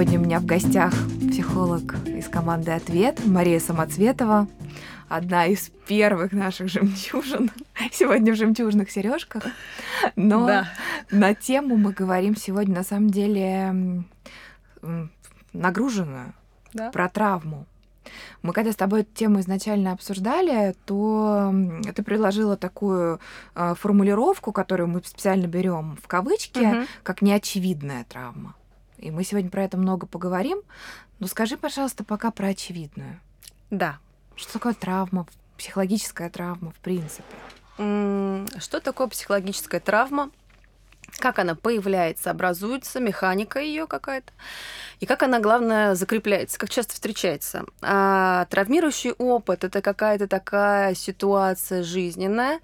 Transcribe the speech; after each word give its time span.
Сегодня 0.00 0.18
у 0.18 0.24
меня 0.24 0.40
в 0.40 0.46
гостях 0.46 0.94
психолог 1.30 1.94
из 2.06 2.26
команды 2.26 2.70
«Ответ» 2.70 3.20
Мария 3.26 3.60
Самоцветова, 3.60 4.48
одна 5.10 5.44
из 5.44 5.70
первых 5.86 6.32
наших 6.32 6.68
жемчужин 6.68 7.50
сегодня 7.92 8.32
в 8.32 8.36
жемчужных 8.36 8.90
сережках. 8.90 9.42
Но 10.16 10.46
да. 10.46 10.68
на 11.10 11.34
тему 11.34 11.76
мы 11.76 11.92
говорим 11.92 12.34
сегодня 12.34 12.76
на 12.76 12.82
самом 12.82 13.10
деле 13.10 14.02
нагруженную 15.52 16.32
да. 16.72 16.90
про 16.92 17.10
травму. 17.10 17.66
Мы 18.40 18.54
когда 18.54 18.72
с 18.72 18.76
тобой 18.76 19.02
эту 19.02 19.12
тему 19.12 19.40
изначально 19.40 19.92
обсуждали, 19.92 20.74
то 20.86 21.52
ты 21.94 22.02
предложила 22.02 22.56
такую 22.56 23.20
э, 23.54 23.74
формулировку, 23.78 24.50
которую 24.50 24.88
мы 24.88 25.02
специально 25.04 25.46
берем 25.46 25.98
в 26.02 26.08
кавычки, 26.08 26.78
угу. 26.78 26.86
как 27.02 27.20
неочевидная 27.20 28.04
травма. 28.04 28.54
И 29.00 29.10
мы 29.10 29.24
сегодня 29.24 29.50
про 29.50 29.64
это 29.64 29.76
много 29.76 30.06
поговорим. 30.06 30.60
Но 31.18 31.26
скажи, 31.26 31.56
пожалуйста, 31.56 32.04
пока 32.04 32.30
про 32.30 32.48
очевидную. 32.48 33.18
Да. 33.70 33.98
Что 34.36 34.54
такое 34.54 34.74
травма, 34.74 35.26
психологическая 35.56 36.30
травма, 36.30 36.70
в 36.70 36.76
принципе? 36.76 37.24
Что 37.76 38.80
такое 38.80 39.06
психологическая 39.06 39.80
травма? 39.80 40.30
Как 41.18 41.38
она 41.38 41.54
появляется, 41.54 42.30
образуется, 42.30 43.00
механика 43.00 43.60
ее 43.60 43.86
какая-то, 43.86 44.32
и 45.00 45.06
как 45.06 45.22
она, 45.22 45.40
главное, 45.40 45.94
закрепляется, 45.94 46.58
как 46.58 46.70
часто 46.70 46.94
встречается. 46.94 47.64
А 47.82 48.46
травмирующий 48.46 49.12
опыт 49.12 49.64
это 49.64 49.80
какая-то 49.82 50.28
такая 50.28 50.94
ситуация 50.94 51.82
жизненная, 51.82 52.60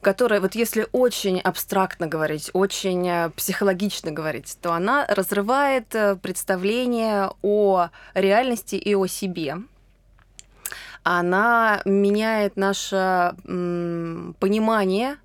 которая, 0.00 0.40
вот 0.40 0.54
если 0.54 0.86
очень 0.92 1.40
абстрактно 1.40 2.06
говорить, 2.06 2.50
очень 2.52 3.08
э, 3.08 3.30
психологично 3.30 4.10
говорить, 4.12 4.56
то 4.60 4.72
она 4.72 5.06
разрывает 5.06 5.94
э, 5.94 6.16
представление 6.16 7.30
о 7.42 7.88
реальности 8.14 8.76
и 8.76 8.94
о 8.94 9.06
себе 9.06 9.56
она 11.02 11.80
меняет 11.84 12.56
наше 12.56 13.34
м, 13.46 14.34
понимание 14.38 15.16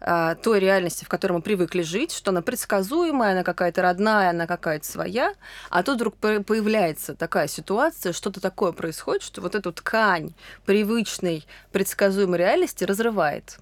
а, 0.00 0.34
той 0.34 0.60
реальности, 0.60 1.04
в 1.04 1.08
которой 1.08 1.34
мы 1.34 1.42
привыкли 1.42 1.82
жить, 1.82 2.12
что 2.12 2.30
она 2.30 2.42
предсказуемая, 2.42 3.32
она 3.32 3.44
какая-то 3.44 3.82
родная, 3.82 4.30
она 4.30 4.46
какая-то 4.46 4.86
своя, 4.86 5.34
а 5.70 5.82
тут 5.82 5.96
вдруг 5.96 6.16
появляется 6.16 7.14
такая 7.14 7.48
ситуация, 7.48 8.12
что-то 8.12 8.40
такое 8.40 8.72
происходит, 8.72 9.22
что 9.22 9.40
вот 9.40 9.54
эту 9.54 9.72
ткань 9.72 10.34
привычной, 10.64 11.46
предсказуемой 11.72 12.38
реальности 12.38 12.84
разрывает. 12.84 13.58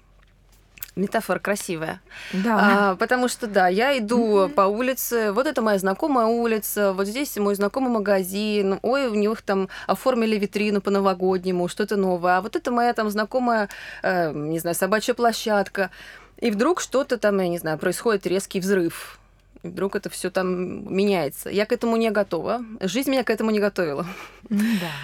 Метафора 0.95 1.39
красивая. 1.39 2.01
Да. 2.33 2.91
А, 2.91 2.95
потому 2.95 3.27
что, 3.27 3.47
да, 3.47 3.67
я 3.67 3.97
иду 3.97 4.45
mm-hmm. 4.45 4.49
по 4.49 4.61
улице, 4.61 5.31
вот 5.31 5.47
это 5.47 5.61
моя 5.61 5.77
знакомая 5.79 6.25
улица, 6.25 6.93
вот 6.93 7.07
здесь 7.07 7.37
мой 7.37 7.55
знакомый 7.55 7.91
магазин, 7.91 8.79
ой, 8.81 9.07
у 9.07 9.13
них 9.13 9.41
там 9.41 9.69
оформили 9.87 10.37
витрину 10.37 10.81
по-новогоднему, 10.81 11.67
что-то 11.67 11.95
новое, 11.95 12.37
а 12.37 12.41
вот 12.41 12.55
это 12.55 12.71
моя 12.71 12.93
там 12.93 13.09
знакомая, 13.09 13.69
э, 14.03 14.31
не 14.33 14.59
знаю, 14.59 14.75
собачья 14.75 15.13
площадка. 15.13 15.91
И 16.37 16.51
вдруг 16.51 16.79
что-то 16.79 17.17
там, 17.17 17.39
я 17.39 17.49
не 17.49 17.57
знаю, 17.57 17.77
происходит 17.77 18.25
резкий 18.25 18.59
взрыв. 18.59 19.19
И 19.61 19.67
вдруг 19.67 19.95
это 19.95 20.09
все 20.09 20.29
там 20.29 20.93
меняется. 20.93 21.49
Я 21.49 21.65
к 21.65 21.73
этому 21.73 21.97
не 21.97 22.11
готова. 22.11 22.63
Жизнь 22.79 23.11
меня 23.11 23.23
к 23.23 23.29
этому 23.29 23.51
не 23.51 23.59
готовила. 23.59 24.05
Да. 24.49 24.59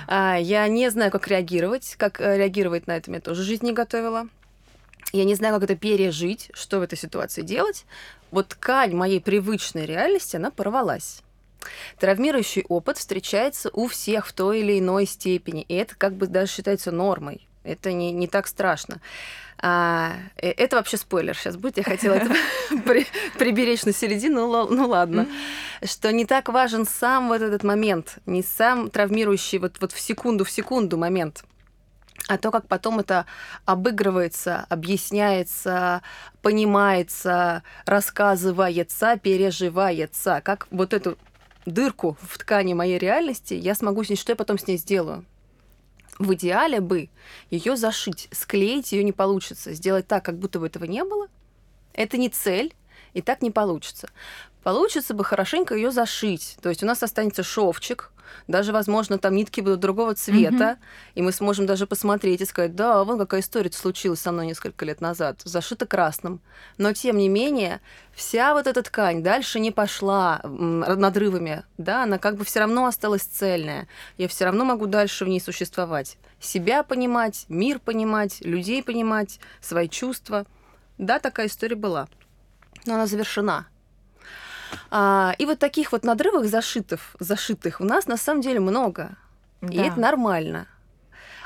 А, 0.07 0.35
я 0.37 0.67
не 0.69 0.89
знаю, 0.89 1.11
как 1.11 1.27
реагировать. 1.27 1.95
Как 1.97 2.21
э, 2.21 2.37
реагировать 2.37 2.87
на 2.87 2.95
это 2.95 3.11
меня 3.11 3.19
тоже 3.19 3.43
жизнь 3.43 3.65
не 3.65 3.73
готовила. 3.73 4.27
Я 5.15 5.23
не 5.23 5.35
знаю, 5.35 5.53
как 5.53 5.63
это 5.63 5.75
пережить, 5.75 6.49
что 6.53 6.79
в 6.79 6.81
этой 6.81 6.97
ситуации 6.97 7.41
делать. 7.41 7.85
Вот 8.31 8.49
ткань 8.49 8.93
моей 8.93 9.21
привычной 9.21 9.85
реальности, 9.85 10.35
она 10.35 10.51
порвалась. 10.51 11.21
Травмирующий 11.99 12.65
опыт 12.67 12.97
встречается 12.97 13.69
у 13.71 13.87
всех 13.87 14.27
в 14.27 14.33
той 14.33 14.59
или 14.59 14.77
иной 14.77 15.05
степени. 15.05 15.61
И 15.61 15.73
это 15.73 15.95
как 15.95 16.15
бы 16.15 16.27
даже 16.27 16.51
считается 16.51 16.91
нормой. 16.91 17.47
Это 17.63 17.93
не, 17.93 18.11
не 18.11 18.27
так 18.27 18.45
страшно. 18.47 18.99
А, 19.57 20.17
э, 20.35 20.49
это 20.49 20.75
вообще 20.75 20.97
спойлер 20.97 21.33
сейчас 21.37 21.55
будет. 21.55 21.77
Я 21.77 21.83
хотела 21.83 22.15
это 22.15 22.35
при, 22.85 23.07
приберечь 23.37 23.85
на 23.85 23.93
середину, 23.93 24.47
ну, 24.47 24.67
ну 24.69 24.89
ладно. 24.89 25.27
Что 25.81 26.11
не 26.11 26.25
так 26.25 26.49
важен 26.49 26.85
сам 26.85 27.29
вот 27.29 27.41
этот 27.41 27.63
момент, 27.63 28.17
не 28.25 28.43
сам 28.43 28.89
травмирующий 28.89 29.59
вот, 29.59 29.77
вот 29.79 29.93
в 29.93 29.99
секунду 29.99 30.43
в 30.43 30.51
секунду 30.51 30.97
момент, 30.97 31.45
а 32.27 32.37
то, 32.37 32.51
как 32.51 32.67
потом 32.67 32.99
это 32.99 33.25
обыгрывается, 33.65 34.65
объясняется, 34.69 36.01
понимается, 36.41 37.63
рассказывается, 37.85 39.17
переживается, 39.17 40.41
как 40.43 40.67
вот 40.71 40.93
эту 40.93 41.17
дырку 41.65 42.17
в 42.21 42.37
ткани 42.37 42.73
моей 42.73 42.97
реальности 42.97 43.53
я 43.53 43.75
смогу 43.75 44.03
снять, 44.03 44.19
что 44.19 44.31
я 44.31 44.35
потом 44.35 44.57
с 44.57 44.67
ней 44.67 44.77
сделаю. 44.77 45.25
В 46.17 46.33
идеале 46.33 46.79
бы 46.79 47.09
ее 47.49 47.75
зашить, 47.75 48.29
склеить 48.31 48.91
ее 48.91 49.03
не 49.03 49.11
получится, 49.11 49.73
сделать 49.73 50.07
так, 50.07 50.23
как 50.23 50.39
будто 50.39 50.59
бы 50.59 50.67
этого 50.67 50.85
не 50.85 51.03
было. 51.03 51.27
Это 51.93 52.17
не 52.17 52.29
цель, 52.29 52.73
и 53.13 53.21
так 53.21 53.41
не 53.41 53.51
получится. 53.51 54.09
Получится 54.63 55.13
бы 55.13 55.23
хорошенько 55.23 55.75
ее 55.75 55.91
зашить. 55.91 56.57
То 56.61 56.69
есть 56.69 56.83
у 56.83 56.85
нас 56.85 57.03
останется 57.03 57.43
шовчик, 57.43 58.11
даже, 58.47 58.71
возможно, 58.71 59.17
там 59.17 59.35
нитки 59.35 59.61
будут 59.61 59.79
другого 59.79 60.15
цвета, 60.15 60.55
mm-hmm. 60.55 61.11
и 61.15 61.21
мы 61.21 61.31
сможем 61.31 61.65
даже 61.65 61.87
посмотреть 61.87 62.41
и 62.41 62.45
сказать, 62.45 62.75
да, 62.75 63.03
вон 63.03 63.17
какая 63.17 63.41
история 63.41 63.71
случилась 63.71 64.19
со 64.19 64.31
мной 64.31 64.47
несколько 64.47 64.85
лет 64.85 65.01
назад, 65.01 65.41
зашита 65.43 65.85
красным. 65.85 66.41
Но, 66.77 66.93
тем 66.93 67.17
не 67.17 67.29
менее, 67.29 67.81
вся 68.13 68.53
вот 68.53 68.67
эта 68.67 68.81
ткань 68.81 69.23
дальше 69.23 69.59
не 69.59 69.71
пошла 69.71 70.41
надрывами, 70.43 71.63
да, 71.77 72.03
она 72.03 72.17
как 72.17 72.37
бы 72.37 72.45
все 72.45 72.59
равно 72.59 72.85
осталась 72.85 73.23
цельная. 73.23 73.87
Я 74.17 74.27
все 74.27 74.45
равно 74.45 74.65
могу 74.65 74.87
дальше 74.87 75.25
в 75.25 75.27
ней 75.27 75.39
существовать. 75.39 76.17
Себя 76.39 76.83
понимать, 76.83 77.45
мир 77.49 77.79
понимать, 77.79 78.41
людей 78.41 78.83
понимать, 78.83 79.39
свои 79.61 79.89
чувства. 79.89 80.45
Да, 80.97 81.19
такая 81.19 81.47
история 81.47 81.75
была. 81.75 82.07
Но 82.85 82.95
она 82.95 83.07
завершена. 83.07 83.67
А, 84.91 85.35
и 85.37 85.45
вот 85.45 85.59
таких 85.59 85.91
вот 85.91 86.03
надрывов 86.03 86.45
зашитых, 86.45 87.15
зашитых 87.19 87.81
у 87.81 87.83
нас 87.83 88.07
на 88.07 88.17
самом 88.17 88.41
деле 88.41 88.59
много. 88.59 89.17
Да. 89.61 89.73
И 89.73 89.77
это 89.77 89.99
нормально. 89.99 90.67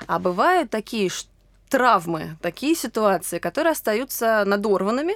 А 0.07 0.19
бывают 0.19 0.69
такие 0.69 1.09
травмы, 1.69 2.38
такие 2.41 2.75
ситуации, 2.75 3.40
которые 3.40 3.72
остаются 3.72 4.44
надорванными, 4.46 5.16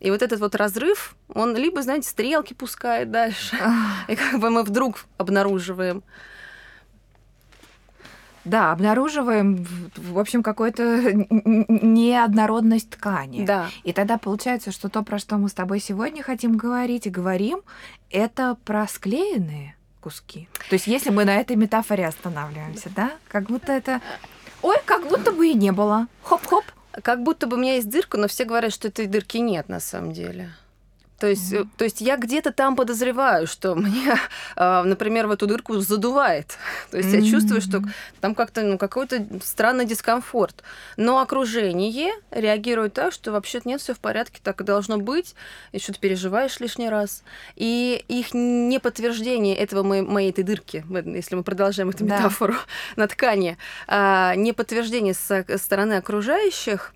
и 0.00 0.10
вот 0.10 0.22
этот 0.22 0.40
вот 0.40 0.54
разрыв, 0.54 1.16
он 1.34 1.56
либо, 1.56 1.82
знаете, 1.82 2.08
стрелки 2.08 2.54
пускает 2.54 3.10
дальше, 3.10 3.58
и 4.08 4.16
как 4.16 4.40
бы 4.40 4.50
мы 4.50 4.62
вдруг 4.62 5.04
обнаруживаем, 5.16 6.02
да, 8.48 8.72
обнаруживаем, 8.72 9.66
в 9.96 10.18
общем, 10.18 10.42
какую-то 10.42 11.12
неоднородность 11.12 12.90
ткани. 12.90 13.44
Да. 13.44 13.68
И 13.84 13.92
тогда 13.92 14.18
получается, 14.18 14.72
что 14.72 14.88
то, 14.88 15.02
про 15.02 15.18
что 15.18 15.36
мы 15.36 15.48
с 15.48 15.52
тобой 15.52 15.80
сегодня 15.80 16.22
хотим 16.22 16.56
говорить 16.56 17.06
и 17.06 17.10
говорим, 17.10 17.60
это 18.10 18.56
про 18.64 18.86
склеенные 18.88 19.76
куски. 20.00 20.48
То 20.70 20.74
есть, 20.74 20.86
если 20.86 21.10
мы 21.10 21.24
на 21.24 21.36
этой 21.36 21.56
метафоре 21.56 22.06
останавливаемся, 22.06 22.90
да, 22.94 23.12
как 23.28 23.44
будто 23.44 23.72
это... 23.72 24.00
Ой, 24.62 24.76
как 24.84 25.08
будто 25.08 25.32
бы 25.32 25.48
и 25.48 25.54
не 25.54 25.70
было. 25.70 26.08
Хоп-хоп. 26.22 26.64
Как 27.02 27.22
будто 27.22 27.46
бы 27.46 27.56
у 27.56 27.60
меня 27.60 27.74
есть 27.74 27.88
дырка, 27.88 28.16
но 28.16 28.26
все 28.26 28.44
говорят, 28.44 28.72
что 28.72 28.88
этой 28.88 29.06
дырки 29.06 29.38
нет 29.38 29.68
на 29.68 29.78
самом 29.78 30.12
деле. 30.12 30.50
То 31.18 31.26
есть, 31.26 31.52
mm-hmm. 31.52 31.68
то 31.76 31.84
есть 31.84 32.00
я 32.00 32.16
где-то 32.16 32.52
там 32.52 32.76
подозреваю, 32.76 33.46
что 33.46 33.74
мне, 33.76 34.16
а, 34.56 34.84
например, 34.84 35.26
в 35.26 35.32
эту 35.32 35.46
дырку 35.46 35.78
задувает. 35.78 36.56
То 36.90 36.98
есть 36.98 37.10
mm-hmm. 37.10 37.20
я 37.20 37.30
чувствую, 37.30 37.60
что 37.60 37.82
там 38.20 38.34
как-то 38.34 38.62
ну, 38.62 38.78
какой-то 38.78 39.26
странный 39.42 39.84
дискомфорт. 39.84 40.62
Но 40.96 41.20
окружение 41.20 42.12
реагирует 42.30 42.94
так, 42.94 43.12
что 43.12 43.32
вообще-то 43.32 43.68
нет, 43.68 43.80
все 43.80 43.94
в 43.94 43.98
порядке, 44.00 44.40
так 44.42 44.60
и 44.60 44.64
должно 44.64 44.98
быть. 44.98 45.34
И 45.72 45.78
что-то 45.78 45.98
переживаешь 45.98 46.60
лишний 46.60 46.88
раз. 46.88 47.24
И 47.56 48.04
их 48.08 48.32
не 48.32 48.78
подтверждение 48.78 49.56
этого 49.56 49.82
моей, 49.82 50.02
моей 50.02 50.30
этой 50.30 50.44
дырки, 50.44 50.84
если 50.88 51.34
мы 51.34 51.42
продолжаем 51.42 51.90
эту 51.90 52.04
метафору 52.04 52.52
да. 52.52 52.58
на 53.02 53.08
ткани, 53.08 53.58
а, 53.88 54.34
не 54.36 54.52
подтверждение 54.52 55.14
со 55.14 55.44
стороны 55.58 55.94
окружающих 55.94 56.94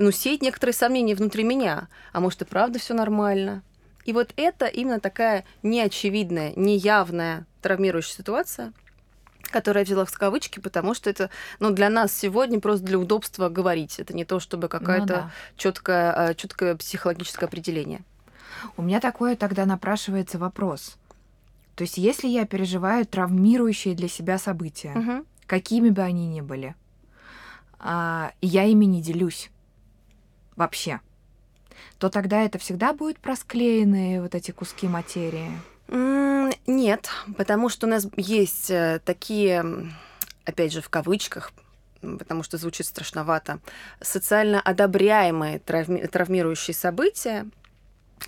ну, 0.00 0.10
сеять 0.10 0.40
некоторые 0.40 0.74
сомнения 0.74 1.14
внутри 1.14 1.44
меня. 1.44 1.88
А 2.12 2.20
может, 2.20 2.40
и 2.40 2.44
правда 2.46 2.78
все 2.78 2.94
нормально? 2.94 3.62
И 4.06 4.12
вот 4.14 4.32
это 4.36 4.66
именно 4.66 4.98
такая 4.98 5.44
неочевидная, 5.62 6.54
неявная 6.56 7.46
травмирующая 7.60 8.16
ситуация, 8.16 8.72
которая 9.42 9.84
взяла 9.84 10.06
в 10.06 10.12
кавычки, 10.12 10.58
потому 10.58 10.94
что 10.94 11.10
это 11.10 11.28
ну, 11.58 11.70
для 11.70 11.90
нас 11.90 12.14
сегодня 12.14 12.60
просто 12.60 12.86
для 12.86 12.98
удобства 12.98 13.50
говорить. 13.50 14.00
Это 14.00 14.14
не 14.14 14.24
то, 14.24 14.40
чтобы 14.40 14.68
какое-то 14.68 15.00
ну, 15.00 15.06
да. 15.06 15.30
четкое, 15.56 16.12
а, 16.12 16.34
четкое 16.34 16.76
психологическое 16.76 17.44
определение. 17.44 18.00
У 18.78 18.82
меня 18.82 19.00
такое 19.00 19.36
тогда 19.36 19.66
напрашивается 19.66 20.38
вопрос. 20.38 20.96
То 21.74 21.82
есть, 21.82 21.98
если 21.98 22.26
я 22.26 22.46
переживаю 22.46 23.04
травмирующие 23.04 23.94
для 23.94 24.08
себя 24.08 24.38
события, 24.38 24.92
угу. 24.94 25.26
какими 25.46 25.90
бы 25.90 26.00
они 26.00 26.26
ни 26.26 26.40
были, 26.40 26.74
а, 27.78 28.32
я 28.40 28.64
ими 28.64 28.86
не 28.86 29.02
делюсь, 29.02 29.50
вообще, 30.56 31.00
то 31.98 32.08
тогда 32.08 32.42
это 32.42 32.58
всегда 32.58 32.92
будет 32.92 33.18
просклеенные 33.18 34.22
вот 34.22 34.34
эти 34.34 34.50
куски 34.50 34.88
материи. 34.88 35.50
Нет, 36.66 37.10
потому 37.36 37.68
что 37.68 37.86
у 37.86 37.90
нас 37.90 38.06
есть 38.16 38.70
э, 38.70 39.00
такие, 39.04 39.64
опять 40.44 40.72
же, 40.72 40.80
в 40.80 40.88
кавычках, 40.88 41.52
потому 42.00 42.42
что 42.42 42.58
звучит 42.58 42.86
страшновато, 42.86 43.58
социально 44.00 44.60
одобряемые 44.60 45.58
травми- 45.58 46.06
травмирующие 46.06 46.74
события, 46.74 47.46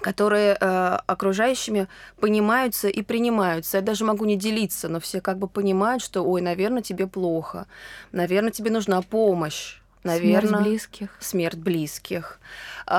которые 0.01 0.57
э, 0.59 0.99
окружающими 1.07 1.89
понимаются 2.19 2.89
и 2.89 3.03
принимаются. 3.03 3.79
Я 3.79 3.83
даже 3.83 4.05
могу 4.05 4.25
не 4.25 4.37
делиться, 4.37 4.89
но 4.89 4.99
все 4.99 5.21
как 5.21 5.39
бы 5.39 5.47
понимают, 5.47 6.03
что, 6.03 6.23
ой, 6.23 6.41
наверное, 6.41 6.83
тебе 6.83 7.07
плохо, 7.07 7.67
наверное, 8.11 8.51
тебе 8.51 8.71
нужна 8.71 9.03
помощь. 9.03 9.82
Наверное, 10.05 10.49
смерть 10.49 10.63
близких. 10.65 11.09
Смерть 11.21 11.59
близких, 11.59 12.41
э, 12.87 12.93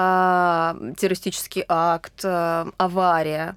террористический 0.98 1.66
акт, 1.68 2.24
э, 2.24 2.66
авария 2.78 3.56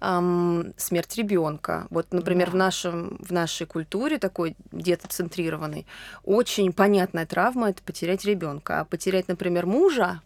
эм, 0.00 0.72
смерть 0.76 1.16
ребенка. 1.16 1.86
Вот, 1.90 2.12
например, 2.12 2.46
да. 2.46 2.52
в, 2.52 2.56
нашем, 2.56 3.16
в 3.20 3.32
нашей 3.32 3.66
культуре 3.66 4.18
такой 4.18 4.56
детоцентрированной 4.72 5.86
очень 6.24 6.72
понятная 6.72 7.26
травма 7.26 7.70
это 7.70 7.82
потерять 7.82 8.24
ребенка. 8.24 8.80
А 8.80 8.84
потерять, 8.84 9.28
например, 9.28 9.66
мужа 9.66 10.20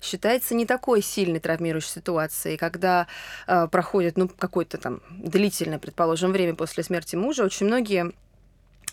считается 0.00 0.54
не 0.54 0.66
такой 0.66 1.02
сильной 1.02 1.40
травмирующей 1.40 1.90
ситуацией. 1.90 2.56
Когда 2.56 3.06
э, 3.46 3.66
проходит 3.68 4.16
ну, 4.16 4.28
какое-то 4.28 4.78
там 4.78 5.00
длительное, 5.10 5.78
предположим, 5.78 6.32
время 6.32 6.54
после 6.54 6.82
смерти 6.82 7.16
мужа, 7.16 7.44
очень 7.44 7.66
многие 7.66 8.12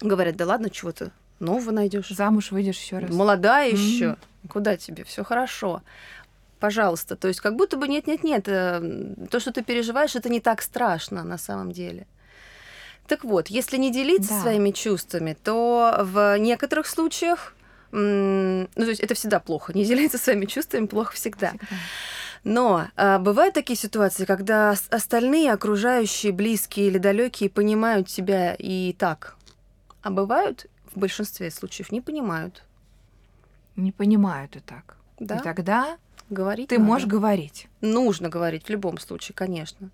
говорят, 0.02 0.36
да 0.36 0.46
ладно, 0.46 0.70
чего 0.70 0.92
ты 0.92 1.12
нового 1.40 1.72
найдешь. 1.72 2.10
Замуж 2.10 2.52
выйдешь 2.52 2.80
еще 2.80 3.00
раз. 3.00 3.12
Молодая 3.12 3.72
mm-hmm. 3.72 3.76
еще. 3.76 4.16
Куда 4.50 4.78
тебе? 4.78 5.04
Все 5.04 5.24
хорошо 5.24 5.82
пожалуйста. 6.60 7.18
То 7.18 7.28
есть 7.28 7.42
как 7.42 7.58
будто 7.58 7.76
бы 7.76 7.90
нет-нет-нет, 7.90 8.48
э, 8.48 9.16
то, 9.30 9.42
что 9.42 9.52
ты 9.52 9.64
переживаешь, 9.64 10.16
это 10.16 10.30
не 10.30 10.40
так 10.40 10.62
страшно 10.62 11.26
на 11.26 11.38
самом 11.38 11.74
деле. 11.74 12.08
Так 13.06 13.26
вот, 13.26 13.50
если 13.50 13.76
не 13.76 13.92
делиться 13.92 14.30
да. 14.30 14.42
своими 14.42 14.72
чувствами, 14.72 15.36
то 15.44 15.98
в 16.00 16.38
некоторых 16.38 16.88
случаях, 16.88 17.54
ну, 17.92 18.68
то 18.76 18.86
есть 18.86 19.02
это 19.02 19.14
всегда 19.14 19.42
плохо, 19.42 19.74
не 19.74 19.84
делиться 19.84 20.18
своими 20.18 20.46
чувствами 20.46 20.86
плохо 20.86 21.12
всегда. 21.12 21.50
всегда. 21.50 21.68
Но 22.44 22.88
а, 22.96 23.20
бывают 23.20 23.54
такие 23.54 23.78
ситуации, 23.78 24.26
когда 24.26 24.76
остальные 24.90 25.54
окружающие, 25.54 26.32
близкие 26.32 26.88
или 26.88 26.98
далекие 26.98 27.50
понимают 27.50 28.08
тебя 28.08 28.56
и 28.58 28.94
так, 28.94 29.36
а 30.02 30.12
бывают 30.12 30.68
в 30.96 31.00
большинстве 31.00 31.52
случаев 31.52 31.92
не 31.92 32.02
понимают. 32.02 32.64
Не 33.76 33.92
понимают 33.92 34.56
и 34.56 34.60
так. 34.60 34.98
Да? 35.20 35.38
И 35.38 35.44
тогда 35.44 35.98
Говорить 36.30 36.70
Ты 36.70 36.80
надо. 36.80 36.88
можешь 36.88 37.08
говорить. 37.08 37.68
Нужно 37.82 38.30
говорить 38.30 38.66
в 38.66 38.70
любом 38.70 38.98
случае, 38.98 39.36
конечно. 39.36 39.90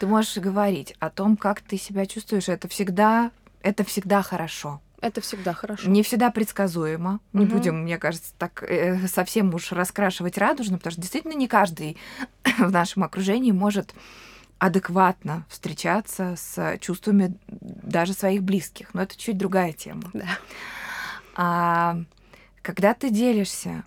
Ты 0.00 0.06
можешь 0.06 0.36
говорить 0.36 0.94
о 1.00 1.10
том, 1.10 1.36
как 1.36 1.60
ты 1.60 1.76
себя 1.76 2.06
чувствуешь. 2.06 2.48
Это 2.48 2.68
всегда, 2.68 3.30
это 3.62 3.84
всегда 3.84 4.22
хорошо. 4.22 4.80
Это 5.00 5.20
всегда 5.20 5.54
хорошо. 5.54 5.88
Не 5.88 6.02
всегда 6.02 6.30
предсказуемо. 6.30 7.20
Не 7.32 7.44
угу. 7.44 7.54
будем, 7.54 7.82
мне 7.82 7.98
кажется, 7.98 8.32
так 8.36 8.64
э, 8.64 9.06
совсем 9.06 9.54
уж 9.54 9.72
раскрашивать 9.72 10.38
радужно, 10.38 10.76
потому 10.76 10.92
что 10.92 11.00
действительно 11.00 11.34
не 11.34 11.46
каждый 11.46 11.96
в 12.58 12.70
нашем 12.70 13.04
окружении 13.04 13.52
может 13.52 13.94
адекватно 14.58 15.46
встречаться 15.48 16.34
с 16.36 16.78
чувствами 16.80 17.38
даже 17.48 18.12
своих 18.12 18.42
близких. 18.42 18.92
Но 18.94 19.02
это 19.02 19.16
чуть 19.16 19.38
другая 19.38 19.72
тема. 19.72 20.10
Да. 20.12 20.26
А 21.36 21.96
когда 22.62 22.94
ты 22.94 23.10
делишься 23.10 23.84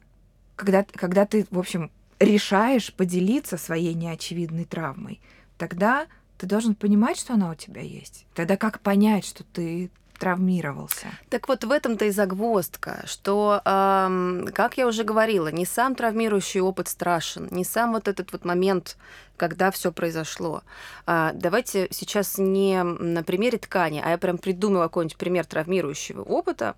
когда, 0.62 0.83
когда 0.83 1.25
ты, 1.25 1.47
в 1.50 1.57
общем, 1.57 1.89
решаешь 2.19 2.94
поделиться 2.94 3.57
своей 3.57 3.95
неочевидной 3.95 4.65
травмой, 4.65 5.19
тогда 5.57 6.06
ты 6.38 6.45
должен 6.45 6.75
понимать, 6.75 7.17
что 7.17 7.33
она 7.33 7.50
у 7.50 7.56
тебя 7.56 7.81
есть. 7.81 8.27
Тогда 8.35 8.57
как 8.57 8.79
понять, 8.81 9.25
что 9.25 9.44
ты 9.44 9.89
травмировался. 10.21 11.07
Так 11.29 11.47
вот 11.50 11.63
в 11.63 11.71
этом-то 11.71 12.06
и 12.06 12.12
загвоздка, 12.12 13.01
что, 13.07 13.59
эм, 13.65 14.47
как 14.53 14.77
я 14.77 14.85
уже 14.85 15.03
говорила, 15.03 15.47
не 15.47 15.65
сам 15.65 15.95
травмирующий 15.95 16.62
опыт 16.62 16.88
страшен, 16.88 17.47
не 17.50 17.63
сам 17.65 17.91
вот 17.94 18.07
этот 18.07 18.31
вот 18.31 18.45
момент, 18.45 18.97
когда 19.35 19.71
все 19.71 19.91
произошло. 19.91 20.62
А, 21.07 21.31
давайте 21.33 21.88
сейчас 21.89 22.38
не 22.38 22.83
на 22.83 23.23
примере 23.23 23.57
ткани, 23.57 24.00
а 24.06 24.12
я 24.12 24.19
прям 24.19 24.38
придумаю 24.38 24.83
какой-нибудь 24.83 25.18
пример 25.18 25.45
травмирующего 25.45 26.21
опыта, 26.21 26.75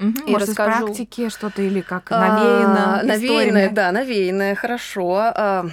Угу, 0.00 0.26
и 0.26 0.30
может, 0.32 0.48
расскажу. 0.48 0.86
из 0.86 0.96
практики 0.96 1.28
что-то 1.28 1.60
или 1.60 1.82
как 1.82 2.10
навеяно? 2.10 3.00
А, 3.00 3.02
навеянное, 3.04 3.70
да, 3.70 3.92
навеянное, 3.92 4.54
хорошо. 4.54 5.16
А, 5.18 5.66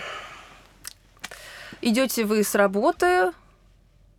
идете 1.81 2.25
вы 2.25 2.44
с 2.44 2.53
работы, 2.53 3.31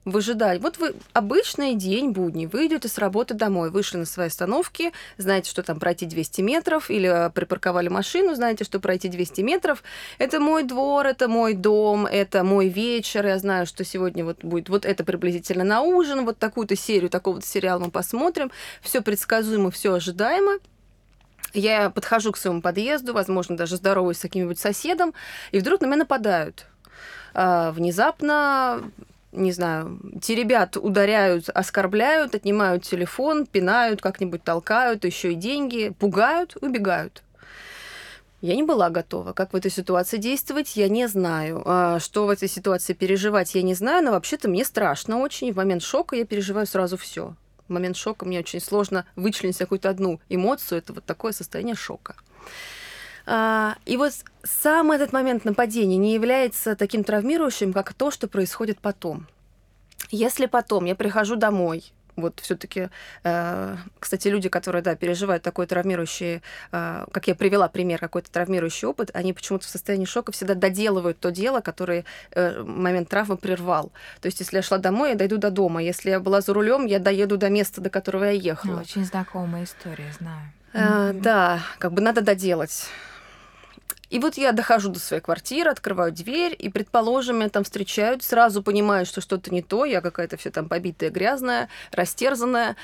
выжидать. 0.05 0.61
Вот 0.61 0.79
вы 0.79 0.95
обычный 1.13 1.75
день 1.75 2.11
будни, 2.11 2.47
вы 2.47 2.67
идете 2.67 2.89
с 2.89 2.99
работы 2.99 3.35
домой, 3.35 3.71
вышли 3.71 3.99
на 3.99 4.05
свои 4.05 4.27
остановки, 4.27 4.93
знаете, 5.17 5.51
что 5.51 5.63
там 5.63 5.79
пройти 5.79 6.07
200 6.07 6.41
метров, 6.41 6.91
или 6.91 7.31
припарковали 7.35 7.89
машину, 7.89 8.35
знаете, 8.35 8.65
что 8.65 8.81
пройти 8.81 9.09
200 9.09 9.41
метров. 9.43 9.83
Это 10.19 10.41
мой 10.41 10.65
двор, 10.65 11.07
это 11.07 11.29
мой 11.29 11.55
дом, 11.55 12.07
это 12.07 12.43
мой 12.43 12.69
вечер, 12.69 13.27
я 13.27 13.39
знаю, 13.39 13.67
что 13.67 13.85
сегодня 13.85 14.25
вот 14.25 14.45
будет 14.45 14.69
вот 14.69 14.85
это 14.85 15.05
приблизительно 15.05 15.65
на 15.65 15.83
ужин, 15.83 16.25
вот 16.25 16.39
такую-то 16.39 16.77
серию, 16.77 17.11
такого-то 17.11 17.47
сериала 17.47 17.79
мы 17.79 17.91
посмотрим. 17.91 18.51
Все 18.81 19.03
предсказуемо, 19.03 19.71
все 19.71 19.95
ожидаемо. 19.95 20.59
Я 21.55 21.91
подхожу 21.91 22.33
к 22.33 22.39
своему 22.39 22.63
подъезду, 22.63 23.13
возможно, 23.13 23.57
даже 23.57 23.77
здороваюсь 23.77 24.19
с 24.19 24.23
каким-нибудь 24.23 24.59
соседом, 24.59 25.13
и 25.51 25.59
вдруг 25.59 25.83
на 25.83 25.87
меня 25.87 25.97
нападают. 25.99 26.67
А, 27.35 27.73
внезапно 27.73 28.83
не 29.33 29.53
знаю, 29.53 29.99
те 30.21 30.35
ребят 30.35 30.77
ударяют, 30.77 31.49
оскорбляют, 31.49 32.35
отнимают 32.35 32.85
телефон, 32.85 33.47
пинают, 33.47 34.01
как-нибудь 34.01 34.45
толкают, 34.45 35.05
еще 35.05 35.33
и 35.33 35.37
деньги, 35.37 35.95
пугают, 35.99 36.57
убегают. 36.61 37.23
Я 38.43 38.57
не 38.57 38.65
была 38.65 38.91
готова. 38.91 39.33
Как 39.33 39.53
в 39.53 39.57
этой 39.57 39.71
ситуации 39.71 40.17
действовать, 40.17 40.77
я 40.77 40.89
не 40.89 41.07
знаю. 41.07 41.63
А 41.65 42.01
что 42.01 42.27
в 42.27 42.31
этой 42.31 42.49
ситуации 42.49 42.93
переживать, 42.93 43.55
я 43.55 43.63
не 43.63 43.75
знаю, 43.75 44.05
но 44.05 44.11
вообще-то 44.11 44.49
мне 44.49 44.65
страшно 44.65 45.19
очень. 45.19 45.53
В 45.53 45.57
момент 45.57 45.83
шока 45.83 46.17
я 46.17 46.27
переживаю 46.27 46.67
сразу 46.67 46.97
все. 46.97 47.37
В 47.69 47.73
момент 47.73 47.97
шока 47.97 48.27
мне 48.27 48.41
очень 48.41 48.61
сложно 48.61 49.07
вычленить 49.15 49.59
какую-то 49.59 49.89
одну 49.89 50.21
эмоцию. 50.29 50.79
Это 50.79 50.93
вот 50.93 51.05
такое 51.05 51.31
состояние 51.31 51.77
шока. 51.77 52.17
А, 53.27 53.77
и 53.85 53.97
вот 53.97 54.13
сам 54.43 54.93
этот 54.93 55.13
момент 55.13 55.45
нападения 55.45 55.97
не 55.97 56.15
является 56.15 56.77
таким 56.77 57.05
травмирующим, 57.05 57.73
как 57.73 57.95
то, 57.95 58.11
что 58.11 58.29
происходит 58.29 58.79
потом. 58.81 59.27
Если 60.11 60.47
потом 60.47 60.85
я 60.85 60.95
прихожу 60.95 61.37
домой, 61.37 61.93
вот 62.17 62.41
все-таки, 62.41 62.89
э, 63.25 63.77
кстати, 63.99 64.29
люди, 64.29 64.49
которые, 64.49 64.83
да, 64.83 64.95
переживают 64.95 65.43
такой 65.43 65.67
травмирующий, 65.67 66.43
э, 66.73 67.05
как 67.11 67.27
я 67.27 67.35
привела 67.35 67.69
пример, 67.69 67.99
какой-то 67.99 68.31
травмирующий 68.31 68.89
опыт, 68.89 69.11
они 69.15 69.33
почему-то 69.33 69.67
в 69.67 69.71
состоянии 69.71 70.05
шока 70.05 70.33
всегда 70.33 70.55
доделывают 70.55 71.19
то 71.19 71.31
дело, 71.31 71.61
которое 71.61 72.05
э, 72.33 72.63
момент 72.63 73.09
травмы 73.09 73.37
прервал. 73.37 73.93
То 74.21 74.27
есть, 74.27 74.41
если 74.41 74.57
я 74.57 74.63
шла 74.63 74.79
домой, 74.79 75.11
я 75.11 75.15
дойду 75.15 75.39
до 75.39 75.51
дома. 75.51 75.83
Если 75.83 76.11
я 76.11 76.21
была 76.21 76.41
за 76.41 76.53
рулем, 76.53 76.87
я 76.87 76.99
доеду 76.99 77.39
до 77.39 77.49
места, 77.49 77.81
до 77.81 77.89
которого 77.89 78.25
я 78.25 78.33
ехала. 78.33 78.73
Ну, 78.73 78.81
очень 78.81 79.05
знакомая 79.05 79.65
история, 79.65 80.13
знаю. 80.19 80.53
Э, 80.75 80.79
mm-hmm. 80.79 81.21
Да, 81.21 81.61
как 81.79 81.93
бы 81.93 82.03
надо 82.03 82.21
доделать. 82.21 82.89
И 84.13 84.19
вот 84.19 84.37
я 84.37 84.53
дохожу 84.53 84.91
до 84.91 84.99
своей 84.99 85.23
квартиры, 85.23 85.71
открываю 85.71 86.13
дверь, 86.13 86.55
и, 86.59 86.69
предположим, 86.69 87.37
меня 87.37 87.49
там 87.49 87.65
встречают, 87.65 88.23
сразу 88.23 88.63
понимаю, 88.63 89.07
что 89.07 89.23
что-то 89.23 89.51
не 89.51 89.63
то, 89.63 89.87
я 89.87 90.03
какая-то 90.03 90.37
вся 90.37 90.51
там 90.51 90.69
побитая, 90.69 91.09
грязная, 91.09 91.71
растерзанная. 91.93 92.77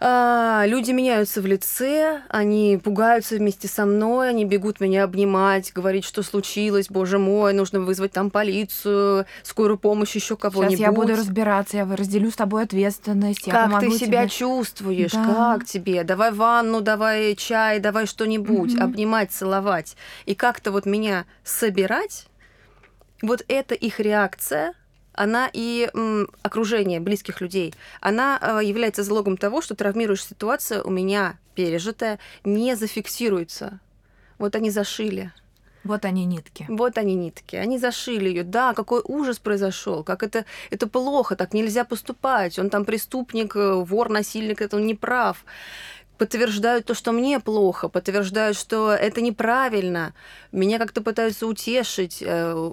А, 0.00 0.64
люди 0.66 0.92
меняются 0.92 1.42
в 1.42 1.46
лице, 1.46 2.22
они 2.28 2.80
пугаются 2.82 3.34
вместе 3.34 3.66
со 3.66 3.84
мной, 3.84 4.30
они 4.30 4.44
бегут 4.44 4.78
меня 4.78 5.02
обнимать, 5.02 5.72
говорить, 5.72 6.04
что 6.04 6.22
случилось, 6.22 6.86
боже 6.88 7.18
мой, 7.18 7.52
нужно 7.52 7.80
вызвать 7.80 8.12
там 8.12 8.30
полицию, 8.30 9.26
скорую 9.42 9.76
помощь, 9.76 10.14
еще 10.14 10.36
кого-нибудь. 10.36 10.78
Сейчас 10.78 10.86
я 10.86 10.92
буду 10.92 11.16
разбираться, 11.16 11.78
я 11.78 11.84
разделю 11.96 12.30
с 12.30 12.36
тобой 12.36 12.62
ответственность. 12.62 13.46
Я 13.46 13.52
как 13.52 13.80
ты 13.80 13.90
себя 13.90 14.22
тебе. 14.22 14.28
чувствуешь? 14.28 15.12
Да. 15.12 15.24
Как 15.24 15.64
тебе? 15.64 16.04
Давай 16.04 16.30
ванну, 16.30 16.80
давай 16.80 17.34
чай, 17.34 17.80
давай 17.80 18.06
что-нибудь, 18.06 18.74
угу. 18.74 18.84
обнимать, 18.84 19.32
целовать. 19.32 19.96
И 20.26 20.36
как-то 20.36 20.70
вот 20.70 20.86
меня 20.86 21.26
собирать, 21.42 22.26
вот 23.20 23.44
это 23.48 23.74
их 23.74 23.98
реакция– 23.98 24.74
она 25.18 25.50
и 25.52 25.90
м, 25.94 26.28
окружение 26.42 27.00
близких 27.00 27.40
людей, 27.40 27.74
она 28.00 28.38
э, 28.40 28.64
является 28.64 29.02
залогом 29.02 29.36
того, 29.36 29.60
что 29.60 29.74
травмирующая 29.74 30.28
ситуация 30.28 30.82
у 30.82 30.90
меня 30.90 31.38
пережитая 31.54 32.20
не 32.44 32.76
зафиксируется. 32.76 33.80
Вот 34.38 34.54
они 34.54 34.70
зашили. 34.70 35.32
Вот 35.82 36.04
они 36.04 36.24
нитки. 36.24 36.66
Вот 36.68 36.98
они 36.98 37.14
нитки. 37.14 37.56
Они 37.56 37.78
зашили 37.78 38.28
ее. 38.28 38.44
Да, 38.44 38.74
какой 38.74 39.00
ужас 39.04 39.38
произошел, 39.38 40.04
как 40.04 40.22
это, 40.22 40.44
это 40.70 40.86
плохо, 40.86 41.34
так 41.34 41.52
нельзя 41.52 41.84
поступать. 41.84 42.58
Он 42.58 42.70
там 42.70 42.84
преступник, 42.84 43.56
э, 43.56 43.74
вор, 43.74 44.10
насильник, 44.10 44.60
это 44.60 44.76
он 44.76 44.86
не 44.86 44.94
прав 44.94 45.44
подтверждают 46.18 46.84
то, 46.84 46.94
что 46.94 47.12
мне 47.12 47.38
плохо, 47.38 47.88
подтверждают, 47.88 48.56
что 48.56 48.92
это 48.92 49.20
неправильно, 49.20 50.14
меня 50.50 50.78
как-то 50.78 51.00
пытаются 51.00 51.46
утешить, 51.46 52.24
э, 52.26 52.72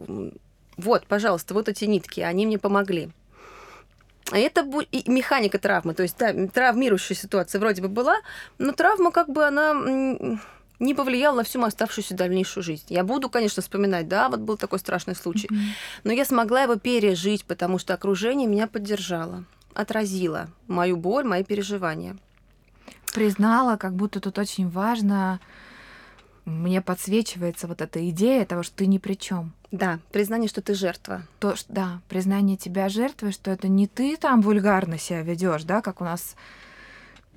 вот, 0.78 1.08
пожалуйста, 1.08 1.54
вот 1.54 1.70
эти 1.70 1.86
нитки, 1.86 2.22
они 2.22 2.46
мне 2.46 2.58
помогли. 2.58 3.10
А 4.32 4.38
это 4.38 4.64
механика 4.64 5.60
травмы, 5.60 5.94
то 5.94 6.02
есть 6.02 6.18
да, 6.18 6.34
травмирующая 6.48 7.16
ситуация 7.16 7.60
вроде 7.60 7.82
бы 7.84 7.90
была, 7.90 8.18
но 8.58 8.72
травма 8.72 9.12
как 9.12 9.30
бы 9.30 9.46
она 9.46 9.74
не 10.80 10.94
повлияла 10.96 11.38
на 11.38 11.44
всю 11.44 11.60
мою 11.60 11.68
оставшуюся 11.68 12.16
дальнейшую 12.16 12.64
жизнь. 12.64 12.86
Я 12.90 13.04
буду, 13.04 13.30
конечно, 13.30 13.62
вспоминать, 13.62 14.08
да, 14.08 14.30
вот 14.30 14.40
был 14.40 14.58
такой 14.58 14.80
страшный 14.80 15.16
случай, 15.16 15.48
mm-hmm. 15.48 16.02
но 16.06 16.12
я 16.12 16.26
смогла 16.26 16.64
его 16.64 16.76
пережить, 16.76 17.46
потому 17.46 17.78
что 17.78 17.94
окружение 17.94 18.48
меня 18.48 18.68
поддержало, 18.68 19.46
отразило 19.74 20.48
мою 20.68 20.98
боль, 20.98 21.24
мои 21.24 21.44
переживания. 21.44 22.18
Признала, 23.14 23.78
как 23.78 23.94
будто 23.94 24.20
тут 24.20 24.38
очень 24.40 24.68
важно 24.70 25.40
мне 26.46 26.82
подсвечивается 26.82 27.68
вот 27.68 27.82
эта 27.82 28.08
идея 28.10 28.46
того, 28.46 28.64
что 28.64 28.78
ты 28.78 28.86
ни 28.88 28.98
при 28.98 29.16
чем. 29.16 29.54
Да, 29.72 30.00
признание, 30.12 30.48
что 30.48 30.62
ты 30.62 30.74
жертва. 30.74 31.24
То, 31.40 31.56
что, 31.56 31.74
да, 31.74 32.02
признание 32.08 32.56
тебя 32.56 32.88
жертвой, 32.88 33.32
что 33.32 33.52
это 33.52 33.68
не 33.68 33.88
ты 33.88 34.16
там 34.16 34.42
вульгарно 34.42 34.98
себя 34.98 35.22
ведешь, 35.22 35.64
да, 35.64 35.82
как 35.82 36.02
у 36.02 36.04
нас 36.04 36.36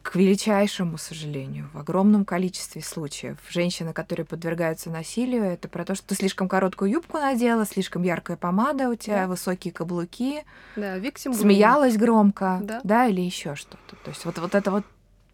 к 0.02 0.14
величайшему 0.14 0.96
сожалению, 0.96 1.68
в 1.74 1.78
огромном 1.78 2.24
количестве 2.24 2.80
случаев. 2.82 3.36
Женщины, 3.50 3.92
которые 3.92 4.24
подвергаются 4.24 4.88
насилию, 4.88 5.44
это 5.44 5.68
про 5.68 5.84
то, 5.84 5.94
что 5.94 6.06
ты 6.06 6.14
слишком 6.14 6.48
короткую 6.48 6.90
юбку 6.90 7.18
надела, 7.18 7.66
слишком 7.66 8.02
яркая 8.02 8.38
помада 8.38 8.88
у 8.88 8.94
тебя, 8.94 9.22
да. 9.22 9.26
высокие 9.26 9.72
каблуки, 9.72 10.44
да, 10.76 10.96
виктим 10.96 11.34
смеялась 11.34 11.98
громко, 11.98 12.60
да, 12.62 12.80
да 12.84 13.06
или 13.06 13.20
еще 13.20 13.54
что-то. 13.54 13.96
То 13.96 14.10
есть 14.10 14.24
вот, 14.24 14.38
вот 14.38 14.54
это 14.54 14.70
вот 14.70 14.84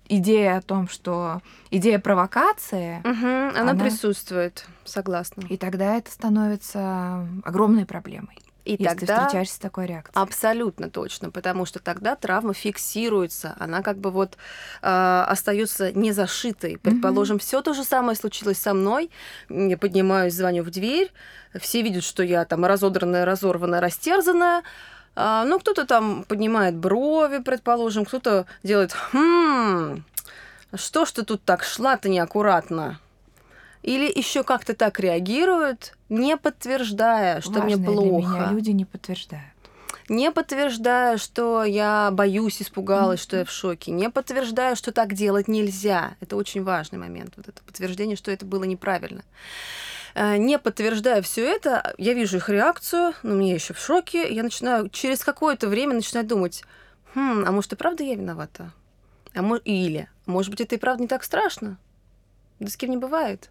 идея 0.08 0.58
о 0.58 0.62
том, 0.62 0.88
что 0.88 1.40
идея 1.70 1.98
провокации, 1.98 3.00
угу, 3.00 3.58
она, 3.58 3.72
она 3.72 3.74
присутствует, 3.74 4.66
согласна. 4.84 5.44
И 5.48 5.56
тогда 5.56 5.96
это 5.96 6.10
становится 6.10 7.26
огромной 7.44 7.86
проблемой. 7.86 8.38
И 8.64 8.76
если 8.78 8.84
тогда... 8.84 9.26
встречаешься 9.26 9.56
с 9.56 9.58
такой 9.58 9.86
реакцией. 9.86 10.22
Абсолютно 10.22 10.88
точно, 10.88 11.30
потому 11.30 11.66
что 11.66 11.80
тогда 11.80 12.16
травма 12.16 12.54
фиксируется, 12.54 13.54
она 13.58 13.82
как 13.82 13.98
бы 13.98 14.10
вот 14.10 14.38
э, 14.80 15.24
остается 15.28 15.92
не 15.92 16.12
зашитой. 16.12 16.78
Предположим, 16.78 17.36
mm-hmm. 17.36 17.40
все 17.40 17.60
то 17.60 17.74
же 17.74 17.84
самое 17.84 18.16
случилось 18.16 18.58
со 18.58 18.72
мной. 18.72 19.10
Я 19.50 19.76
поднимаюсь, 19.76 20.32
звоню 20.32 20.62
в 20.62 20.70
дверь, 20.70 21.12
все 21.60 21.82
видят, 21.82 22.04
что 22.04 22.22
я 22.22 22.44
там 22.46 22.64
разодранная, 22.64 23.26
разорванная, 23.26 23.80
растерзанная. 23.80 24.62
А, 25.16 25.44
ну, 25.44 25.58
кто-то 25.58 25.86
там 25.86 26.24
поднимает 26.24 26.74
брови, 26.74 27.38
предположим, 27.38 28.04
кто-то 28.04 28.46
делает 28.62 28.92
«Хм, 28.92 30.04
что 30.74 31.04
ж 31.04 31.12
ты 31.12 31.22
тут 31.24 31.42
так 31.44 31.62
шла-то 31.62 32.08
неаккуратно?» 32.08 32.98
Или 33.82 34.10
еще 34.10 34.44
как-то 34.44 34.74
так 34.74 34.98
реагируют, 34.98 35.94
не 36.08 36.38
подтверждая, 36.38 37.42
что 37.42 37.60
Важные 37.60 37.76
мне 37.76 37.84
плохо. 37.84 38.28
Для 38.28 38.38
меня 38.38 38.50
люди 38.50 38.70
не 38.70 38.86
подтверждают. 38.86 39.52
Не 40.08 40.30
подтверждая, 40.32 41.18
что 41.18 41.64
я 41.64 42.10
боюсь, 42.10 42.60
испугалась, 42.62 43.20
mm-hmm. 43.20 43.22
что 43.22 43.36
я 43.36 43.44
в 43.44 43.50
шоке. 43.50 43.90
Не 43.90 44.10
подтверждая, 44.10 44.74
что 44.74 44.90
так 44.90 45.12
делать 45.12 45.48
нельзя. 45.48 46.14
Это 46.20 46.36
очень 46.36 46.62
важный 46.62 46.98
момент. 46.98 47.34
Вот 47.36 47.48
это 47.48 47.62
подтверждение, 47.62 48.16
что 48.16 48.30
это 48.30 48.46
было 48.46 48.64
неправильно. 48.64 49.22
Э, 50.14 50.36
не 50.36 50.58
подтверждая 50.58 51.22
все 51.22 51.44
это, 51.44 51.94
я 51.98 52.14
вижу 52.14 52.36
их 52.36 52.48
реакцию, 52.48 53.14
но 53.22 53.34
мне 53.34 53.54
еще 53.54 53.74
в 53.74 53.78
шоке. 53.78 54.32
Я 54.32 54.42
начинаю 54.42 54.88
через 54.88 55.24
какое-то 55.24 55.68
время 55.68 55.94
начинать 55.94 56.26
думать, 56.26 56.62
хм, 57.14 57.44
а 57.46 57.50
может 57.50 57.72
и 57.72 57.76
правда 57.76 58.04
я 58.04 58.14
виновата? 58.14 58.72
А 59.34 59.42
мо... 59.42 59.56
Или, 59.56 60.08
может 60.26 60.50
быть, 60.50 60.60
это 60.60 60.76
и 60.76 60.78
правда 60.78 61.02
не 61.02 61.08
так 61.08 61.24
страшно? 61.24 61.78
Да 62.60 62.68
с 62.68 62.76
кем 62.76 62.90
не 62.90 62.96
бывает. 62.96 63.50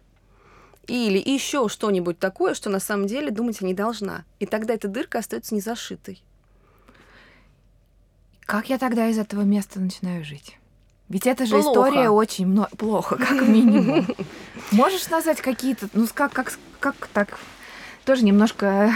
Или 0.86 1.18
еще 1.18 1.68
что-нибудь 1.68 2.18
такое, 2.18 2.54
что 2.54 2.70
на 2.70 2.80
самом 2.80 3.06
деле 3.06 3.30
думать 3.30 3.60
я 3.60 3.66
не 3.66 3.74
должна. 3.74 4.24
И 4.38 4.46
тогда 4.46 4.74
эта 4.74 4.88
дырка 4.88 5.18
остается 5.18 5.54
незашитой. 5.54 6.22
Как 8.40 8.68
я 8.68 8.78
тогда 8.78 9.08
из 9.08 9.18
этого 9.18 9.42
места 9.42 9.80
начинаю 9.80 10.24
жить? 10.24 10.58
Ведь 11.08 11.26
это 11.26 11.44
же 11.44 11.60
плохо. 11.60 11.68
история 11.68 12.08
очень 12.08 12.46
много... 12.46 12.68
плохо, 12.76 13.16
как 13.16 13.46
минимум. 13.46 14.06
Можешь 14.72 15.08
назвать 15.08 15.40
какие-то, 15.40 15.88
ну 15.92 16.06
как, 16.14 16.32
как, 16.32 16.58
как 16.80 17.08
так, 17.12 17.38
тоже 18.04 18.24
немножко 18.24 18.92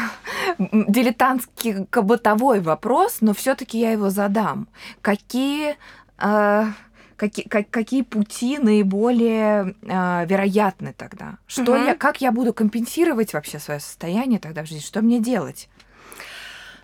дилетантский 0.58 1.86
бытовой 2.02 2.60
вопрос, 2.60 3.18
но 3.20 3.34
все-таки 3.34 3.78
я 3.78 3.92
его 3.92 4.10
задам. 4.10 4.68
Какие, 5.02 5.76
э, 6.18 6.64
какие, 7.16 7.46
как, 7.46 7.70
какие 7.70 8.02
пути 8.02 8.58
наиболее 8.58 9.74
э, 9.82 10.26
вероятны 10.26 10.94
тогда? 10.96 11.38
Что 11.46 11.72
угу. 11.72 11.82
я, 11.82 11.94
как 11.94 12.20
я 12.20 12.32
буду 12.32 12.52
компенсировать 12.52 13.34
вообще 13.34 13.58
свое 13.58 13.80
состояние 13.80 14.38
тогда 14.38 14.62
в 14.62 14.66
жизни? 14.66 14.80
Что 14.80 15.02
мне 15.02 15.20
делать? 15.20 15.68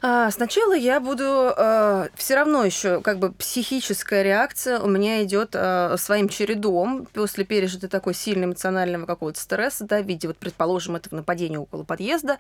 А, 0.07 0.31
сначала 0.31 0.75
я 0.75 1.01
буду 1.01 1.55
э, 1.57 2.09
все 2.15 2.35
равно 2.35 2.63
еще 2.63 3.01
как 3.01 3.19
бы 3.19 3.33
психическая 3.33 4.23
реакция 4.23 4.79
у 4.79 4.87
меня 4.87 5.25
идет 5.25 5.53
э, 5.55 5.97
своим 5.97 6.29
чередом 6.29 7.07
после 7.15 7.45
пережитой 7.45 7.89
такой 7.89 8.13
сильного 8.13 8.51
эмоционального 8.51 9.07
какого-то 9.07 9.41
стресса, 9.41 9.85
да, 9.85 10.03
в 10.03 10.07
виде, 10.07 10.29
вот, 10.29 10.37
предположим, 10.37 10.97
этого 10.97 11.17
нападения 11.17 11.59
около 11.59 11.85
подъезда. 11.85 12.37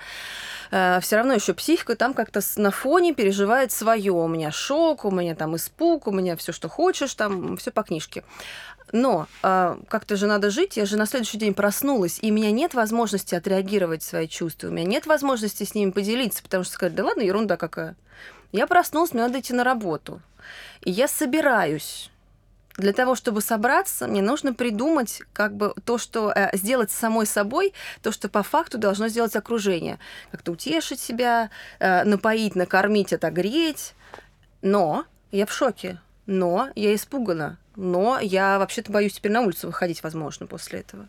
Э, 0.72 1.00
все 1.00 1.16
равно 1.16 1.32
еще 1.32 1.54
психика 1.54 1.96
там 1.96 2.12
как-то 2.12 2.42
на 2.56 2.70
фоне 2.70 3.14
переживает 3.14 3.72
свое. 3.72 4.12
У 4.12 4.28
меня 4.28 4.50
шок, 4.50 5.06
у 5.06 5.10
меня 5.10 5.34
там 5.34 5.56
испуг, 5.56 6.06
у 6.06 6.10
меня 6.10 6.36
все, 6.36 6.52
что 6.52 6.68
хочешь, 6.68 7.14
там 7.14 7.56
все 7.56 7.70
по 7.70 7.82
книжке. 7.82 8.24
Но 8.94 9.26
э, 9.42 9.76
как-то 9.88 10.14
же 10.14 10.28
надо 10.28 10.50
жить. 10.50 10.76
Я 10.76 10.86
же 10.86 10.96
на 10.96 11.06
следующий 11.06 11.36
день 11.36 11.52
проснулась, 11.52 12.20
и 12.22 12.30
у 12.30 12.34
меня 12.34 12.52
нет 12.52 12.74
возможности 12.74 13.34
отреагировать 13.34 14.04
свои 14.04 14.28
чувства. 14.28 14.68
У 14.68 14.70
меня 14.70 14.86
нет 14.86 15.06
возможности 15.06 15.64
с 15.64 15.74
ними 15.74 15.90
поделиться, 15.90 16.44
потому 16.44 16.62
что 16.62 16.74
сказать, 16.74 16.94
да 16.94 17.04
ладно, 17.04 17.22
ерунда 17.22 17.56
какая. 17.56 17.96
Я 18.52 18.68
проснулась, 18.68 19.12
мне 19.12 19.22
надо 19.22 19.40
идти 19.40 19.52
на 19.52 19.64
работу. 19.64 20.22
И 20.82 20.92
я 20.92 21.08
собираюсь. 21.08 22.08
Для 22.76 22.92
того, 22.92 23.16
чтобы 23.16 23.40
собраться, 23.40 24.06
мне 24.06 24.22
нужно 24.22 24.54
придумать 24.54 25.22
как 25.32 25.56
бы 25.56 25.74
то, 25.84 25.98
что 25.98 26.30
э, 26.30 26.56
сделать 26.56 26.92
самой 26.92 27.26
собой, 27.26 27.74
то, 28.00 28.12
что 28.12 28.28
по 28.28 28.44
факту 28.44 28.78
должно 28.78 29.08
сделать 29.08 29.34
окружение. 29.34 29.98
Как-то 30.30 30.52
утешить 30.52 31.00
себя, 31.00 31.50
э, 31.80 32.04
напоить, 32.04 32.54
накормить, 32.54 33.12
отогреть. 33.12 33.94
Но 34.62 35.04
я 35.32 35.46
в 35.46 35.52
шоке. 35.52 35.98
Но 36.26 36.68
я 36.74 36.94
испугана 36.94 37.58
но 37.76 38.18
я 38.20 38.58
вообще-то 38.58 38.92
боюсь 38.92 39.14
теперь 39.14 39.32
на 39.32 39.42
улицу 39.42 39.66
выходить, 39.66 40.02
возможно, 40.02 40.46
после 40.46 40.80
этого. 40.80 41.08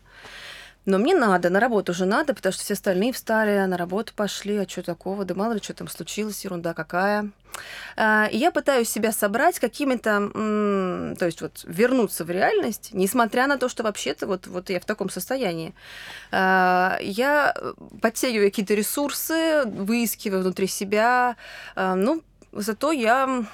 Но 0.84 0.98
мне 0.98 1.16
надо, 1.16 1.50
на 1.50 1.58
работу 1.58 1.90
уже 1.90 2.04
надо, 2.04 2.32
потому 2.32 2.52
что 2.52 2.62
все 2.62 2.74
остальные 2.74 3.12
встали, 3.12 3.66
на 3.66 3.76
работу 3.76 4.12
пошли, 4.14 4.58
а 4.58 4.68
что 4.68 4.84
такого, 4.84 5.24
да 5.24 5.34
мало 5.34 5.54
ли 5.54 5.60
что 5.60 5.74
там 5.74 5.88
случилось, 5.88 6.44
ерунда 6.44 6.74
какая. 6.74 7.30
А, 7.96 8.28
и 8.30 8.36
я 8.36 8.52
пытаюсь 8.52 8.88
себя 8.88 9.10
собрать 9.10 9.58
какими-то, 9.58 10.30
то 11.18 11.26
есть 11.26 11.40
вот 11.40 11.64
вернуться 11.64 12.24
в 12.24 12.30
реальность, 12.30 12.90
несмотря 12.92 13.48
на 13.48 13.58
то, 13.58 13.68
что 13.68 13.82
вообще-то 13.82 14.28
вот, 14.28 14.46
вот 14.46 14.70
я 14.70 14.78
в 14.78 14.84
таком 14.84 15.10
состоянии. 15.10 15.74
А, 16.30 16.98
я 17.00 17.52
подтягиваю 18.00 18.50
какие-то 18.50 18.74
ресурсы, 18.74 19.64
выискиваю 19.64 20.42
внутри 20.42 20.68
себя, 20.68 21.34
а, 21.74 21.96
ну, 21.96 22.22
зато 22.52 22.92
я 22.92 23.44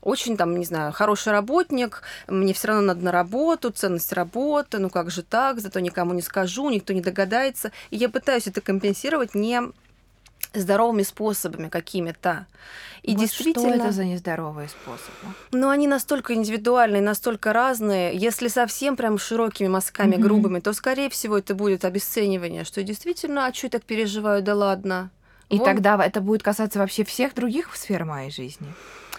очень 0.00 0.36
там, 0.36 0.58
не 0.58 0.64
знаю, 0.64 0.92
хороший 0.92 1.32
работник, 1.32 2.02
мне 2.28 2.52
все 2.54 2.68
равно 2.68 2.82
надо 2.82 3.04
на 3.04 3.12
работу, 3.12 3.70
ценность 3.70 4.12
работы, 4.12 4.78
ну 4.78 4.90
как 4.90 5.10
же 5.10 5.22
так, 5.22 5.60
зато 5.60 5.80
никому 5.80 6.14
не 6.14 6.22
скажу, 6.22 6.70
никто 6.70 6.92
не 6.92 7.00
догадается. 7.00 7.72
И 7.90 7.96
я 7.96 8.08
пытаюсь 8.08 8.46
это 8.46 8.60
компенсировать 8.60 9.34
не 9.34 9.60
здоровыми 10.52 11.02
способами 11.02 11.68
какими-то. 11.68 12.46
И 13.02 13.12
вот 13.12 13.20
действительно... 13.20 13.74
Что 13.74 13.84
это 13.84 13.92
за 13.92 14.04
нездоровые 14.04 14.68
способы? 14.68 15.34
Ну, 15.52 15.68
они 15.68 15.86
настолько 15.86 16.34
индивидуальные, 16.34 17.02
настолько 17.02 17.52
разные. 17.52 18.16
Если 18.16 18.48
совсем 18.48 18.96
прям 18.96 19.18
широкими 19.18 19.68
мазками, 19.68 20.14
mm-hmm. 20.14 20.20
грубыми, 20.20 20.60
то, 20.60 20.72
скорее 20.72 21.10
всего, 21.10 21.38
это 21.38 21.54
будет 21.54 21.84
обесценивание, 21.84 22.64
что 22.64 22.82
действительно, 22.82 23.46
а 23.46 23.52
что 23.52 23.66
я 23.66 23.70
так 23.70 23.82
переживаю, 23.82 24.42
да 24.42 24.54
ладно. 24.54 25.10
И 25.50 25.58
Вон... 25.58 25.66
тогда 25.66 26.02
это 26.02 26.20
будет 26.20 26.42
касаться 26.42 26.78
вообще 26.78 27.04
всех 27.04 27.34
других 27.34 27.74
сфер 27.76 28.04
моей 28.04 28.30
жизни. 28.30 28.72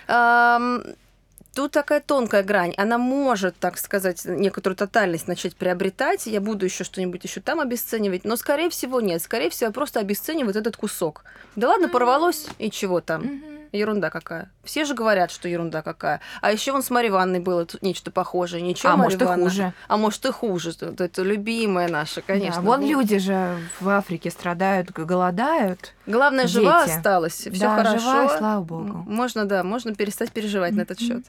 Тут 0.07 1.71
такая 1.71 2.01
тонкая 2.01 2.43
грань. 2.43 2.73
Она 2.75 2.97
может, 2.97 3.55
так 3.57 3.77
сказать, 3.77 4.25
некоторую 4.25 4.75
тотальность 4.75 5.27
начать 5.29 5.55
приобретать. 5.55 6.25
Я 6.25 6.41
буду 6.41 6.65
еще 6.65 6.83
что-нибудь 6.83 7.23
еще 7.23 7.39
там 7.39 7.61
обесценивать. 7.61 8.25
Но, 8.25 8.35
скорее 8.35 8.69
всего, 8.69 8.99
нет. 8.99 9.21
Скорее 9.21 9.49
всего, 9.49 9.67
я 9.67 9.71
просто 9.71 10.01
обесцениваю 10.01 10.47
вот 10.47 10.57
этот 10.57 10.75
кусок. 10.75 11.23
Да 11.55 11.69
ладно, 11.69 11.87
порвалось, 11.87 12.47
и 12.59 12.69
чего 12.69 12.99
там? 12.99 13.41
Ерунда 13.75 14.09
какая. 14.09 14.49
Все 14.63 14.85
же 14.85 14.93
говорят, 14.93 15.31
что 15.31 15.47
ерунда 15.47 15.81
какая. 15.81 16.21
А 16.41 16.51
еще 16.51 16.71
вон 16.71 16.83
с 16.83 16.89
Марьей 16.89 17.11
Ивановной 17.11 17.39
было 17.39 17.65
тут 17.65 17.81
нечто 17.81 18.11
похожее. 18.11 18.61
Ничего, 18.61 18.93
а 18.93 18.97
может 18.97 19.21
и 19.21 19.25
хуже. 19.25 19.73
А 19.87 19.97
может 19.97 20.25
и 20.25 20.31
хуже. 20.31 20.71
Это, 20.71 21.03
это 21.03 21.21
любимая 21.21 21.87
наша, 21.87 22.21
конечно. 22.21 22.61
Да, 22.61 22.67
вон 22.67 22.81
люди 22.85 23.17
же 23.19 23.57
в 23.79 23.89
Африке 23.89 24.31
страдают, 24.31 24.91
голодают. 24.91 25.93
Главное, 26.05 26.45
Дети. 26.45 26.53
жива 26.53 26.83
осталась. 26.83 27.33
Все 27.33 27.51
да, 27.51 27.75
хорошо. 27.75 27.99
Жива, 27.99 28.37
слава 28.37 28.63
богу. 28.63 29.03
Можно, 29.07 29.45
да, 29.45 29.63
можно 29.63 29.93
перестать 29.93 30.31
переживать 30.31 30.73
mm-hmm. 30.73 30.77
на 30.77 30.81
этот 30.81 30.99
счет 30.99 31.23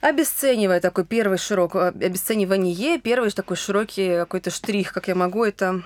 обесценивая 0.00 0.80
такой 0.80 1.06
первый 1.06 1.38
широк, 1.38 1.76
обесценивание, 1.76 2.98
первый 2.98 3.30
такой 3.30 3.56
широкий 3.56 4.18
какой-то 4.18 4.50
штрих, 4.50 4.92
как 4.92 5.08
я 5.08 5.14
могу 5.14 5.44
это 5.44 5.82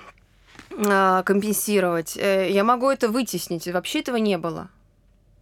а, 0.87 1.23
компенсировать. 1.23 2.17
Э, 2.17 2.49
я 2.49 2.63
могу 2.63 2.89
это 2.89 3.09
вытеснить. 3.09 3.67
Вообще 3.67 3.99
этого 3.99 4.17
не 4.17 4.37
было. 4.37 4.69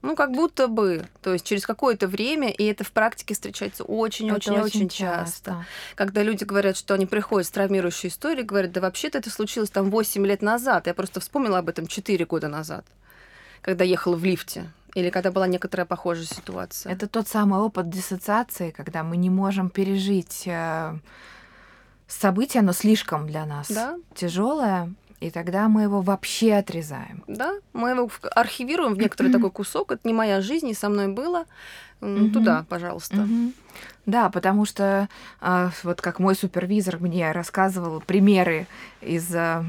Ну, 0.07 0.15
как 0.15 0.31
будто 0.31 0.67
бы. 0.67 1.05
То 1.21 1.33
есть 1.33 1.45
через 1.45 1.65
какое-то 1.65 2.07
время, 2.07 2.49
и 2.49 2.63
это 2.63 2.83
в 2.83 2.91
практике 2.91 3.33
встречается 3.33 3.83
очень-очень-очень 3.83 4.87
часто. 4.87 5.51
часто. 5.51 5.65
Когда 5.95 6.23
люди 6.23 6.45
говорят, 6.45 6.77
что 6.77 6.93
они 6.93 7.05
приходят 7.05 7.45
с 7.45 7.51
травмирующей 7.51 8.07
историей, 8.07 8.45
говорят, 8.45 8.71
да 8.71 8.79
вообще-то 8.79 9.17
это 9.17 9.29
случилось 9.29 9.69
там 9.69 9.89
8 9.89 10.25
лет 10.25 10.41
назад. 10.41 10.87
Я 10.87 10.93
просто 10.93 11.19
вспомнила 11.19 11.57
об 11.57 11.67
этом 11.67 11.87
4 11.87 12.25
года 12.25 12.47
назад, 12.47 12.85
когда 13.61 13.83
ехала 13.83 14.15
в 14.15 14.23
лифте. 14.23 14.71
Или 14.93 15.09
когда 15.09 15.31
была 15.31 15.45
некоторая 15.45 15.85
похожая 15.85 16.25
ситуация. 16.25 16.91
Это 16.91 17.07
тот 17.07 17.27
самый 17.27 17.59
опыт 17.59 17.89
диссоциации, 17.89 18.71
когда 18.71 19.03
мы 19.03 19.17
не 19.17 19.29
можем 19.29 19.69
пережить 19.69 20.43
э, 20.45 20.97
событие, 22.07 22.61
оно 22.61 22.71
слишком 22.71 23.27
для 23.27 23.45
нас 23.45 23.69
да? 23.69 23.97
тяжелое, 24.15 24.93
и 25.19 25.31
тогда 25.31 25.67
мы 25.67 25.83
его 25.83 26.01
вообще 26.01 26.53
отрезаем. 26.53 27.23
Да, 27.27 27.55
мы 27.73 27.89
его 27.91 28.09
архивируем 28.35 28.93
в 28.93 28.99
некоторый 28.99 29.31
такой 29.31 29.51
кусок. 29.51 29.91
Это 29.91 30.07
не 30.07 30.13
моя 30.13 30.41
жизнь, 30.41 30.69
и 30.69 30.73
со 30.73 30.89
мной 30.89 31.07
было. 31.07 31.45
Туда, 31.99 32.65
пожалуйста. 32.69 33.27
Да, 34.05 34.29
потому 34.29 34.65
что 34.65 35.09
э, 35.41 35.69
вот 35.83 35.99
как 35.99 36.19
мой 36.19 36.33
супервизор 36.35 36.97
мне 36.99 37.31
рассказывал 37.33 37.99
примеры 37.99 38.67
из 39.01 39.33
э, 39.35 39.65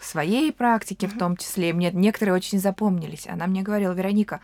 своей 0.00 0.52
практики, 0.52 1.06
в 1.06 1.18
том 1.18 1.36
числе, 1.36 1.72
мне 1.72 1.90
некоторые 1.92 2.34
очень 2.34 2.60
запомнились. 2.60 3.26
Она 3.26 3.46
мне 3.46 3.62
говорила, 3.62 3.92
Вероника, 3.92 4.40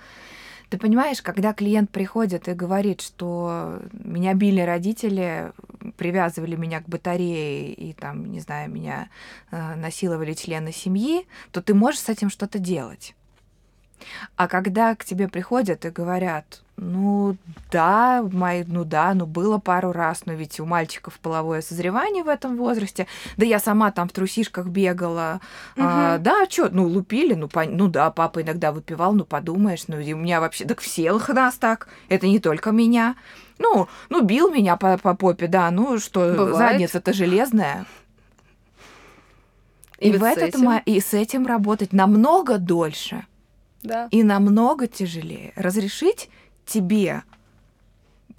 ты 0.70 0.78
понимаешь, 0.78 1.20
когда 1.20 1.52
клиент 1.52 1.90
приходит 1.90 2.48
и 2.48 2.52
говорит, 2.52 3.00
что 3.00 3.80
меня 3.92 4.34
били 4.34 4.60
родители, 4.60 5.52
привязывали 5.96 6.54
меня 6.54 6.80
к 6.80 6.88
батарее 6.88 7.72
и 7.72 7.92
там, 7.92 8.30
не 8.30 8.38
знаю, 8.38 8.70
меня 8.70 9.10
э, 9.50 9.74
насиловали 9.74 10.32
члены 10.32 10.70
семьи, 10.72 11.26
то 11.50 11.60
ты 11.60 11.74
можешь 11.74 12.00
с 12.00 12.08
этим 12.08 12.30
что-то 12.30 12.60
делать. 12.60 13.16
А 14.36 14.48
когда 14.48 14.94
к 14.94 15.04
тебе 15.04 15.28
приходят 15.28 15.84
и 15.84 15.90
говорят, 15.90 16.62
ну 16.80 17.36
да, 17.70 18.22
мой, 18.22 18.64
ну 18.66 18.84
да, 18.84 19.12
ну 19.12 19.26
было 19.26 19.58
пару 19.58 19.92
раз, 19.92 20.22
но 20.24 20.32
ведь 20.32 20.58
у 20.60 20.64
мальчиков 20.64 21.18
половое 21.20 21.60
созревание 21.60 22.24
в 22.24 22.28
этом 22.28 22.56
возрасте, 22.56 23.06
да 23.36 23.44
я 23.44 23.58
сама 23.58 23.90
там 23.90 24.08
в 24.08 24.12
трусишках 24.12 24.66
бегала, 24.66 25.40
угу. 25.76 25.84
а, 25.86 26.18
да, 26.18 26.46
что, 26.48 26.70
ну 26.70 26.86
лупили, 26.86 27.34
ну, 27.34 27.48
по, 27.48 27.64
ну 27.64 27.88
да, 27.88 28.10
папа 28.10 28.40
иногда 28.40 28.72
выпивал, 28.72 29.12
ну 29.12 29.24
подумаешь, 29.24 29.88
ну 29.88 29.98
и 30.00 30.14
у 30.14 30.16
меня 30.16 30.40
вообще, 30.40 30.64
так 30.64 30.80
всех 30.80 31.28
нас 31.28 31.56
так, 31.56 31.88
это 32.08 32.26
не 32.26 32.40
только 32.40 32.70
меня. 32.70 33.16
Ну, 33.58 33.88
ну 34.08 34.22
бил 34.22 34.50
меня 34.50 34.76
по, 34.76 34.96
по 34.96 35.14
попе, 35.14 35.48
да, 35.48 35.70
ну 35.70 35.98
что, 35.98 36.54
задница-то 36.54 37.12
железная. 37.12 37.84
И, 39.98 40.08
и 40.08 40.16
в 40.16 40.24
этот 40.24 40.54
этим? 40.54 40.78
и 40.86 40.98
с 40.98 41.12
этим 41.12 41.46
работать 41.46 41.92
намного 41.92 42.56
дольше. 42.56 43.26
Да. 43.82 44.08
И 44.10 44.22
намного 44.22 44.86
тяжелее. 44.86 45.52
Разрешить 45.56 46.28
тебе 46.66 47.22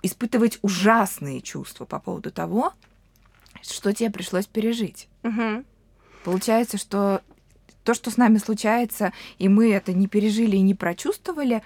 испытывать 0.04 0.60
ужасные 0.62 1.42
чувства 1.42 1.86
по 1.86 2.00
поводу 2.00 2.32
того, 2.32 2.74
что 3.62 3.94
тебе 3.94 4.10
пришлось 4.10 4.48
пережить. 4.48 5.08
Угу. 5.24 5.64
Получается, 6.24 6.78
что 6.78 7.22
то, 7.84 7.94
что 7.94 8.12
с 8.12 8.18
нами 8.18 8.38
случается, 8.38 9.14
и 9.38 9.50
мы 9.50 9.72
это 9.74 9.94
не 9.94 10.08
пережили 10.08 10.56
и 10.56 10.62
не 10.62 10.76
прочувствовали, 10.76 11.64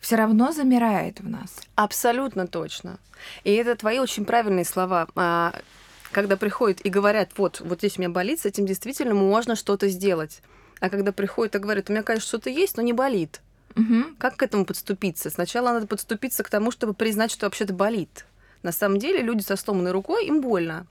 все 0.00 0.16
равно 0.16 0.52
замирает 0.52 1.20
в 1.20 1.28
нас. 1.28 1.60
Абсолютно 1.74 2.46
точно. 2.46 2.98
И 3.44 3.52
это 3.52 3.76
твои 3.76 3.98
очень 3.98 4.24
правильные 4.24 4.64
слова. 4.64 5.06
А, 5.14 5.54
когда 6.10 6.36
приходят 6.36 6.80
и 6.84 6.90
говорят, 6.90 7.30
вот, 7.36 7.60
вот 7.60 7.78
здесь 7.78 7.98
у 7.98 8.00
меня 8.00 8.10
болит, 8.10 8.40
с 8.40 8.46
этим 8.46 8.66
действительно 8.66 9.14
можно 9.14 9.54
что-то 9.54 9.88
сделать. 9.88 10.42
А 10.82 10.90
когда 10.90 11.12
приходят 11.12 11.54
и 11.54 11.58
говорят, 11.60 11.88
у 11.88 11.92
меня, 11.92 12.02
конечно, 12.02 12.26
что-то 12.26 12.50
есть, 12.50 12.76
но 12.76 12.82
не 12.82 12.92
болит. 12.92 13.40
Угу. 13.76 14.16
Как 14.18 14.36
к 14.36 14.42
этому 14.42 14.64
подступиться? 14.64 15.30
Сначала 15.30 15.72
надо 15.72 15.86
подступиться 15.86 16.42
к 16.42 16.50
тому, 16.50 16.72
чтобы 16.72 16.92
признать, 16.92 17.30
что 17.30 17.46
вообще-то 17.46 17.72
болит. 17.72 18.26
На 18.64 18.72
самом 18.72 18.98
деле 18.98 19.22
люди 19.22 19.42
со 19.42 19.54
сломанной 19.54 19.92
рукой, 19.92 20.26
им 20.26 20.40
больно. 20.40 20.88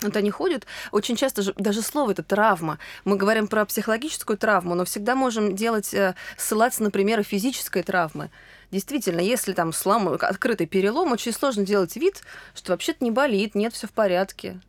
Вот 0.00 0.16
они 0.16 0.32
ходят, 0.32 0.66
очень 0.90 1.14
часто 1.14 1.42
же, 1.42 1.54
даже 1.56 1.82
слово 1.82 2.10
это 2.10 2.24
травма. 2.24 2.80
Мы 3.04 3.16
говорим 3.16 3.46
про 3.46 3.64
психологическую 3.64 4.36
травму, 4.36 4.74
но 4.74 4.84
всегда 4.84 5.14
можем 5.14 5.54
делать, 5.54 5.94
э, 5.94 6.16
ссылаться 6.36 6.82
на 6.82 6.90
примеры 6.90 7.22
физической 7.22 7.84
травмы. 7.84 8.28
Действительно, 8.72 9.20
если 9.20 9.52
там 9.52 9.72
слом, 9.72 10.08
открытый 10.08 10.66
перелом, 10.66 11.12
очень 11.12 11.32
сложно 11.32 11.64
делать 11.64 11.94
вид, 11.94 12.22
что 12.56 12.72
вообще-то 12.72 13.04
не 13.04 13.12
болит, 13.12 13.54
нет, 13.54 13.72
все 13.72 13.86
в 13.86 13.92
порядке. 13.92 14.60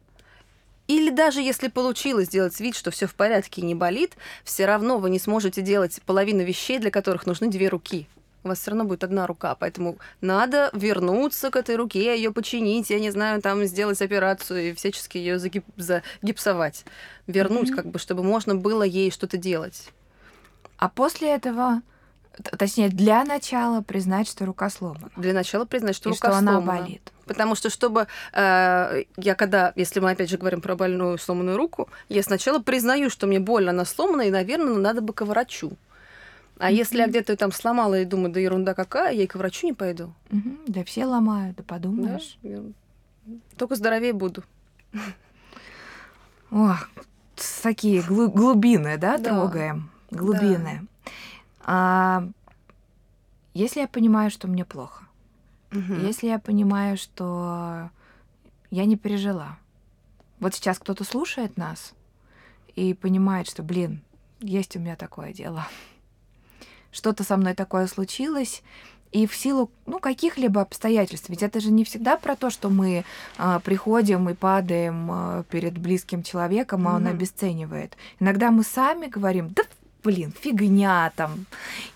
Или 0.88 1.10
даже 1.10 1.42
если 1.42 1.70
получилось 1.70 2.28
сделать 2.28 2.60
вид, 2.60 2.76
что 2.76 2.92
все 2.92 3.08
в 3.08 3.16
порядке 3.16 3.62
и 3.62 3.66
не 3.66 3.76
болит, 3.76 4.16
все 4.44 4.66
равно 4.66 4.98
вы 4.98 5.10
не 5.10 5.20
сможете 5.20 5.62
делать 5.62 6.02
половину 6.06 6.44
вещей, 6.44 6.80
для 6.80 6.92
которых 6.92 7.26
нужны 7.26 7.50
две 7.50 7.70
руки. 7.70 8.08
У 8.44 8.50
вас 8.50 8.60
все 8.60 8.72
равно 8.72 8.84
будет 8.84 9.06
одна 9.06 9.26
рука, 9.26 9.56
поэтому 9.56 9.98
надо 10.20 10.70
вернуться 10.74 11.50
к 11.50 11.56
этой 11.56 11.78
руке, 11.78 12.18
ее 12.18 12.34
починить, 12.34 12.90
я 12.90 13.00
не 13.00 13.10
знаю, 13.10 13.42
там 13.42 13.64
сделать 13.64 14.02
операцию 14.02 14.72
и 14.72 14.74
всячески 14.74 15.18
ее 15.18 15.38
загип- 15.38 15.64
загипсовать, 15.78 16.84
вернуть, 17.26 17.70
mm-hmm. 17.70 17.76
как 17.76 17.86
бы, 17.88 18.00
чтобы 18.00 18.22
можно 18.22 18.56
было 18.56 18.84
ей 18.84 19.12
что-то 19.12 19.38
делать. 19.38 19.92
А 20.78 20.90
после 20.90 21.34
этого 21.34 21.82
Точнее, 22.58 22.90
для 22.90 23.24
начала 23.24 23.82
признать, 23.82 24.28
что 24.28 24.46
рука 24.46 24.70
сломана. 24.70 25.12
Для 25.16 25.34
начала 25.34 25.66
признать, 25.66 25.96
что 25.96 26.10
и 26.10 26.14
рука 26.14 26.30
что 26.30 26.40
сломана. 26.40 26.58
она 26.58 26.82
болит. 26.82 27.12
Потому 27.26 27.54
что, 27.56 27.70
чтобы 27.70 28.08
э, 28.34 29.04
я 29.18 29.36
когда, 29.36 29.72
если 29.76 30.00
мы 30.00 30.12
опять 30.12 30.30
же 30.30 30.38
говорим 30.38 30.60
про 30.60 30.76
больную 30.76 31.18
сломанную 31.20 31.58
руку, 31.58 31.90
я 32.10 32.24
сначала 32.24 32.60
признаю, 32.60 33.10
что 33.10 33.28
мне 33.28 33.40
больно, 33.40 33.70
она 33.70 33.86
сломана, 33.86 34.24
и, 34.24 34.32
наверное, 34.32 34.76
надо 34.76 35.02
бы 35.02 35.14
к 35.14 35.24
врачу. 35.24 35.74
А 36.58 36.72
mm-hmm. 36.72 36.76
если 36.76 36.98
я 37.00 37.08
где-то 37.08 37.38
там 37.38 37.52
сломала 37.52 38.00
и 38.00 38.06
думаю, 38.06 38.34
да 38.34 38.40
ерунда 38.40 38.74
какая, 38.74 39.14
я 39.14 39.24
и 39.24 39.28
к 39.28 39.36
врачу 39.36 39.68
не 39.68 39.74
пойду. 39.74 40.14
Mm-hmm. 40.30 40.64
Да 40.68 40.84
все 40.84 41.06
ломают, 41.06 41.58
да 41.58 41.64
подумаешь. 41.64 42.38
Да? 42.42 42.62
Только 43.58 43.76
здоровее 43.76 44.14
буду. 44.14 44.44
Ох, 46.52 46.90
такие 47.62 48.02
глубины, 48.02 48.98
да, 48.98 49.18
да. 49.18 49.30
трогаем? 49.30 49.92
Глубины. 50.12 50.82
Да. 50.82 50.88
А, 51.64 52.28
если 53.54 53.82
я 53.82 53.88
понимаю, 53.88 54.30
что 54.30 54.48
мне 54.48 54.66
плохо, 54.66 55.06
угу. 55.72 55.94
если 55.94 56.28
я 56.28 56.40
понимаю, 56.40 56.98
что 56.98 57.90
я 58.72 58.86
не 58.86 58.98
пережила, 58.98 59.58
вот 60.40 60.56
сейчас 60.56 60.80
кто-то 60.80 61.04
слушает 61.04 61.58
нас 61.58 61.94
и 62.76 62.94
понимает, 62.94 63.48
что, 63.48 63.64
блин, 63.64 64.02
есть 64.40 64.76
у 64.76 64.80
меня 64.80 64.96
такое 64.96 65.34
дело, 65.34 65.68
что-то 66.92 67.24
со 67.24 67.38
мной 67.38 67.54
такое 67.54 67.88
случилось, 67.88 68.64
и 69.14 69.28
в 69.28 69.36
силу 69.36 69.70
ну, 69.86 70.00
каких-либо 70.00 70.60
обстоятельств. 70.60 71.30
Ведь 71.30 71.44
это 71.44 71.60
же 71.60 71.72
не 71.72 71.84
всегда 71.84 72.18
про 72.18 72.36
то, 72.36 72.50
что 72.50 72.70
мы 72.70 73.06
а, 73.38 73.60
приходим 73.60 74.28
и 74.28 74.34
падаем 74.34 75.10
а, 75.12 75.44
перед 75.44 75.78
близким 75.78 76.24
человеком, 76.24 76.88
а 76.88 76.92
mm-hmm. 76.92 76.96
он 76.96 77.08
обесценивает. 77.08 77.96
Иногда 78.20 78.50
мы 78.50 78.64
сами 78.64 79.06
говорим, 79.06 79.50
да 79.50 79.64
блин, 80.04 80.34
фигня 80.40 81.12
там, 81.16 81.46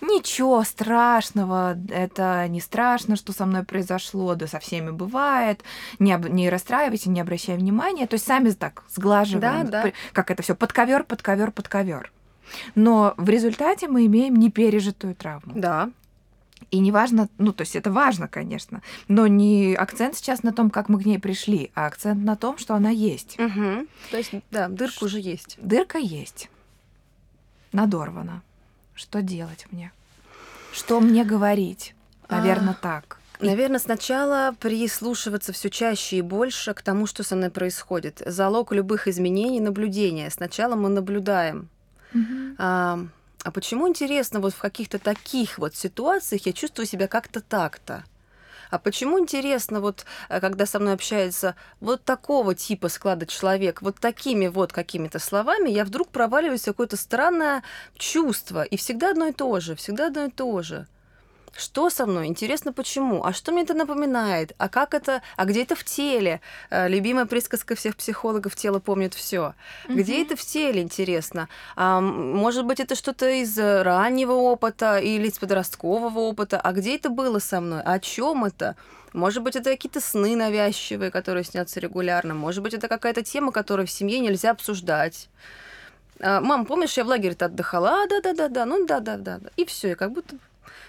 ничего 0.00 0.64
страшного, 0.64 1.76
это 1.90 2.46
не 2.48 2.60
страшно, 2.60 3.16
что 3.16 3.32
со 3.32 3.46
мной 3.46 3.64
произошло, 3.64 4.34
да 4.34 4.46
со 4.46 4.58
всеми 4.58 4.90
бывает, 4.90 5.62
не, 5.98 6.12
об, 6.12 6.26
не 6.26 6.50
расстраивайся, 6.50 7.10
не 7.10 7.20
обращай 7.20 7.56
внимания, 7.56 8.06
то 8.06 8.14
есть 8.14 8.26
сами 8.26 8.50
так 8.50 8.84
сглаживаем, 8.90 9.68
да, 9.68 9.82
да. 9.84 9.92
как 10.12 10.30
это 10.30 10.42
все 10.42 10.54
под 10.54 10.72
ковер, 10.72 11.04
под 11.04 11.22
ковер, 11.22 11.50
под 11.50 11.68
ковер. 11.68 12.12
Но 12.74 13.14
в 13.16 13.28
результате 13.28 13.88
мы 13.88 14.06
имеем 14.06 14.36
непережитую 14.36 15.14
травму. 15.14 15.52
Да. 15.54 15.90
И 16.70 16.78
неважно, 16.80 17.28
ну, 17.38 17.52
то 17.52 17.62
есть 17.62 17.76
это 17.76 17.90
важно, 17.90 18.26
конечно, 18.26 18.82
но 19.06 19.26
не 19.26 19.74
акцент 19.74 20.16
сейчас 20.16 20.42
на 20.42 20.52
том, 20.52 20.70
как 20.70 20.88
мы 20.88 21.00
к 21.00 21.06
ней 21.06 21.18
пришли, 21.18 21.70
а 21.74 21.86
акцент 21.86 22.22
на 22.24 22.36
том, 22.36 22.58
что 22.58 22.74
она 22.74 22.90
есть. 22.90 23.38
Угу. 23.38 23.86
То 24.10 24.16
есть, 24.16 24.32
да, 24.50 24.68
дырка 24.68 25.04
уже 25.04 25.20
есть. 25.20 25.56
Дырка 25.60 25.98
есть 25.98 26.50
надорвана. 27.72 28.42
Что 28.94 29.22
делать 29.22 29.66
мне? 29.70 29.92
Что 30.72 31.00
мне 31.00 31.24
говорить? 31.24 31.94
Наверное, 32.28 32.74
а, 32.74 32.82
так. 32.82 33.18
Наверное, 33.40 33.78
сначала 33.78 34.54
прислушиваться 34.58 35.52
все 35.52 35.70
чаще 35.70 36.16
и 36.18 36.22
больше 36.22 36.74
к 36.74 36.82
тому, 36.82 37.06
что 37.06 37.22
со 37.22 37.36
мной 37.36 37.50
происходит. 37.50 38.22
Залог 38.26 38.72
любых 38.72 39.06
изменений 39.06 39.60
наблюдения. 39.60 40.30
Сначала 40.30 40.74
мы 40.74 40.88
наблюдаем. 40.88 41.68
Угу. 42.14 42.56
А, 42.58 42.98
а 43.44 43.50
почему 43.50 43.88
интересно, 43.88 44.40
вот 44.40 44.54
в 44.54 44.58
каких-то 44.58 44.98
таких 44.98 45.58
вот 45.58 45.76
ситуациях 45.76 46.46
я 46.46 46.52
чувствую 46.52 46.86
себя 46.86 47.06
как-то 47.06 47.40
так-то? 47.40 48.04
А 48.70 48.78
почему 48.78 49.18
интересно, 49.18 49.80
вот 49.80 50.04
э, 50.28 50.40
когда 50.40 50.66
со 50.66 50.78
мной 50.78 50.94
общается 50.94 51.54
вот 51.80 52.04
такого 52.04 52.54
типа 52.54 52.88
склада 52.88 53.26
человек, 53.26 53.82
вот 53.82 53.96
такими 54.00 54.48
вот 54.48 54.72
какими-то 54.72 55.18
словами, 55.18 55.70
я 55.70 55.84
вдруг 55.84 56.08
проваливаюсь 56.08 56.62
в 56.62 56.66
какое-то 56.66 56.96
странное 56.96 57.62
чувство. 57.96 58.62
И 58.62 58.76
всегда 58.76 59.10
одно 59.10 59.26
и 59.26 59.32
то 59.32 59.60
же, 59.60 59.74
всегда 59.74 60.08
одно 60.08 60.24
и 60.24 60.30
то 60.30 60.62
же. 60.62 60.86
Что 61.56 61.90
со 61.90 62.06
мной? 62.06 62.26
Интересно, 62.26 62.72
почему? 62.72 63.24
А 63.24 63.32
что 63.32 63.52
мне 63.52 63.62
это 63.62 63.74
напоминает? 63.74 64.52
А 64.58 64.68
как 64.68 64.94
это? 64.94 65.22
А 65.36 65.44
где 65.44 65.62
это 65.62 65.74
в 65.74 65.84
теле? 65.84 66.40
Э, 66.70 66.88
любимая 66.88 67.26
присказка 67.26 67.74
всех 67.74 67.96
психологов 67.96 68.54
«тело 68.54 68.78
помнит 68.78 69.14
все. 69.14 69.54
Где 69.88 70.22
это 70.22 70.36
в 70.36 70.42
теле, 70.42 70.82
интересно? 70.82 71.48
А, 71.76 72.00
может 72.00 72.64
быть, 72.64 72.80
это 72.80 72.94
что-то 72.94 73.28
из 73.28 73.58
раннего 73.58 74.32
опыта 74.32 74.98
или 74.98 75.28
из 75.28 75.38
подросткового 75.38 76.18
опыта? 76.18 76.60
А 76.60 76.72
где 76.72 76.96
это 76.96 77.10
было 77.10 77.38
со 77.38 77.60
мной? 77.60 77.82
О 77.82 77.98
чем 77.98 78.44
это? 78.44 78.76
Может 79.12 79.42
быть, 79.42 79.56
это 79.56 79.70
какие-то 79.70 80.00
сны 80.00 80.36
навязчивые, 80.36 81.10
которые 81.10 81.44
снятся 81.44 81.80
регулярно. 81.80 82.34
Может 82.34 82.62
быть, 82.62 82.74
это 82.74 82.88
какая-то 82.88 83.22
тема, 83.22 83.52
которую 83.52 83.86
в 83.86 83.90
семье 83.90 84.20
нельзя 84.20 84.50
обсуждать. 84.50 85.28
А, 86.20 86.40
Мам, 86.40 86.66
помнишь, 86.66 86.96
я 86.96 87.04
в 87.04 87.08
лагере-то 87.08 87.46
отдыхала? 87.46 88.02
А, 88.02 88.06
да-да-да-да, 88.06 88.66
ну 88.66 88.86
да-да-да. 88.86 89.40
И 89.56 89.64
все, 89.64 89.92
и 89.92 89.94
как 89.94 90.12
будто 90.12 90.36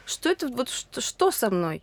что 0.10 0.30
это, 0.30 0.48
вот 0.48 0.70
что, 0.70 1.02
что 1.02 1.32
со 1.32 1.50
мной? 1.50 1.82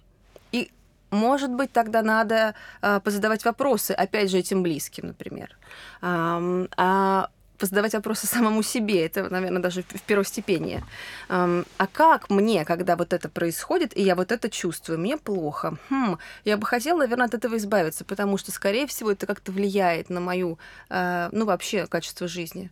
И, 0.53 0.71
может 1.11 1.51
быть, 1.51 1.73
тогда 1.73 2.03
надо 2.03 2.55
а, 2.83 3.01
позадавать 3.01 3.45
вопросы, 3.45 3.93
опять 3.93 4.31
же, 4.31 4.39
этим 4.39 4.63
близким, 4.63 5.09
например. 5.09 5.57
А, 6.03 6.67
а 6.77 7.31
позадавать 7.59 7.95
вопросы 7.95 8.27
самому 8.27 8.63
себе, 8.63 9.07
это, 9.07 9.31
наверное, 9.31 9.63
даже 9.63 9.83
в 9.83 10.03
первостепении. 10.03 10.85
А 11.29 11.87
как 11.93 12.31
мне, 12.31 12.65
когда 12.65 12.97
вот 12.97 13.13
это 13.13 13.29
происходит, 13.29 13.97
и 13.97 14.03
я 14.03 14.15
вот 14.15 14.33
это 14.33 14.51
чувствую, 14.51 14.99
мне 14.99 15.17
плохо? 15.17 15.79
Хм, 15.89 16.19
я 16.45 16.57
бы 16.57 16.67
хотела, 16.67 16.99
наверное, 16.99 17.27
от 17.27 17.35
этого 17.35 17.57
избавиться, 17.57 18.05
потому 18.05 18.39
что, 18.39 18.53
скорее 18.53 18.87
всего, 18.87 19.13
это 19.13 19.27
как-то 19.27 19.53
влияет 19.53 20.11
на 20.11 20.21
мою, 20.21 20.59
а, 20.91 21.29
ну, 21.33 21.47
вообще, 21.47 21.87
качество 21.87 22.29
жизни. 22.29 22.71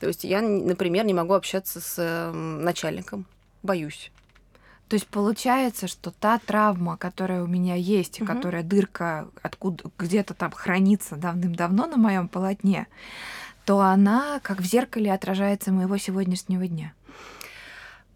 То 0.00 0.08
есть 0.08 0.24
я, 0.24 0.42
например, 0.42 1.06
не 1.06 1.14
могу 1.14 1.32
общаться 1.32 1.80
с 1.80 2.30
начальником, 2.34 3.26
боюсь. 3.62 4.10
То 4.94 4.96
есть 4.96 5.08
получается, 5.08 5.88
что 5.88 6.12
та 6.12 6.38
травма, 6.38 6.96
которая 6.96 7.42
у 7.42 7.48
меня 7.48 7.74
есть, 7.74 8.20
угу. 8.20 8.32
которая 8.32 8.62
дырка 8.62 9.26
откуда 9.42 9.90
где-то 9.98 10.34
там 10.34 10.52
хранится 10.52 11.16
давным-давно 11.16 11.88
на 11.88 11.96
моем 11.96 12.28
полотне, 12.28 12.86
то 13.64 13.80
она 13.80 14.38
как 14.44 14.60
в 14.60 14.64
зеркале 14.64 15.12
отражается 15.12 15.72
моего 15.72 15.96
сегодняшнего 15.96 16.68
дня. 16.68 16.92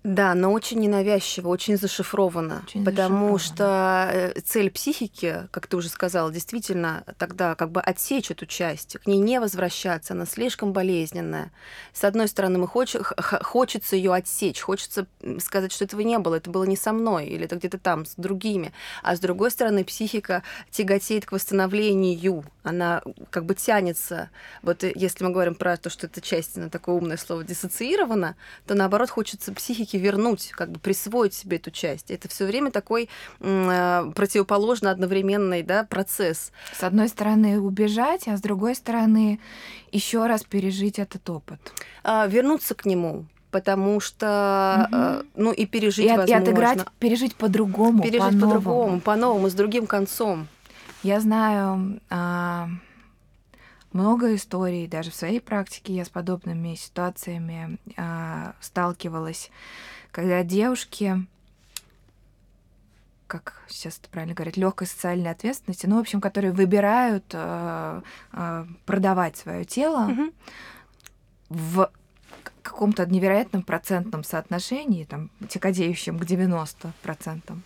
Да, 0.05 0.35
но 0.35 0.53
очень 0.53 0.79
ненавязчиво, 0.79 1.49
очень 1.49 1.77
зашифровано, 1.77 2.63
очень 2.67 2.85
потому 2.85 3.37
зашифровано. 3.37 3.39
что 3.39 4.11
э, 4.37 4.41
цель 4.43 4.71
психики, 4.71 5.49
как 5.51 5.67
ты 5.67 5.77
уже 5.77 5.89
сказала, 5.89 6.31
действительно 6.31 7.05
тогда 7.19 7.57
как 7.57 7.73
бы 7.73 7.81
отсечь 7.81 8.31
эту 8.31 8.47
часть, 8.47 8.97
к 8.99 9.07
ней 9.07 9.19
не 9.19 9.41
возвращаться, 9.41 10.15
она 10.15 10.25
слишком 10.25 10.73
болезненная. 10.73 11.51
С 11.93 12.05
одной 12.05 12.29
стороны, 12.29 12.59
мы 12.59 12.69
хоч, 12.69 12.95
хочется 13.43 13.97
ее 13.97 14.15
отсечь, 14.15 14.61
хочется 14.61 15.07
сказать, 15.41 15.73
что 15.73 15.85
этого 15.85 16.01
не 16.03 16.19
было, 16.19 16.37
это 16.37 16.49
было 16.49 16.65
не 16.65 16.77
со 16.77 16.93
мной, 16.93 17.27
или 17.27 17.45
это 17.45 17.57
где-то 17.57 17.79
там, 17.79 18.07
с 18.07 18.15
другими. 18.17 18.73
А 19.03 19.17
с 19.17 19.21
другой 19.21 19.51
стороны, 19.51 19.85
психика 19.85 20.45
тяготеет 20.71 21.27
к 21.27 21.33
восстановлению, 21.33 22.45
она 22.63 23.03
как 23.31 23.47
бы 23.47 23.55
тянется. 23.55 24.31
Вот 24.63 24.85
э, 24.85 24.93
если 24.95 25.25
мы 25.25 25.31
говорим 25.31 25.57
про 25.57 25.77
то, 25.77 25.91
что 25.91 26.07
эта 26.07 26.21
часть, 26.21 26.57
на 26.57 26.71
такое 26.71 26.95
умное 26.95 27.17
слово, 27.17 27.43
диссоциирована, 27.43 28.37
то 28.67 28.75
наоборот 28.75 29.11
хочется 29.11 29.53
психике 29.53 29.88
вернуть, 29.97 30.51
как 30.51 30.71
бы 30.71 30.79
присвоить 30.79 31.35
себе 31.35 31.57
эту 31.57 31.71
часть. 31.71 32.11
Это 32.11 32.29
все 32.29 32.47
время 32.47 32.71
такой 32.71 33.09
э, 33.41 34.13
противоположно 34.15 34.91
одновременный 34.91 35.63
да, 35.63 35.85
процесс. 35.85 36.53
С 36.79 36.83
одной 36.83 37.09
стороны 37.09 37.61
убежать, 37.61 38.29
а 38.29 38.37
с 38.37 38.41
другой 38.41 38.75
стороны 38.75 39.41
еще 39.93 40.27
раз 40.27 40.45
пережить 40.45 40.99
этот 40.99 41.29
опыт. 41.31 41.59
А, 42.05 42.27
вернуться 42.27 42.75
к 42.75 42.85
нему, 42.85 43.27
потому 43.51 44.01
что, 44.01 44.89
угу. 44.89 44.97
э, 44.97 45.23
ну 45.37 45.53
и 45.53 45.67
пережить 45.67 46.07
и, 46.07 46.09
возможно. 46.09 46.33
И 46.33 46.35
отыграть, 46.35 46.79
пережить 46.99 47.35
по-другому, 47.37 48.03
Пережить 48.03 48.41
по-другому, 48.41 49.01
по-новому, 49.01 49.49
с 49.49 49.55
другим 49.55 49.87
концом. 49.87 50.49
Я 51.03 51.21
знаю 51.21 52.01
а, 52.11 52.69
много 53.93 54.35
историй, 54.35 54.87
даже 54.87 55.11
в 55.11 55.15
своей 55.15 55.41
практике 55.41 55.95
я 55.95 56.05
с 56.05 56.09
подобными 56.09 56.75
ситуациями 56.75 57.79
а, 57.97 58.55
сталкивалась, 58.61 59.51
когда 60.13 60.43
девушки 60.43 61.27
как 63.29 63.63
сейчас 63.69 63.99
это 63.99 64.09
правильно 64.09 64.35
говорить, 64.35 64.57
легкой 64.57 64.87
социальной 64.87 65.31
ответственности, 65.31 65.87
ну, 65.87 65.97
в 65.97 66.01
общем, 66.01 66.21
которые 66.21 66.51
выбирают 66.51 67.27
э, 67.33 68.01
э, 68.33 68.67
продавать 68.87 69.37
свое 69.37 69.67
тело 69.67 70.09
mm-hmm. 70.09 70.35
в 71.51 71.91
каком-то 72.63 73.07
невероятном 73.07 73.63
процентном 73.63 74.25
соотношении, 74.25 75.05
там, 75.05 75.31
тяготеющем 75.49 76.19
к 76.19 76.23
90% 76.23 77.59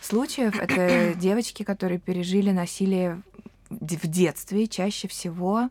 случаев, 0.00 0.58
это 0.58 1.14
девочки, 1.18 1.62
которые 1.62 1.98
пережили 1.98 2.50
насилие 2.50 3.20
в 3.70 4.06
детстве, 4.08 4.66
чаще 4.66 5.08
всего 5.08 5.70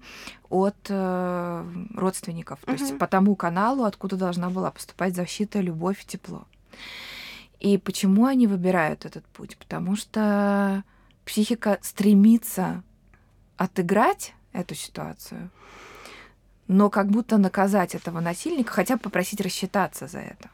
от 0.50 0.78
э, 0.88 1.66
родственников, 1.94 2.60
то 2.66 2.72
есть 2.72 2.98
по 2.98 3.08
тому 3.08 3.36
каналу, 3.36 3.84
откуда 3.84 4.16
должна 4.16 4.50
была 4.50 4.72
поступать 4.72 5.16
защита, 5.16 5.60
любовь, 5.60 6.06
тепло. 6.06 6.46
И 7.60 7.78
почему 7.78 8.26
они 8.26 8.48
выбирают 8.48 9.06
этот 9.06 9.26
путь? 9.26 9.58
Потому 9.58 9.98
что 9.98 10.84
психика 11.26 11.78
стремится 11.82 12.84
отыграть 13.58 14.34
эту 14.54 14.76
ситуацию, 14.76 15.50
но 16.68 16.90
как 16.90 17.10
будто 17.10 17.38
наказать 17.38 17.96
этого 17.96 18.22
насильника, 18.22 18.72
хотя 18.72 18.96
бы 18.96 19.02
попросить 19.02 19.42
рассчитаться 19.42 20.08
за 20.08 20.20
это. 20.20 20.50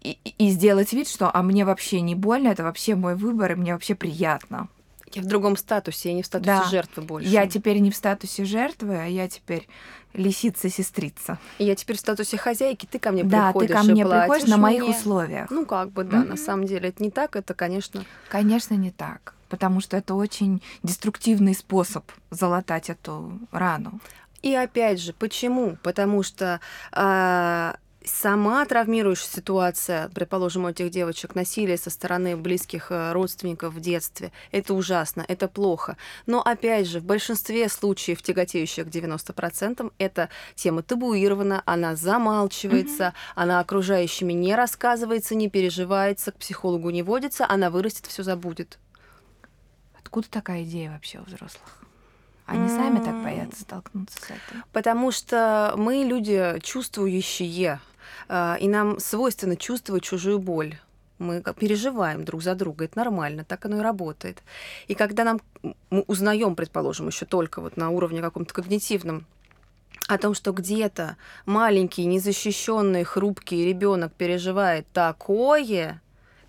И, 0.00 0.16
и 0.38 0.50
сделать 0.50 0.92
вид, 0.92 1.08
что 1.08 1.34
а 1.34 1.42
мне 1.42 1.64
вообще 1.64 2.00
не 2.00 2.14
больно, 2.14 2.48
это 2.48 2.62
вообще 2.62 2.94
мой 2.94 3.16
выбор, 3.16 3.52
и 3.52 3.56
мне 3.56 3.72
вообще 3.72 3.96
приятно. 3.96 4.68
Я 5.16 5.22
в 5.22 5.26
другом 5.26 5.56
статусе, 5.56 6.10
я 6.10 6.14
не 6.14 6.22
в 6.22 6.26
статусе 6.26 6.50
да. 6.50 6.64
жертвы 6.64 7.02
больше. 7.02 7.28
Я 7.28 7.46
теперь 7.46 7.78
не 7.78 7.90
в 7.90 7.96
статусе 7.96 8.44
жертвы, 8.44 8.96
а 8.96 9.06
я 9.06 9.28
теперь 9.28 9.68
лисица-сестрица. 10.14 11.38
И 11.58 11.64
я 11.64 11.74
теперь 11.74 11.96
в 11.96 12.00
статусе 12.00 12.36
хозяйки, 12.36 12.86
ты 12.86 12.98
ко 12.98 13.12
мне 13.12 13.24
да, 13.24 13.46
приходишь 13.46 13.68
Да, 13.68 13.80
ты 13.82 13.86
ко 13.86 13.92
мне 13.92 14.06
приходишь 14.06 14.48
на 14.48 14.56
моих 14.56 14.82
мне... 14.82 14.90
условиях. 14.90 15.50
Ну, 15.50 15.66
как 15.66 15.90
бы, 15.90 16.04
да, 16.04 16.18
mm-hmm. 16.18 16.28
на 16.28 16.36
самом 16.36 16.66
деле 16.66 16.88
это 16.88 17.02
не 17.02 17.10
так, 17.10 17.36
это, 17.36 17.54
конечно... 17.54 18.04
Конечно, 18.28 18.74
не 18.74 18.90
так, 18.90 19.34
потому 19.48 19.80
что 19.80 19.96
это 19.96 20.14
очень 20.14 20.62
деструктивный 20.82 21.54
способ 21.54 22.10
залатать 22.30 22.90
эту 22.90 23.38
рану. 23.52 24.00
И 24.42 24.54
опять 24.54 25.00
же, 25.00 25.12
почему? 25.12 25.76
Потому 25.82 26.22
что 26.22 26.60
э, 26.92 27.74
сама 28.08 28.64
травмирующая 28.64 29.28
ситуация, 29.28 30.08
предположим, 30.08 30.64
у 30.64 30.68
этих 30.68 30.90
девочек, 30.90 31.34
насилие 31.34 31.76
со 31.76 31.90
стороны 31.90 32.36
близких 32.36 32.90
э, 32.90 33.12
родственников 33.12 33.74
в 33.74 33.80
детстве, 33.80 34.32
это 34.50 34.74
ужасно, 34.74 35.24
это 35.28 35.48
плохо. 35.48 35.96
Но 36.26 36.42
опять 36.42 36.86
же, 36.86 37.00
в 37.00 37.04
большинстве 37.04 37.68
случаев, 37.68 38.22
тяготеющих 38.22 38.86
к 38.86 38.88
90%, 38.88 39.92
эта 39.98 40.28
тема 40.54 40.82
табуирована, 40.82 41.62
она 41.66 41.96
замалчивается, 41.96 43.04
mm-hmm. 43.04 43.32
она 43.34 43.60
окружающими 43.60 44.32
не 44.32 44.54
рассказывается, 44.54 45.34
не 45.34 45.48
переживается, 45.48 46.32
к 46.32 46.36
психологу 46.36 46.90
не 46.90 47.02
водится, 47.02 47.46
она 47.48 47.70
вырастет, 47.70 48.06
все 48.06 48.22
забудет. 48.22 48.78
Откуда 49.98 50.28
такая 50.30 50.64
идея 50.64 50.90
вообще 50.90 51.18
у 51.18 51.22
взрослых? 51.22 51.78
Они 52.48 52.66
mm. 52.66 52.76
сами 52.76 53.04
так 53.04 53.22
боятся 53.22 53.60
столкнуться 53.60 54.18
с 54.18 54.24
этим. 54.24 54.64
Потому 54.72 55.12
что 55.12 55.74
мы 55.76 55.96
люди 55.96 56.58
чувствующие, 56.62 57.78
и 58.28 58.68
нам 58.68 58.98
свойственно 58.98 59.56
чувствовать 59.56 60.02
чужую 60.02 60.38
боль 60.38 60.78
мы 61.18 61.42
переживаем 61.58 62.24
друг 62.24 62.42
за 62.42 62.54
друга, 62.54 62.84
это 62.84 62.98
нормально, 62.98 63.44
так 63.44 63.64
оно 63.66 63.78
и 63.78 63.80
работает. 63.80 64.42
И 64.86 64.94
когда 64.94 65.24
нам 65.24 65.40
мы 65.90 66.02
узнаем, 66.06 66.54
предположим, 66.54 67.08
еще 67.08 67.26
только 67.26 67.60
вот 67.60 67.76
на 67.76 67.90
уровне 67.90 68.22
каком-то 68.22 68.54
когнитивном 68.54 69.26
о 70.06 70.16
том, 70.16 70.34
что 70.34 70.52
где-то 70.52 71.16
маленький, 71.44 72.04
незащищенный, 72.06 73.04
хрупкий 73.04 73.66
ребенок 73.66 74.12
переживает 74.14 74.86
такое, 74.92 76.00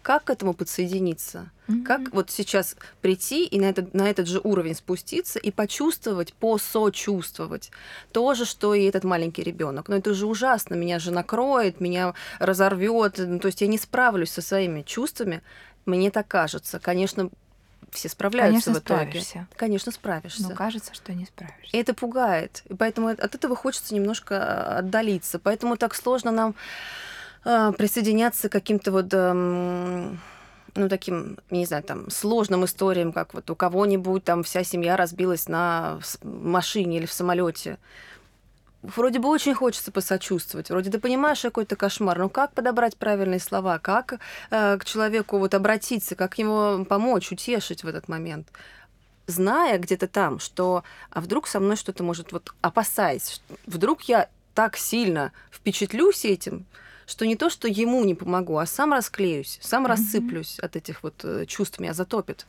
как 0.09 0.23
к 0.23 0.29
этому 0.31 0.55
подсоединиться? 0.55 1.51
Mm-hmm. 1.67 1.83
Как 1.83 2.11
вот 2.13 2.31
сейчас 2.31 2.75
прийти 2.99 3.45
и 3.45 3.59
на 3.59 3.65
этот, 3.65 3.93
на 3.93 4.09
этот 4.09 4.27
же 4.27 4.41
уровень 4.43 4.73
спуститься 4.73 5.37
и 5.37 5.51
почувствовать, 5.51 6.33
посочувствовать 6.33 7.69
то 8.11 8.33
же, 8.33 8.45
что 8.45 8.73
и 8.73 8.85
этот 8.85 9.03
маленький 9.03 9.43
ребенок. 9.43 9.87
Но 9.87 9.97
это 9.97 10.15
же 10.15 10.25
ужасно, 10.25 10.73
меня 10.73 10.97
же 10.97 11.11
накроет, 11.11 11.79
меня 11.79 12.15
разорвет. 12.39 13.19
Ну, 13.19 13.37
то 13.37 13.45
есть 13.49 13.61
я 13.61 13.67
не 13.67 13.77
справлюсь 13.77 14.31
со 14.31 14.41
своими 14.41 14.81
чувствами. 14.81 15.43
Мне 15.85 16.09
так 16.09 16.27
кажется. 16.27 16.79
Конечно, 16.79 17.29
все 17.91 18.09
справляются 18.09 18.71
Конечно, 18.71 18.81
в 18.81 18.83
итоге. 18.83 19.21
Справишься. 19.21 19.47
Конечно, 19.55 19.91
справишься. 19.91 20.41
Но 20.49 20.55
кажется, 20.55 20.95
что 20.95 21.13
не 21.13 21.25
справишься. 21.25 21.77
И 21.77 21.79
это 21.79 21.93
пугает. 21.93 22.63
И 22.67 22.73
поэтому 22.73 23.09
от 23.09 23.35
этого 23.35 23.55
хочется 23.55 23.93
немножко 23.93 24.37
а, 24.41 24.79
отдалиться. 24.79 25.37
Поэтому 25.37 25.77
так 25.77 25.93
сложно 25.93 26.31
нам 26.31 26.55
присоединяться 27.43 28.49
к 28.49 28.51
каким-то 28.51 28.91
вот 28.91 29.13
ну, 30.75 30.89
таким, 30.89 31.37
не 31.49 31.65
знаю, 31.65 31.83
там, 31.83 32.09
сложным 32.09 32.65
историям, 32.65 33.11
как 33.11 33.33
вот 33.33 33.49
у 33.49 33.55
кого-нибудь 33.55 34.23
там 34.23 34.43
вся 34.43 34.63
семья 34.63 34.97
разбилась 34.97 35.47
на 35.47 35.99
машине 36.23 36.97
или 36.97 37.05
в 37.05 37.13
самолете. 37.13 37.77
вроде 38.81 39.19
бы 39.19 39.27
очень 39.29 39.53
хочется 39.53 39.91
посочувствовать, 39.91 40.69
вроде 40.69 40.89
ты 40.89 40.99
понимаешь 40.99 41.41
какой-то 41.41 41.75
кошмар, 41.75 42.17
но 42.17 42.29
как 42.29 42.53
подобрать 42.53 42.97
правильные 42.97 43.39
слова, 43.39 43.77
как 43.79 44.19
э, 44.51 44.77
к 44.77 44.85
человеку 44.85 45.37
вот 45.37 45.53
обратиться, 45.53 46.15
как 46.15 46.37
ему 46.37 46.85
помочь, 46.85 47.31
утешить 47.31 47.83
в 47.83 47.87
этот 47.87 48.07
момент, 48.07 48.47
зная 49.27 49.77
где-то 49.79 50.07
там, 50.07 50.39
что 50.39 50.83
а 51.11 51.19
вдруг 51.21 51.47
со 51.47 51.59
мной 51.59 51.75
что-то 51.75 52.03
может 52.03 52.31
вот 52.31 52.53
опасаясь, 52.61 53.41
вдруг 53.65 54.03
я 54.03 54.29
так 54.53 54.77
сильно 54.77 55.33
впечатлюсь 55.51 56.25
этим, 56.25 56.65
что 57.09 57.25
не 57.25 57.35
то, 57.35 57.49
что 57.49 57.67
ему 57.67 58.05
не 58.05 58.13
помогу, 58.13 58.57
а 58.57 58.67
сам 58.67 58.93
расклеюсь, 58.93 59.57
сам 59.63 59.85
mm-hmm. 59.85 59.89
рассыплюсь 59.89 60.59
от 60.59 60.75
этих 60.75 61.01
вот 61.01 61.25
э, 61.25 61.47
чувств, 61.47 61.79
меня 61.79 61.93
затопит. 61.93 62.45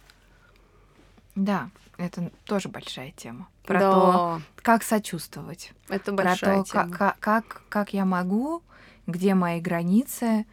Да, 1.35 1.71
это 1.97 2.31
тоже 2.45 2.69
большая 2.69 3.13
тема. 3.13 3.49
Про 3.65 3.81
да. 3.81 3.93
то, 3.93 4.43
как 4.57 4.83
сочувствовать. 4.83 5.73
Это 5.89 6.13
большая 6.13 6.57
Про 6.57 6.65
то, 6.65 6.71
тема. 6.71 6.91
Как, 6.91 7.19
как, 7.21 7.63
как 7.71 7.95
я 7.95 8.05
могу, 8.05 8.63
где 9.07 9.35
мои 9.35 9.61
границы, 9.61 10.45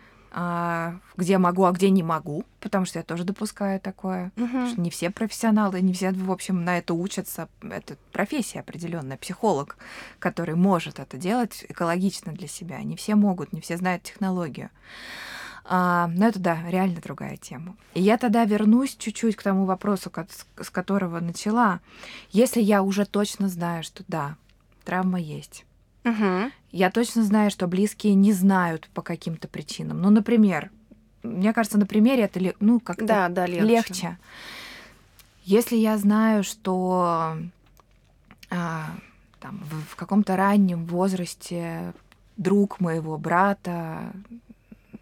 где 1.18 1.38
могу, 1.40 1.64
а 1.66 1.72
где 1.72 1.90
не 1.90 2.04
могу, 2.04 2.46
потому 2.60 2.86
что 2.86 3.00
я 3.00 3.04
тоже 3.04 3.24
допускаю 3.24 3.80
такое. 3.80 4.32
Угу. 4.38 4.68
Что 4.68 4.82
не 4.82 4.92
все 4.92 5.10
профессионалы, 5.10 5.82
не 5.82 5.94
все, 5.94 6.12
в 6.12 6.32
общем, 6.32 6.64
на 6.64 6.78
это 6.78 6.94
учатся. 6.94 7.50
Это 7.62 7.98
профессия 8.12 8.60
определенная, 8.60 9.18
психолог, 9.18 9.78
который 10.20 10.56
может 10.56 11.00
это 11.00 11.18
делать 11.18 11.66
экологично 11.68 12.34
для 12.34 12.48
себя. 12.48 12.80
Не 12.84 12.96
все 12.96 13.16
могут, 13.16 13.52
не 13.52 13.62
все 13.62 13.78
знают 13.78 14.04
технологию. 14.04 14.70
А, 15.70 16.08
но 16.08 16.28
это, 16.28 16.40
да, 16.40 16.60
реально 16.70 17.02
другая 17.02 17.38
тема. 17.38 17.76
И 17.94 18.02
я 18.02 18.18
тогда 18.18 18.46
вернусь 18.46 18.96
чуть-чуть 18.96 19.36
к 19.36 19.44
тому 19.44 19.66
вопросу, 19.66 20.12
с 20.62 20.70
которого 20.70 21.20
начала. 21.20 21.82
Если 22.30 22.62
я 22.62 22.84
уже 22.84 23.06
точно 23.06 23.50
знаю, 23.50 23.84
что 23.84 24.04
да, 24.08 24.36
травма 24.86 25.20
есть, 25.20 25.66
угу. 26.10 26.52
я 26.72 26.92
точно 26.92 27.24
знаю, 27.24 27.52
что 27.52 27.68
близкие 27.68 28.14
не 28.14 28.34
знают 28.34 28.90
по 28.94 29.02
каким-то 29.02 29.48
причинам. 29.48 30.02
Ну, 30.02 30.10
например, 30.10 30.72
мне 31.24 31.54
кажется, 31.54 31.78
на 31.78 31.86
примере 31.86 32.24
это 32.24 32.40
ну, 32.60 32.80
как-то 32.80 33.06
да, 33.06 33.30
да, 33.30 33.46
легче. 33.46 33.66
легче. 33.66 34.18
Если 35.44 35.76
я 35.78 35.98
знаю, 35.98 36.44
что 36.44 37.38
а, 38.50 38.86
там, 39.40 39.64
в, 39.64 39.94
в 39.94 39.96
каком-то 39.96 40.36
раннем 40.36 40.86
возрасте 40.86 41.94
друг 42.38 42.80
моего 42.80 43.18
брата 43.18 44.12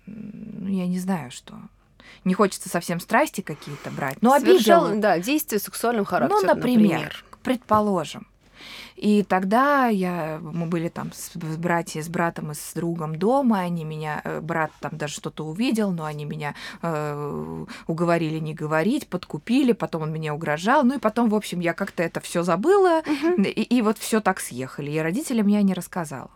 ну, 0.06 0.68
я 0.68 0.88
не 0.88 1.00
знаю, 1.00 1.32
что. 1.32 1.54
Не 2.24 2.34
хочется 2.34 2.70
совсем 2.70 3.00
страсти 3.00 3.42
какие-то 3.42 3.92
брать. 3.92 4.18
Но 4.22 4.34
обидел. 4.34 5.00
да, 5.00 5.20
действия 5.20 5.60
сексуальным 5.60 6.06
характером. 6.06 6.42
Ну, 6.42 6.48
например, 6.56 6.90
например, 6.90 7.26
предположим. 7.44 8.28
И 8.96 9.24
тогда 9.24 9.88
я, 9.88 10.40
мы 10.42 10.68
были 10.68 10.88
там 10.88 11.12
с, 11.12 11.32
с 11.34 11.58
братьями, 11.58 12.04
с 12.04 12.08
братом 12.08 12.52
и 12.52 12.56
с 12.56 12.72
другом 12.74 13.18
дома, 13.18 13.60
они 13.60 13.84
меня, 13.84 14.22
э, 14.24 14.40
брат 14.40 14.72
там 14.80 14.98
даже 14.98 15.16
что-то 15.16 15.46
увидел, 15.46 15.92
но 15.92 16.06
они 16.06 16.24
меня 16.24 16.56
э, 16.82 17.66
уговорили 17.88 18.40
не 18.40 18.54
говорить, 18.54 19.08
подкупили, 19.08 19.74
потом 19.74 20.04
он 20.04 20.14
меня 20.14 20.34
угрожал, 20.34 20.84
ну 20.84 20.96
и 20.96 21.00
потом, 21.00 21.30
в 21.30 21.36
общем, 21.36 21.60
я 21.60 21.74
как-то 21.74 22.04
это 22.04 22.22
все 22.22 22.44
забыла, 22.44 23.00
угу. 23.00 23.42
и, 23.42 23.50
и 23.50 23.82
вот 23.82 23.98
все 23.98 24.22
так 24.22 24.40
съехали, 24.40 24.92
и 24.92 25.00
родителям 25.00 25.48
я 25.48 25.62
не 25.62 25.74
рассказала. 25.74 26.32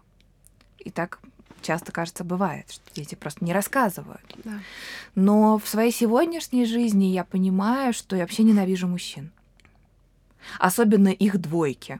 И 0.79 0.89
так 0.89 1.19
часто, 1.61 1.91
кажется, 1.93 2.23
бывает, 2.23 2.69
что 2.71 2.83
дети 2.93 3.15
просто 3.15 3.45
не 3.45 3.53
рассказывают. 3.53 4.35
Да. 4.43 4.59
Но 5.15 5.59
в 5.59 5.67
своей 5.67 5.91
сегодняшней 5.91 6.65
жизни 6.65 7.05
я 7.05 7.23
понимаю, 7.23 7.93
что 7.93 8.15
я 8.15 8.23
вообще 8.23 8.43
ненавижу 8.43 8.87
мужчин. 8.87 9.31
Особенно 10.57 11.09
их 11.09 11.39
двойки. 11.39 11.99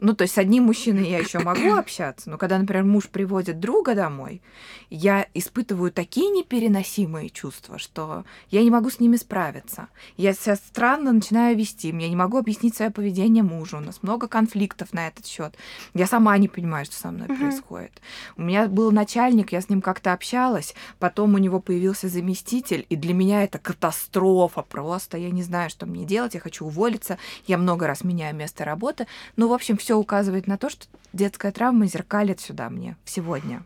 Ну, 0.00 0.14
то 0.14 0.22
есть 0.22 0.34
с 0.34 0.38
одним 0.38 0.64
мужчиной 0.64 1.08
я 1.08 1.18
еще 1.18 1.38
могу 1.38 1.74
общаться, 1.74 2.30
но 2.30 2.38
когда, 2.38 2.58
например, 2.58 2.84
муж 2.84 3.08
приводит 3.08 3.60
друга 3.60 3.94
домой, 3.94 4.42
я 4.90 5.26
испытываю 5.34 5.90
такие 5.90 6.30
непереносимые 6.30 7.30
чувства, 7.30 7.78
что 7.78 8.24
я 8.50 8.62
не 8.62 8.70
могу 8.70 8.90
с 8.90 9.00
ними 9.00 9.16
справиться. 9.16 9.88
Я 10.16 10.34
себя 10.34 10.56
странно 10.56 11.12
начинаю 11.12 11.56
вести, 11.56 11.88
я 11.88 12.08
не 12.08 12.16
могу 12.16 12.38
объяснить 12.38 12.76
свое 12.76 12.90
поведение 12.90 13.42
мужу, 13.42 13.78
у 13.78 13.80
нас 13.80 14.02
много 14.02 14.28
конфликтов 14.28 14.92
на 14.92 15.08
этот 15.08 15.26
счет. 15.26 15.56
Я 15.94 16.06
сама 16.06 16.36
не 16.38 16.48
понимаю, 16.48 16.84
что 16.84 16.96
со 16.96 17.10
мной 17.10 17.28
uh-huh. 17.28 17.38
происходит. 17.38 18.00
У 18.36 18.42
меня 18.42 18.66
был 18.68 18.92
начальник, 18.92 19.52
я 19.52 19.60
с 19.60 19.68
ним 19.68 19.80
как-то 19.80 20.12
общалась, 20.12 20.74
потом 20.98 21.34
у 21.34 21.38
него 21.38 21.60
появился 21.60 22.08
заместитель, 22.08 22.86
и 22.88 22.96
для 22.96 23.14
меня 23.14 23.44
это 23.44 23.58
катастрофа 23.58 24.62
просто. 24.62 25.16
Я 25.16 25.30
не 25.30 25.42
знаю, 25.42 25.70
что 25.70 25.86
мне 25.86 26.04
делать, 26.04 26.34
я 26.34 26.40
хочу 26.40 26.66
уволиться, 26.66 27.18
я 27.46 27.58
много 27.58 27.86
раз 27.86 28.04
меняю 28.04 28.34
место 28.36 28.64
работы. 28.64 29.06
Ну, 29.36 29.48
в 29.48 29.52
общем, 29.52 29.76
все 29.86 29.94
указывает 29.94 30.48
на 30.48 30.58
то, 30.58 30.68
что 30.68 30.86
детская 31.12 31.52
травма 31.52 31.86
зеркалит 31.86 32.40
сюда 32.40 32.70
мне 32.70 32.96
сегодня. 33.04 33.62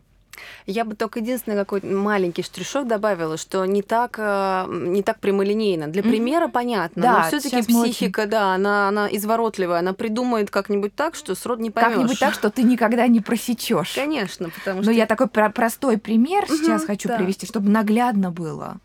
Я 0.67 0.85
бы 0.85 0.95
только 0.95 1.19
единственный 1.19 1.55
какой-то 1.55 1.87
маленький 1.87 2.43
штришок 2.43 2.87
добавила, 2.87 3.37
что 3.37 3.65
не 3.65 3.81
так, 3.81 4.17
э, 4.19 4.65
не 4.69 5.01
так 5.01 5.19
прямолинейно. 5.19 5.87
Для 5.87 6.03
примера 6.03 6.45
mm-hmm. 6.45 6.51
понятно, 6.51 7.01
да, 7.01 7.17
но 7.17 7.27
все-таки 7.27 7.63
психика, 7.63 8.19
очень... 8.21 8.29
да, 8.29 8.53
она, 8.53 8.87
она 8.87 9.07
изворотливая, 9.11 9.79
она 9.79 9.93
придумает 9.93 10.51
как-нибудь 10.51 10.93
так, 10.93 11.15
что 11.15 11.33
срод 11.33 11.59
не 11.59 11.71
поймешь. 11.71 11.95
Как-нибудь 11.95 12.19
так, 12.19 12.35
что 12.35 12.51
ты 12.51 12.61
никогда 12.61 13.07
не 13.07 13.19
просечешь. 13.19 13.93
Конечно, 13.95 14.49
потому 14.49 14.83
что. 14.83 14.91
Но 14.91 14.95
я 14.95 15.07
такой 15.07 15.27
про- 15.27 15.49
простой 15.49 15.97
пример 15.97 16.43
mm-hmm, 16.43 16.57
сейчас 16.57 16.85
хочу 16.85 17.09
да. 17.09 17.17
привести, 17.17 17.47
чтобы 17.47 17.69
наглядно 17.69 18.29
было 18.29 18.77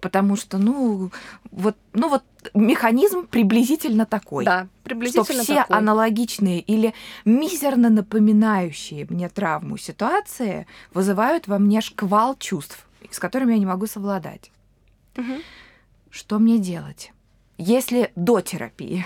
потому 0.00 0.36
что, 0.36 0.58
ну, 0.58 1.10
вот, 1.50 1.76
ну 1.92 2.08
вот 2.08 2.24
механизм 2.54 3.26
приблизительно 3.26 4.06
такой. 4.06 4.44
Да, 4.44 4.68
приблизительно 4.82 5.42
что 5.42 5.52
все 5.52 5.62
такой. 5.62 5.76
аналогичные 5.76 6.60
или 6.60 6.94
мизерно 7.24 7.90
напоминающие 7.90 9.06
мне 9.08 9.28
травму 9.28 9.76
ситуации 9.76 10.66
вызывают 10.92 11.48
во 11.48 11.58
мне 11.58 11.80
шквал 11.80 12.36
чувств, 12.36 12.86
с 13.10 13.18
которыми 13.18 13.52
я 13.52 13.58
не 13.58 13.66
могу 13.66 13.86
совладать. 13.86 14.50
Угу. 15.16 15.40
Что 16.10 16.38
мне 16.38 16.58
делать? 16.58 17.12
Если 17.58 18.12
до 18.16 18.40
терапии, 18.40 19.04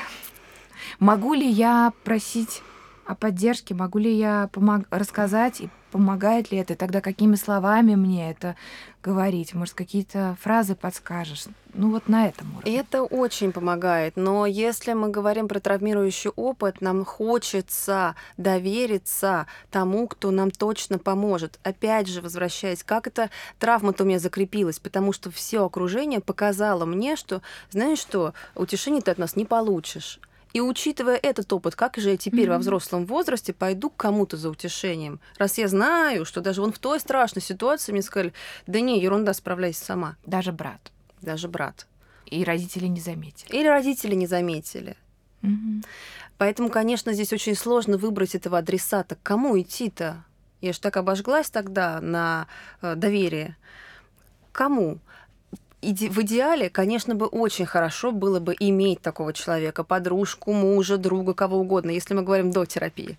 могу 0.99 1.35
ли 1.35 1.49
я 1.49 1.93
просить 2.05 2.63
о 3.09 3.15
поддержке, 3.15 3.75
могу 3.75 3.99
ли 3.99 4.15
я 4.15 4.51
помог... 4.53 4.83
рассказать 4.91 5.63
и 5.63 5.71
помогает 5.91 6.53
ли 6.53 6.59
это, 6.59 6.77
тогда 6.77 7.01
какими 7.01 7.37
словами 7.37 7.95
мне 7.95 8.31
это 8.31 8.55
говорить, 9.03 9.55
может, 9.55 9.73
какие-то 9.73 10.37
фразы 10.43 10.75
подскажешь. 10.75 11.47
Ну 11.73 11.91
вот 11.91 12.09
на 12.09 12.29
этом 12.29 12.55
уровне. 12.55 12.77
Это 12.77 13.03
очень 13.03 13.53
помогает, 13.53 14.17
но 14.17 14.45
если 14.45 14.93
мы 14.93 15.09
говорим 15.09 15.49
про 15.49 15.59
травмирующий 15.59 16.31
опыт, 16.37 16.83
нам 16.83 17.07
хочется 17.07 18.15
довериться 18.37 19.47
тому, 19.71 20.07
кто 20.07 20.31
нам 20.31 20.51
точно 20.51 20.99
поможет. 20.99 21.59
Опять 21.63 22.09
же, 22.09 22.21
возвращаясь, 22.21 22.85
как 22.85 23.07
эта 23.07 23.31
травма-то 23.59 24.05
у 24.05 24.07
меня 24.07 24.19
закрепилась, 24.19 24.79
потому 24.79 25.15
что 25.15 25.31
все 25.31 25.65
окружение 25.65 26.21
показало 26.21 26.85
мне, 26.85 27.17
что, 27.17 27.41
знаешь 27.71 28.01
что, 28.01 28.35
утешение 28.55 29.01
ты 29.01 29.11
от 29.11 29.17
нас 29.17 29.35
не 29.35 29.47
получишь. 29.47 30.21
И 30.53 30.61
учитывая 30.61 31.17
этот 31.17 31.53
опыт, 31.53 31.77
как 31.77 31.97
же 31.99 32.11
я 32.11 32.17
теперь 32.17 32.47
mm-hmm. 32.47 32.51
во 32.51 32.59
взрослом 32.59 33.07
возрасте 33.07 33.53
пойду 33.53 33.91
к 33.91 33.97
кому-то 33.97 34.37
за 34.37 34.51
утешением? 34.51 35.21
Раз 35.37 35.59
я 35.59 35.69
знаю, 35.69 36.25
что 36.25 36.41
даже 36.41 36.63
вон 36.63 36.73
в 36.73 36.79
той 36.79 37.01
страшной 37.01 37.43
ситуации 37.43 37.93
мне 37.93 38.03
сказали, 38.03 38.33
да 38.67 38.81
не, 38.81 39.01
ерунда, 39.01 39.35
справляйся 39.35 39.85
сама. 39.85 40.17
Даже 40.25 40.53
брат. 40.53 40.93
Даже 41.21 41.49
брат. 41.49 41.87
И 42.27 42.45
родители 42.45 42.87
не 42.87 43.01
заметили. 43.01 43.55
Или 43.55 43.69
родители 43.69 44.15
не 44.15 44.27
заметили. 44.27 44.97
Mm-hmm. 45.43 45.85
Поэтому, 46.39 46.71
конечно, 46.71 47.13
здесь 47.13 47.33
очень 47.33 47.55
сложно 47.55 47.99
выбрать 47.99 48.35
этого 48.35 48.59
адресата. 48.59 49.17
К 49.17 49.23
кому 49.23 49.61
идти-то? 49.61 50.25
Я 50.61 50.73
же 50.73 50.81
так 50.81 50.97
обожглась 50.97 51.51
тогда 51.51 52.01
на 52.01 52.47
э, 52.81 52.95
доверие. 52.95 53.57
Кому? 54.53 54.99
Иде 55.83 56.09
в 56.09 56.19
идеале, 56.23 56.71
конечно, 56.71 57.15
бы 57.15 57.27
очень 57.27 57.67
хорошо 57.67 58.13
было 58.13 58.41
бы 58.41 58.55
иметь 58.59 59.01
такого 59.01 59.33
человека, 59.33 59.85
подружку, 59.85 60.53
мужа, 60.53 60.97
друга, 60.97 61.35
кого 61.35 61.59
угодно, 61.59 61.91
если 61.91 62.15
мы 62.15 62.23
говорим 62.23 62.51
до 62.51 62.65
терапии. 62.65 63.19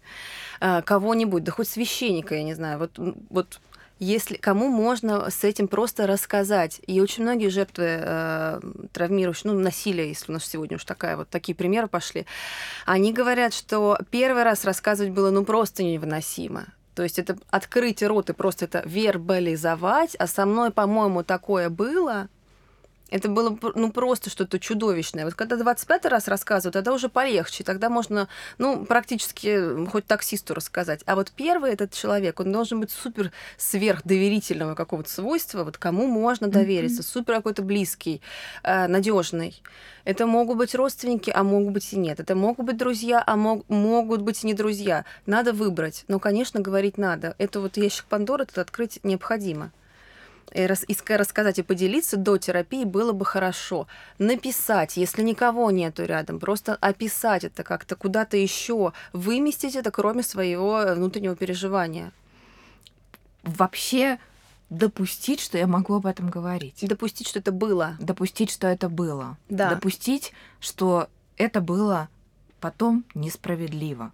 Э, 0.60 0.82
кого-нибудь, 0.82 1.44
да 1.44 1.52
хоть 1.52 1.68
священника, 1.68 2.36
я 2.36 2.44
не 2.44 2.54
знаю, 2.54 2.80
вот, 2.80 2.92
вот 3.30 3.60
если 4.00 4.36
кому 4.36 4.70
можно 4.70 5.30
с 5.30 5.44
этим 5.44 5.68
просто 5.68 6.08
рассказать. 6.08 6.80
И 6.88 7.02
очень 7.02 7.24
многие 7.24 7.50
жертвы 7.50 7.86
э, 8.02 8.62
травмирующих, 8.94 9.46
ну, 9.46 9.54
насилия, 9.60 10.08
если 10.08 10.32
у 10.32 10.34
нас 10.34 10.46
сегодня 10.46 10.78
уж 10.78 10.86
такая 10.86 11.18
вот 11.18 11.30
такие 11.30 11.54
примеры 11.54 11.88
пошли, 11.88 12.26
они 12.86 13.12
говорят, 13.14 13.54
что 13.54 14.00
первый 14.10 14.44
раз 14.44 14.64
рассказывать 14.64 15.12
было 15.12 15.32
ну 15.32 15.44
просто 15.44 15.84
невыносимо. 15.84 16.68
То 16.96 17.04
есть 17.04 17.20
это 17.20 17.38
открыть 17.50 18.02
рот 18.02 18.30
и 18.30 18.34
просто 18.34 18.66
это 18.66 18.84
вербализовать, 18.86 20.16
а 20.16 20.28
со 20.28 20.46
мной, 20.46 20.72
по-моему, 20.72 21.24
такое 21.24 21.70
было, 21.70 22.28
Это 23.12 23.30
было 23.30 23.58
ну, 23.76 23.92
просто 23.92 24.30
что-то 24.30 24.60
чудовищное. 24.60 25.26
Вот 25.26 25.34
когда 25.34 25.56
25 25.56 26.06
раз 26.06 26.28
рассказывают, 26.28 26.74
тогда 26.74 26.94
уже 26.94 27.10
полегче. 27.10 27.64
Тогда 27.64 27.90
можно, 27.90 28.28
ну, 28.58 28.86
практически 28.86 29.86
хоть 29.88 30.06
таксисту 30.06 30.54
рассказать. 30.54 31.02
А 31.06 31.16
вот 31.16 31.32
первый 31.32 31.72
этот 31.72 31.94
человек, 31.94 32.40
он 32.40 32.52
должен 32.52 32.80
быть 32.80 32.92
супер 32.92 33.32
сверхдоверительного 33.58 34.76
какого-то 34.76 35.10
свойства, 35.10 35.64
вот 35.64 35.78
кому 35.78 36.08
можно 36.08 36.48
довериться, 36.48 37.02
mm-hmm. 37.02 37.14
супер 37.14 37.36
какой-то 37.36 37.62
близкий, 37.62 38.22
э, 38.64 38.88
надежный. 38.88 39.62
Это 40.06 40.26
могут 40.26 40.58
быть 40.58 40.76
родственники, 40.76 41.32
а 41.34 41.44
могут 41.44 41.74
быть 41.74 41.94
и 41.94 41.98
нет. 41.98 42.20
Это 42.20 42.36
могут 42.36 42.66
быть 42.66 42.78
друзья, 42.78 43.24
а 43.26 43.36
мог, 43.36 43.68
могут 43.70 44.22
быть 44.22 44.44
и 44.44 44.48
не 44.48 44.54
друзья. 44.54 45.06
Надо 45.26 45.54
выбрать. 45.54 46.06
Но, 46.08 46.20
конечно, 46.20 46.60
говорить 46.60 46.98
надо. 46.98 47.36
Это 47.38 47.60
вот 47.60 47.78
ящик 47.78 48.06
Пандоры 48.06 48.46
тут 48.46 48.58
открыть 48.58 49.00
необходимо 49.04 49.72
и, 50.54 50.66
рас, 50.66 50.86
и 50.88 50.96
рассказать 51.14 51.60
и 51.60 51.64
поделиться 51.64 52.18
до 52.18 52.38
терапии 52.38 52.84
было 52.84 53.12
бы 53.12 53.26
хорошо. 53.26 53.88
Написать, 54.18 54.98
если 54.98 55.22
никого 55.22 55.72
нету 55.72 56.06
рядом, 56.06 56.40
просто 56.40 56.76
описать 56.76 57.44
это 57.44 57.64
как-то 57.64 57.96
куда-то 57.96 58.38
еще, 58.38 58.94
выместить 59.14 59.76
это, 59.76 59.92
кроме 59.92 60.24
своего 60.24 60.84
внутреннего 60.96 61.36
переживания. 61.36 62.12
Вообще 63.44 64.20
допустить, 64.70 65.40
что 65.40 65.58
я 65.58 65.68
могу 65.68 65.96
об 65.96 66.06
этом 66.06 66.30
говорить. 66.30 66.86
Допустить, 66.88 67.28
что 67.28 67.40
это 67.40 67.52
было. 67.52 67.96
Допустить, 68.00 68.52
что 68.52 68.68
это 68.68 68.90
было. 68.90 69.38
Да. 69.50 69.70
Допустить, 69.70 70.34
что 70.60 71.10
это 71.38 71.62
было 71.62 72.10
потом 72.60 73.06
несправедливо. 73.16 74.12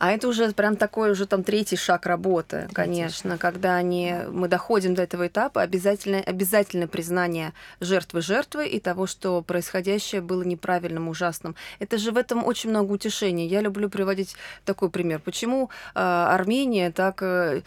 А 0.00 0.12
это 0.12 0.28
уже 0.28 0.50
прям 0.52 0.76
такой 0.76 1.10
уже 1.10 1.26
там 1.26 1.44
третий 1.44 1.76
шаг 1.76 2.06
работы, 2.06 2.70
конечно, 2.72 3.36
когда 3.36 3.76
они, 3.76 4.14
мы 4.30 4.48
доходим 4.48 4.94
до 4.94 5.02
этого 5.02 5.26
этапа, 5.26 5.60
обязательно, 5.60 6.20
обязательно 6.20 6.88
признание 6.88 7.52
жертвы 7.80 8.22
жертвы 8.22 8.66
и 8.66 8.80
того, 8.80 9.06
что 9.06 9.42
происходящее 9.42 10.22
было 10.22 10.42
неправильным, 10.42 11.08
ужасным. 11.08 11.54
Это 11.80 11.98
же 11.98 12.12
в 12.12 12.16
этом 12.16 12.46
очень 12.46 12.70
много 12.70 12.92
утешения. 12.92 13.46
Я 13.46 13.60
люблю 13.60 13.90
приводить 13.90 14.36
такой 14.64 14.88
пример. 14.88 15.20
Почему 15.22 15.68
э, 15.94 16.00
Армения 16.00 16.90
так... 16.90 17.22
Э, 17.22 17.60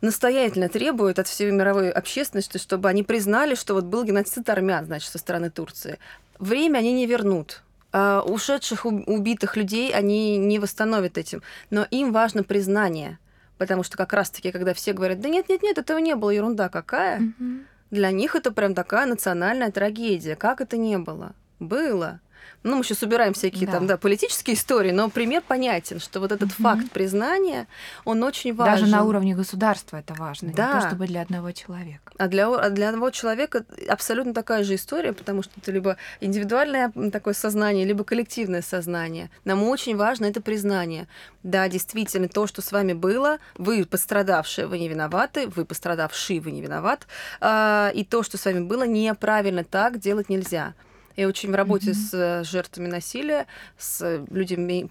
настоятельно 0.00 0.68
требует 0.68 1.18
от 1.18 1.26
всей 1.28 1.50
мировой 1.50 1.90
общественности, 1.90 2.56
чтобы 2.58 2.88
они 2.88 3.02
признали, 3.02 3.54
что 3.54 3.74
вот 3.74 3.84
был 3.84 4.04
геноцид 4.04 4.48
армян, 4.48 4.86
значит, 4.86 5.10
со 5.10 5.18
стороны 5.18 5.50
Турции. 5.50 5.98
Время 6.38 6.78
они 6.78 6.92
не 6.92 7.06
вернут. 7.06 7.62
А, 7.98 8.20
ушедших 8.20 8.84
убитых 8.84 9.56
людей 9.56 9.90
они 9.94 10.36
не 10.36 10.58
восстановят 10.58 11.16
этим. 11.16 11.40
Но 11.70 11.86
им 11.90 12.12
важно 12.12 12.42
признание. 12.42 13.18
Потому 13.56 13.84
что 13.84 13.96
как 13.96 14.12
раз-таки, 14.12 14.52
когда 14.52 14.74
все 14.74 14.92
говорят, 14.92 15.22
да 15.22 15.30
нет, 15.30 15.48
нет, 15.48 15.62
нет, 15.62 15.78
этого 15.78 15.96
не 15.96 16.14
было, 16.14 16.28
ерунда 16.28 16.68
какая, 16.68 17.20
mm-hmm. 17.20 17.64
для 17.90 18.10
них 18.10 18.34
это 18.34 18.52
прям 18.52 18.74
такая 18.74 19.06
национальная 19.06 19.70
трагедия. 19.70 20.36
Как 20.36 20.60
это 20.60 20.76
не 20.76 20.98
было? 20.98 21.32
Было. 21.58 22.20
Ну, 22.62 22.76
мы 22.76 22.84
сейчас 22.84 23.02
убираем 23.02 23.32
всякие 23.32 23.66
да. 23.66 23.72
там, 23.72 23.86
да, 23.86 23.96
политические 23.96 24.56
истории, 24.56 24.90
но 24.90 25.08
пример 25.08 25.42
понятен, 25.46 26.00
что 26.00 26.20
вот 26.20 26.32
этот 26.32 26.50
угу. 26.50 26.62
факт 26.62 26.90
признания, 26.90 27.68
он 28.04 28.22
очень 28.22 28.54
важен. 28.54 28.80
Даже 28.80 28.86
на 28.92 29.04
уровне 29.04 29.34
государства 29.34 29.98
это 29.98 30.14
важно, 30.14 30.52
да. 30.52 30.74
не 30.74 30.80
то 30.80 30.88
чтобы 30.88 31.06
для 31.06 31.22
одного 31.22 31.52
человека. 31.52 32.12
А 32.18 32.28
для, 32.28 32.48
а 32.48 32.70
для 32.70 32.88
одного 32.88 33.10
человека 33.10 33.64
абсолютно 33.88 34.34
такая 34.34 34.64
же 34.64 34.74
история, 34.74 35.12
потому 35.12 35.42
что 35.42 35.52
это 35.56 35.70
либо 35.70 35.96
индивидуальное 36.20 36.90
такое 37.12 37.34
сознание, 37.34 37.84
либо 37.84 38.04
коллективное 38.04 38.62
сознание. 38.62 39.30
Нам 39.44 39.62
очень 39.62 39.96
важно 39.96 40.24
это 40.24 40.40
признание. 40.40 41.06
Да, 41.42 41.68
действительно, 41.68 42.28
то, 42.28 42.46
что 42.46 42.62
с 42.62 42.72
вами 42.72 42.92
было, 42.94 43.38
вы 43.56 43.84
пострадавшие, 43.84 44.66
вы 44.66 44.78
не 44.78 44.88
виноваты, 44.88 45.46
вы 45.48 45.64
пострадавший, 45.64 46.40
вы 46.40 46.50
не 46.50 46.60
виноват, 46.60 47.06
а, 47.40 47.90
и 47.94 48.04
то, 48.04 48.22
что 48.22 48.38
с 48.38 48.44
вами 48.44 48.60
было, 48.60 48.84
неправильно 48.84 49.62
так 49.62 49.98
делать 49.98 50.28
нельзя. 50.28 50.74
И 51.16 51.24
очень 51.24 51.50
в 51.50 51.54
работе 51.54 51.90
mm-hmm. 51.90 51.94
с 51.94 52.14
э, 52.14 52.44
жертвами 52.44 52.88
насилия, 52.88 53.46
с 53.78 54.24
людьми, 54.30 54.88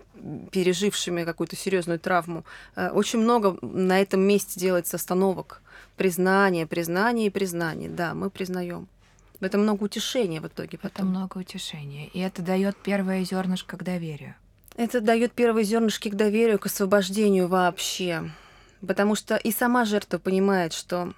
пережившими 0.52 1.24
какую-то 1.24 1.56
серьезную 1.56 2.00
травму, 2.00 2.44
э, 2.76 2.90
очень 2.90 3.20
много 3.20 3.58
на 3.62 4.02
этом 4.02 4.22
месте 4.22 4.60
делается 4.60 4.98
остановок. 4.98 5.62
Признание, 5.98 6.66
признание 6.68 7.28
и 7.28 7.30
признание. 7.30 7.90
Да, 7.90 8.14
мы 8.14 8.30
признаем. 8.30 8.88
В 9.40 9.44
этом 9.44 9.62
много 9.62 9.84
утешения 9.84 10.42
в 10.42 10.48
итоге. 10.48 10.78
Потом. 10.78 10.90
Это 10.92 11.06
много 11.06 11.38
утешения. 11.38 12.08
И 12.08 12.20
это 12.20 12.42
дает 12.42 12.76
первое 12.78 13.24
зернышко 13.24 13.78
к 13.78 13.84
доверию. 13.84 14.36
Это 14.78 15.00
дает 15.02 15.32
первые 15.32 15.64
зернышки 15.64 16.10
к 16.10 16.16
доверию, 16.16 16.60
к 16.60 16.66
освобождению 16.66 17.48
вообще. 17.48 18.32
Потому 18.86 19.16
что 19.16 19.36
и 19.36 19.52
сама 19.52 19.86
жертва 19.86 20.18
понимает, 20.18 20.74
что 20.74 21.14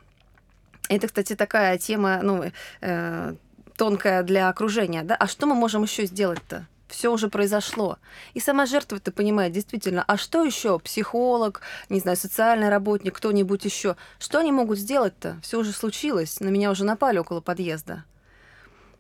это, 0.90 1.08
кстати, 1.08 1.36
такая 1.36 1.78
тема, 1.78 2.20
ну, 2.22 2.44
э, 2.82 3.36
тонкая 3.78 4.24
для 4.24 4.50
окружения, 4.50 5.04
да, 5.04 5.16
а 5.16 5.28
что 5.28 5.46
мы 5.46 5.56
можем 5.56 5.84
еще 5.84 6.06
сделать-то? 6.06 6.66
Все 6.88 7.12
уже 7.12 7.30
произошло. 7.30 7.98
И 8.34 8.40
сама 8.40 8.66
жертва 8.66 8.96
это 8.98 9.12
понимает 9.12 9.52
действительно. 9.52 10.04
А 10.08 10.18
что 10.18 10.44
еще? 10.44 10.80
Психолог, 10.80 11.62
не 11.90 12.00
знаю, 12.00 12.16
социальный 12.16 12.70
работник, 12.70 13.16
кто-нибудь 13.16 13.66
еще. 13.66 13.98
Что 14.20 14.40
они 14.40 14.52
могут 14.52 14.80
сделать-то? 14.80 15.38
Все 15.44 15.60
уже 15.60 15.74
случилось. 15.74 16.40
На 16.40 16.48
меня 16.48 16.72
уже 16.72 16.86
напали 16.86 17.18
около 17.18 17.42
подъезда. 17.42 18.06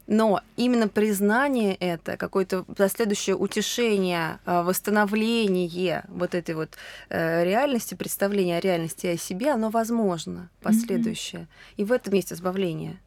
Но 0.05 0.41
именно 0.55 0.87
признание 0.87 1.75
это, 1.75 2.15
какое-то 2.15 2.63
последующее 2.63 3.35
утешение, 3.35 4.39
а, 4.45 4.63
восстановление 4.63 6.05
вот 6.07 6.33
этой 6.33 6.55
вот 6.55 6.77
э, 7.09 7.43
реальности, 7.43 7.93
представления 7.93 8.57
о 8.57 8.61
реальности 8.61 9.07
о 9.07 9.17
себе, 9.17 9.51
оно 9.51 9.69
возможно, 9.69 10.49
последующее. 10.61 11.41
Mm-hmm. 11.41 11.73
И 11.75 11.83
в 11.83 11.91
этом 11.91 12.13
есть 12.13 12.31
избавление. 12.31 12.99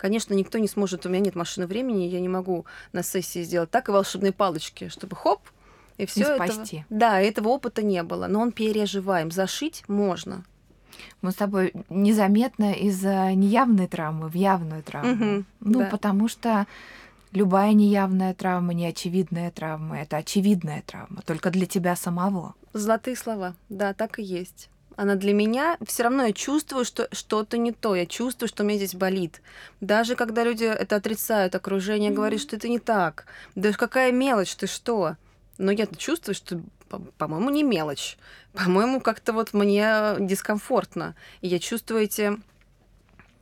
Конечно, 0.00 0.32
никто 0.32 0.56
не 0.56 0.66
сможет, 0.66 1.04
у 1.04 1.10
меня 1.10 1.20
нет 1.20 1.34
машины 1.34 1.66
времени, 1.66 2.04
я 2.04 2.20
не 2.20 2.28
могу 2.28 2.64
на 2.92 3.02
сессии 3.02 3.42
сделать 3.42 3.70
так 3.70 3.90
и 3.90 3.92
волшебные 3.92 4.32
палочки, 4.32 4.88
чтобы 4.88 5.14
хоп, 5.14 5.40
и 5.98 6.06
все 6.06 6.36
спасти. 6.36 6.86
Да, 6.88 7.20
этого 7.20 7.48
опыта 7.48 7.82
не 7.82 8.02
было, 8.02 8.26
но 8.26 8.40
он 8.40 8.52
переживаем. 8.52 9.30
Зашить 9.30 9.84
можно. 9.88 10.42
Мы 11.20 11.32
с 11.32 11.34
тобой 11.34 11.74
незаметно 11.90 12.72
из 12.72 13.02
неявной 13.02 13.88
травмы 13.88 14.28
в 14.28 14.34
явную 14.34 14.82
травму. 14.82 15.12
Угу, 15.12 15.44
ну, 15.60 15.78
да. 15.80 15.88
потому 15.90 16.28
что 16.28 16.66
любая 17.32 17.74
неявная 17.74 18.32
травма, 18.32 18.72
неочевидная 18.72 19.50
травма 19.50 20.00
это 20.00 20.16
очевидная 20.16 20.80
травма, 20.80 21.20
только 21.26 21.50
для 21.50 21.66
тебя 21.66 21.94
самого. 21.94 22.54
Золотые 22.72 23.16
слова. 23.16 23.54
Да, 23.68 23.92
так 23.92 24.18
и 24.18 24.22
есть 24.22 24.70
она 25.00 25.14
для 25.14 25.32
меня, 25.32 25.78
все 25.86 26.02
равно 26.02 26.26
я 26.26 26.32
чувствую, 26.34 26.84
что 26.84 27.08
что-то 27.10 27.56
не 27.56 27.72
то, 27.72 27.94
я 27.94 28.04
чувствую, 28.04 28.48
что 28.50 28.64
мне 28.64 28.76
здесь 28.76 28.94
болит. 28.94 29.40
Даже 29.80 30.14
когда 30.14 30.44
люди 30.44 30.64
это 30.64 30.96
отрицают, 30.96 31.54
окружение 31.54 32.10
mm-hmm. 32.10 32.14
говорит, 32.14 32.40
что 32.42 32.56
это 32.56 32.68
не 32.68 32.78
так. 32.78 33.24
Да 33.54 33.72
какая 33.72 34.12
мелочь, 34.12 34.54
ты 34.56 34.66
что? 34.66 35.16
Но 35.56 35.72
я 35.72 35.86
чувствую, 35.86 36.34
что, 36.34 36.60
по-моему, 37.16 37.48
не 37.48 37.62
мелочь. 37.62 38.18
По-моему, 38.52 39.00
как-то 39.00 39.32
вот 39.32 39.54
мне 39.54 40.16
дискомфортно. 40.18 41.14
И 41.40 41.48
я 41.48 41.58
чувствую 41.58 42.02
эти 42.02 42.38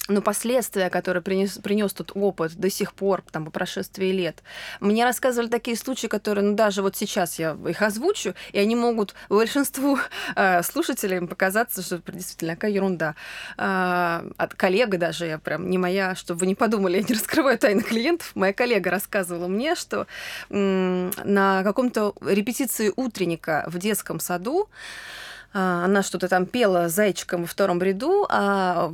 но 0.09 0.23
последствия, 0.23 0.90
которые 0.90 1.23
принес, 1.23 1.59
принес 1.59 1.92
тот 1.92 2.12
опыт 2.14 2.55
до 2.57 2.71
сих 2.71 2.94
пор, 2.94 3.23
там, 3.31 3.44
по 3.44 3.51
прошествии 3.51 4.11
лет. 4.11 4.42
Мне 4.81 5.05
рассказывали 5.05 5.49
такие 5.49 5.77
случаи, 5.77 6.07
которые, 6.07 6.44
ну, 6.44 6.55
даже 6.55 6.83
вот 6.83 6.97
сейчас 6.97 7.38
я 7.38 7.57
их 7.68 7.83
озвучу, 7.83 8.35
и 8.53 8.59
они 8.59 8.75
могут 8.75 9.14
большинству 9.29 9.99
э, 10.35 10.62
слушателей 10.62 11.27
показаться, 11.27 11.83
что 11.83 12.01
действительно 12.11 12.55
какая 12.55 12.71
ерунда. 12.71 13.14
Э, 13.59 14.31
от 14.37 14.55
коллега 14.55 14.97
даже, 14.97 15.27
я 15.27 15.38
прям 15.38 15.68
не 15.68 15.77
моя, 15.77 16.14
чтобы 16.14 16.40
вы 16.40 16.47
не 16.47 16.55
подумали, 16.55 16.97
я 16.97 17.03
не 17.03 17.14
раскрываю 17.14 17.59
тайны 17.59 17.83
клиентов, 17.83 18.33
моя 18.35 18.53
коллега 18.53 18.90
рассказывала 18.90 19.47
мне, 19.47 19.75
что 19.75 20.07
э, 20.49 21.11
на 21.25 21.62
каком-то 21.62 22.14
репетиции 22.23 22.92
утренника 22.97 23.64
в 23.66 23.79
детском 23.79 24.21
саду 24.21 24.68
она 25.53 26.03
что-то 26.03 26.29
там 26.29 26.47
пела 26.47 26.89
зайчиком 26.89 27.43
во 27.43 27.47
втором 27.47 27.81
ряду, 27.83 28.27
а 28.29 28.91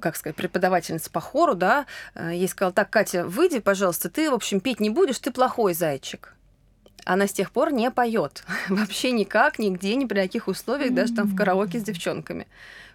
как 0.00 0.16
сказать, 0.16 0.36
преподавательница 0.36 1.10
по 1.10 1.20
хору, 1.20 1.54
да, 1.54 1.86
э, 2.14 2.32
ей 2.34 2.46
сказала, 2.46 2.74
так, 2.74 2.90
Катя, 2.90 3.24
выйди, 3.24 3.58
пожалуйста, 3.58 4.10
ты, 4.10 4.30
в 4.30 4.34
общем, 4.34 4.60
петь 4.60 4.78
не 4.78 4.90
будешь, 4.90 5.18
ты 5.18 5.30
плохой 5.30 5.72
зайчик. 5.72 6.34
Она 7.06 7.26
с 7.26 7.32
тех 7.32 7.50
пор 7.50 7.72
не 7.72 7.90
поет. 7.90 8.44
Вообще 8.68 9.12
никак, 9.12 9.58
нигде, 9.58 9.94
ни 9.94 10.04
при 10.04 10.20
каких 10.20 10.46
условиях, 10.46 10.92
даже 10.92 11.14
там 11.14 11.26
в 11.26 11.34
караоке 11.34 11.78
с 11.78 11.82
девчонками. 11.82 12.46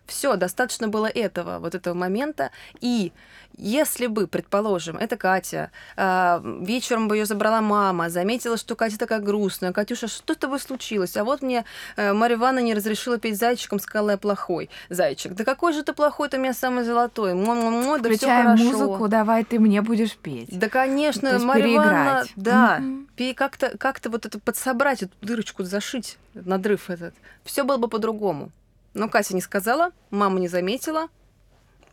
Все, 0.10 0.36
достаточно 0.36 0.88
было 0.88 1.06
этого, 1.06 1.60
вот 1.60 1.76
этого 1.76 1.94
момента. 1.94 2.50
И 2.82 3.14
если 3.58 4.08
бы, 4.08 4.26
предположим, 4.28 4.98
это 4.98 5.18
Катя, 5.18 5.70
э, 5.98 6.42
вечером 6.62 7.08
бы 7.08 7.18
ее 7.18 7.26
забрала 7.26 7.62
мама, 7.62 8.10
заметила, 8.10 8.58
что 8.58 8.76
Катя 8.76 8.98
такая 8.98 9.20
грустная, 9.20 9.72
Катюша, 9.72 10.08
что 10.08 10.34
с 10.34 10.38
тобой 10.38 10.60
случилось? 10.60 11.16
А 11.16 11.24
вот 11.24 11.42
мне 11.42 11.66
э, 11.96 12.14
Марья 12.14 12.38
Ивановна 12.38 12.66
не 12.66 12.74
разрешила 12.74 13.20
петь 13.20 13.38
зайчиком, 13.38 13.80
сказала 13.80 14.12
я 14.12 14.18
плохой. 14.18 14.70
Зайчик, 14.90 15.34
да 15.34 15.44
какой 15.44 15.74
же 15.74 15.84
ты 15.84 15.94
плохой, 15.94 16.30
ты 16.30 16.38
у 16.38 16.40
меня 16.40 16.54
самый 16.54 16.84
золотой. 16.86 17.34
Мо-мо-мо, 17.34 18.00
да 18.00 18.10
Включай 18.10 18.44
хорошо. 18.44 18.64
музыку, 18.64 19.08
давай 19.08 19.44
ты 19.44 19.60
мне 19.60 19.82
будешь 19.82 20.16
петь. 20.16 20.58
Да, 20.58 20.70
конечно, 20.70 21.38
Марья 21.38 21.76
Ивановна, 21.76 22.26
да, 22.36 22.80
mm-hmm. 22.80 23.34
как-то 23.36 23.78
как 23.78 24.00
вот 24.06 24.26
это 24.26 24.40
подсобрать, 24.40 25.04
эту 25.04 25.14
дырочку 25.22 25.64
зашить, 25.64 26.18
надрыв 26.34 26.90
этот. 26.90 27.14
Все 27.44 27.64
было 27.64 27.78
бы 27.78 27.88
по-другому. 27.88 28.52
Но 28.94 29.10
Катя 29.10 29.36
не 29.36 29.42
сказала, 29.42 29.92
мама 30.10 30.40
не 30.40 30.48
заметила, 30.48 31.08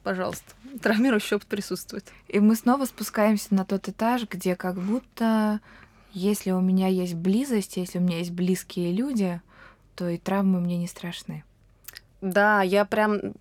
пожалуйста. 0.03 0.55
Травмирующий 0.83 1.37
опыт 1.37 1.49
присутствует. 1.49 2.05
И 2.29 2.41
мы 2.41 2.57
снова 2.57 2.85
спускаемся 2.85 3.55
на 3.55 3.65
тот 3.65 3.89
этаж, 3.89 4.27
где 4.29 4.57
как 4.57 4.77
будто 4.77 5.61
если 6.13 6.51
у 6.51 6.61
меня 6.61 6.89
есть 6.89 7.15
близость, 7.15 7.77
если 7.77 7.99
у 7.99 8.03
меня 8.03 8.19
есть 8.19 8.31
близкие 8.31 8.93
люди, 8.93 9.41
то 9.95 10.09
и 10.09 10.17
травмы 10.17 10.61
мне 10.61 10.79
не 10.79 10.87
страшны. 10.87 11.45
Да, 12.23 12.63
я 12.63 12.87
прям 12.87 13.35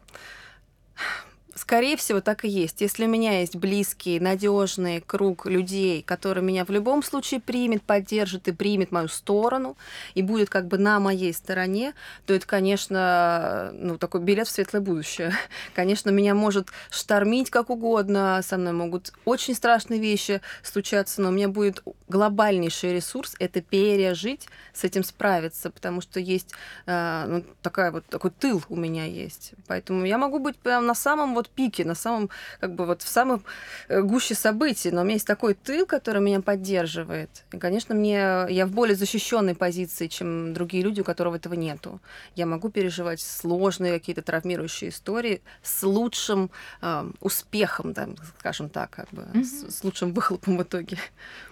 Скорее 1.58 1.96
всего, 1.96 2.20
так 2.20 2.44
и 2.44 2.50
есть. 2.50 2.82
Если 2.82 3.06
у 3.06 3.08
меня 3.08 3.40
есть 3.40 3.56
близкий, 3.56 4.20
надежный 4.20 5.00
круг 5.00 5.46
людей, 5.46 6.04
который 6.04 6.44
меня 6.44 6.66
в 6.66 6.70
любом 6.70 7.02
случае 7.02 7.40
примет, 7.40 7.82
поддержит 7.82 8.50
и 8.50 8.52
примет 8.52 8.92
мою 8.92 9.08
сторону, 9.08 9.78
и 10.16 10.22
будет 10.22 10.50
как 10.50 10.68
бы 10.68 10.78
на 10.78 11.00
моей 11.00 11.34
стороне, 11.34 11.94
то 12.26 12.34
это, 12.34 12.46
конечно, 12.46 13.72
ну, 13.74 13.98
такой 13.98 14.20
билет 14.20 14.50
в 14.50 14.52
светлое 14.52 14.82
будущее. 14.82 15.32
Конечно, 15.74 16.10
меня 16.10 16.36
может 16.36 16.68
штормить 16.90 17.50
как 17.50 17.70
угодно, 17.70 18.42
со 18.44 18.58
мной 18.58 18.74
могут 18.74 19.14
очень 19.24 19.56
страшные 19.56 20.02
вещи 20.02 20.42
случаться, 20.62 21.22
но 21.22 21.30
у 21.30 21.32
меня 21.32 21.48
будет 21.48 21.82
глобальнейший 22.10 22.94
ресурс— 22.94 23.34
это 23.40 23.62
пережить, 23.62 24.48
с 24.74 24.84
этим 24.84 25.04
справиться, 25.04 25.70
потому 25.70 26.02
что 26.02 26.20
есть 26.20 26.54
э, 26.86 27.26
ну, 27.28 27.46
такая 27.62 27.92
вот, 27.92 28.06
такой 28.08 28.32
тыл 28.32 28.62
у 28.70 28.76
меня 28.76 29.06
есть. 29.06 29.54
Поэтому 29.68 30.06
я 30.06 30.18
могу 30.18 30.40
быть 30.40 30.58
прям 30.58 30.86
на 30.86 30.96
самом 30.96 31.34
вот 31.34 31.45
вот 31.46 31.50
пике, 31.50 31.86
на 31.86 31.96
самом, 31.96 32.30
как 32.60 32.76
бы 32.76 32.86
вот 32.86 33.02
в 33.02 33.08
самом 33.08 33.44
э, 33.88 34.02
гуще 34.02 34.36
событий, 34.36 34.92
но 34.92 35.02
у 35.02 35.04
меня 35.04 35.14
есть 35.14 35.28
такой 35.28 35.54
тыл, 35.54 35.86
который 35.86 36.22
меня 36.22 36.42
поддерживает. 36.42 37.30
И, 37.52 37.58
конечно, 37.58 37.96
мне 37.96 38.46
я 38.50 38.66
в 38.66 38.72
более 38.72 38.96
защищенной 38.96 39.56
позиции, 39.56 40.08
чем 40.08 40.54
другие 40.54 40.84
люди, 40.84 41.02
у 41.02 41.04
которых 41.04 41.36
этого 41.36 41.54
нету. 41.54 42.00
Я 42.36 42.46
могу 42.46 42.70
переживать 42.70 43.22
сложные 43.22 43.94
какие-то 43.94 44.22
травмирующие 44.22 44.90
истории 44.90 45.42
с 45.64 45.84
лучшим 45.84 46.50
э, 46.82 47.12
успехом, 47.22 47.94
да, 47.94 48.08
скажем 48.40 48.70
так, 48.70 48.90
как 48.90 49.10
бы, 49.12 49.24
mm-hmm. 49.24 49.44
с, 49.44 49.78
с 49.80 49.84
лучшим 49.84 50.14
выхлопом 50.14 50.58
в 50.58 50.64
итоге. 50.64 50.98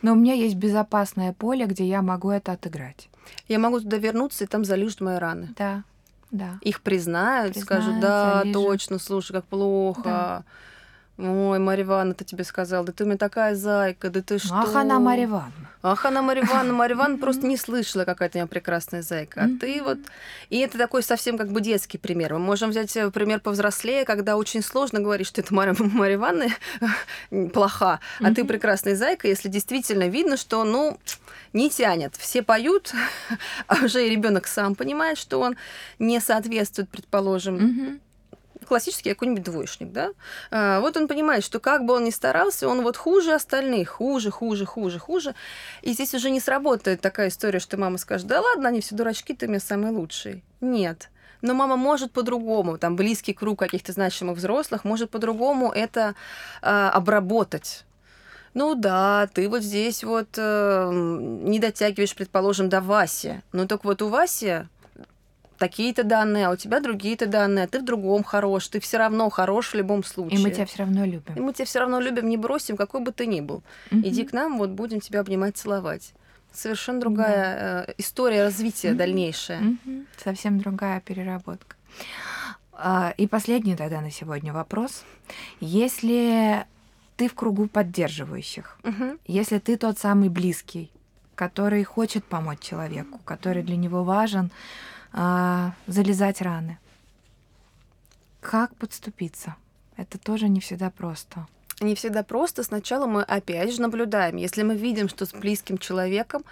Но 0.02 0.14
у 0.14 0.16
меня 0.16 0.34
есть 0.34 0.56
безопасное 0.56 1.34
поле, 1.34 1.66
где 1.66 1.86
я 1.86 2.02
могу 2.02 2.30
это 2.30 2.54
отыграть. 2.54 3.10
Я 3.48 3.60
могу 3.60 3.80
туда 3.80 3.98
вернуться, 3.98 4.44
и 4.44 4.48
там 4.48 4.66
залижут 4.66 5.02
мои 5.02 5.18
раны. 5.18 5.50
Да 5.58 5.84
да. 6.34 6.58
Их 6.62 6.82
признают, 6.82 7.56
признают 7.56 7.62
скажут, 7.62 8.00
да, 8.00 8.44
точно, 8.52 9.00
слушай, 9.00 9.32
как 9.34 9.46
плохо. 9.46 10.02
Да. 10.04 10.44
Ой, 11.18 11.60
Марья 11.60 11.84
Ивановна, 11.84 12.16
ты 12.16 12.26
тебе 12.26 12.44
сказала, 12.44 12.86
да 12.86 12.92
ты 12.92 13.04
у 13.04 13.08
меня 13.08 13.18
такая 13.18 13.54
зайка, 13.54 14.10
да 14.10 14.24
ты 14.24 14.40
что? 14.40 14.56
Ах, 14.56 14.76
она 14.76 15.00
Марья 15.00 15.26
Ивановна. 15.26 15.70
Ах, 15.84 16.06
она 16.06 16.22
Марья 16.24 16.44
Ивановна, 16.44 16.74
Марья 16.74 16.96
Ивановна 16.96 17.20
просто 17.20 17.46
не 17.46 17.56
слышала, 17.56 18.04
какая 18.04 18.30
ты 18.30 18.40
у 18.40 18.42
меня 18.42 18.48
прекрасная 18.48 19.04
зайка. 19.04 19.44
А 19.44 19.60
ты 19.60 19.84
вот... 19.84 20.00
И 20.50 20.58
это 20.58 20.80
такой 20.80 21.04
совсем 21.04 21.38
как 21.38 21.52
бы 21.52 21.62
детский 21.62 22.00
пример. 22.00 22.34
Мы 22.34 22.40
можем 22.40 22.72
взять 22.72 22.98
э, 22.98 23.12
пример 23.12 23.42
повзрослее, 23.42 24.06
когда 24.06 24.38
очень 24.38 24.64
сложно 24.64 25.02
говорить, 25.02 25.28
что 25.28 25.42
это 25.42 25.54
Марья, 25.54 25.76
Марья 25.78 26.16
Ивановна 26.16 26.48
плоха, 27.54 28.00
а 28.20 28.34
ты 28.34 28.44
прекрасная 28.44 28.96
зайка, 28.96 29.28
если 29.28 29.50
действительно 29.50 30.08
видно, 30.08 30.36
что, 30.36 30.64
ну, 30.64 30.98
не 31.54 31.70
тянет. 31.70 32.16
Все 32.16 32.42
поют, 32.42 32.92
а 33.68 33.86
уже 33.86 34.08
и 34.08 34.10
ребенок 34.10 34.48
сам 34.48 34.74
понимает, 34.74 35.20
что 35.20 35.40
он 35.42 35.58
не 36.00 36.20
соответствует, 36.20 36.90
предположим, 36.90 38.02
классический 38.74 39.12
какой-нибудь 39.12 39.44
двоечник, 39.44 39.92
да, 39.92 40.14
а, 40.50 40.80
вот 40.80 40.98
он 40.98 41.08
понимает, 41.08 41.44
что 41.44 41.60
как 41.60 41.86
бы 41.86 41.94
он 41.94 42.06
ни 42.06 42.10
старался, 42.10 42.68
он 42.68 42.82
вот 42.82 42.98
хуже 42.98 43.34
остальных, 43.36 43.90
хуже, 43.90 44.32
хуже, 44.32 44.66
хуже, 44.66 44.98
хуже. 44.98 45.36
И 45.84 45.94
здесь 45.94 46.16
уже 46.16 46.32
не 46.32 46.40
сработает 46.40 47.00
такая 47.00 47.28
история, 47.28 47.60
что 47.60 47.78
мама 47.78 48.00
скажет, 48.00 48.26
да 48.26 48.42
ладно, 48.42 48.70
они 48.70 48.82
все 48.82 48.96
дурачки, 48.96 49.36
ты 49.36 49.48
мне 49.48 49.60
самый 49.60 49.92
лучший. 49.92 50.44
Нет. 50.60 51.12
Но 51.44 51.54
мама 51.54 51.76
может 51.76 52.12
по-другому, 52.12 52.80
там 52.80 52.96
близкий 52.96 53.34
круг 53.34 53.60
каких-то 53.60 53.92
значимых 53.92 54.38
взрослых 54.38 54.86
может 54.86 55.12
по-другому 55.12 55.72
это 55.72 56.16
э, 56.64 56.68
обработать. 56.68 57.86
Ну 58.56 58.74
да, 58.74 59.30
ты 59.34 59.50
вот 59.50 59.62
здесь 59.62 60.04
вот 60.04 60.30
э, 60.38 60.90
не 60.92 61.60
дотягиваешь, 61.60 62.16
предположим, 62.16 62.70
до 62.70 62.82
Васи. 62.82 63.44
Ну 63.52 63.68
так 63.68 63.84
вот 63.84 64.02
у 64.02 64.08
Васи 64.08 64.68
такие-то 65.58 66.04
данные, 66.04 66.48
а 66.48 66.52
у 66.52 66.56
тебя 66.56 66.80
другие-то 66.80 67.26
данные, 67.26 67.66
а 67.66 67.68
ты 67.68 67.80
в 67.80 67.86
другом 67.86 68.24
хорош, 68.24 68.68
ты 68.68 68.80
все 68.80 68.98
равно 68.98 69.30
хорош 69.30 69.74
в 69.74 69.76
любом 69.76 70.04
случае. 70.04 70.40
И 70.40 70.44
мы 70.44 70.52
тебя 70.52 70.66
все 70.66 70.80
равно 70.80 71.06
любим. 71.06 71.36
И 71.36 71.40
мы 71.40 71.54
тебя 71.54 71.66
все 71.66 71.80
равно 71.80 72.00
любим, 72.00 72.28
не 72.28 72.38
бросим, 72.38 72.78
какой 72.78 73.02
бы 73.02 73.12
ты 73.12 73.26
ни 73.26 73.42
был. 73.42 73.64
Угу. 73.92 74.02
Иди 74.02 74.26
к 74.26 74.34
нам, 74.34 74.58
вот 74.58 74.72
будем 74.72 75.00
тебя 75.00 75.22
обнимать, 75.22 75.58
целовать. 75.58 76.14
Совершенно 76.52 77.00
другая 77.00 77.86
да. 77.86 77.92
э, 77.92 77.94
история 77.98 78.44
развития 78.44 78.90
угу. 78.90 78.98
дальнейшая. 78.98 79.62
Угу. 79.62 80.06
Совсем 80.24 80.60
другая 80.60 81.02
переработка. 81.02 81.76
А, 82.74 83.14
и 83.18 83.28
последний 83.28 83.76
тогда 83.76 84.02
на 84.02 84.12
сегодня 84.12 84.54
вопрос. 84.54 85.04
Если 85.60 86.66
ты 87.16 87.28
в 87.28 87.36
кругу 87.36 87.68
поддерживающих, 87.68 88.78
угу. 88.84 89.18
если 89.26 89.60
ты 89.60 89.78
тот 89.78 90.00
самый 90.00 90.30
близкий, 90.30 90.92
который 91.36 91.84
хочет 91.84 92.24
помочь 92.24 92.60
человеку, 92.60 93.20
который 93.26 93.64
для 93.64 93.76
него 93.76 94.04
важен, 94.04 94.52
а, 95.14 95.74
залезать 95.88 96.42
раны. 96.42 96.78
Как 98.42 98.76
подступиться? 98.76 99.56
Это 99.96 100.18
тоже 100.18 100.50
не 100.50 100.60
всегда 100.60 100.90
просто. 100.90 101.48
Не 101.80 101.96
всегда 101.96 102.24
просто. 102.24 102.64
Сначала 102.64 103.06
мы 103.06 103.24
опять 103.24 103.74
же 103.74 103.82
наблюдаем. 103.82 104.36
Если 104.36 104.64
мы 104.64 104.76
видим, 104.76 105.08
что 105.08 105.26
с 105.26 105.32
близким 105.32 105.78
человеком 105.78 106.44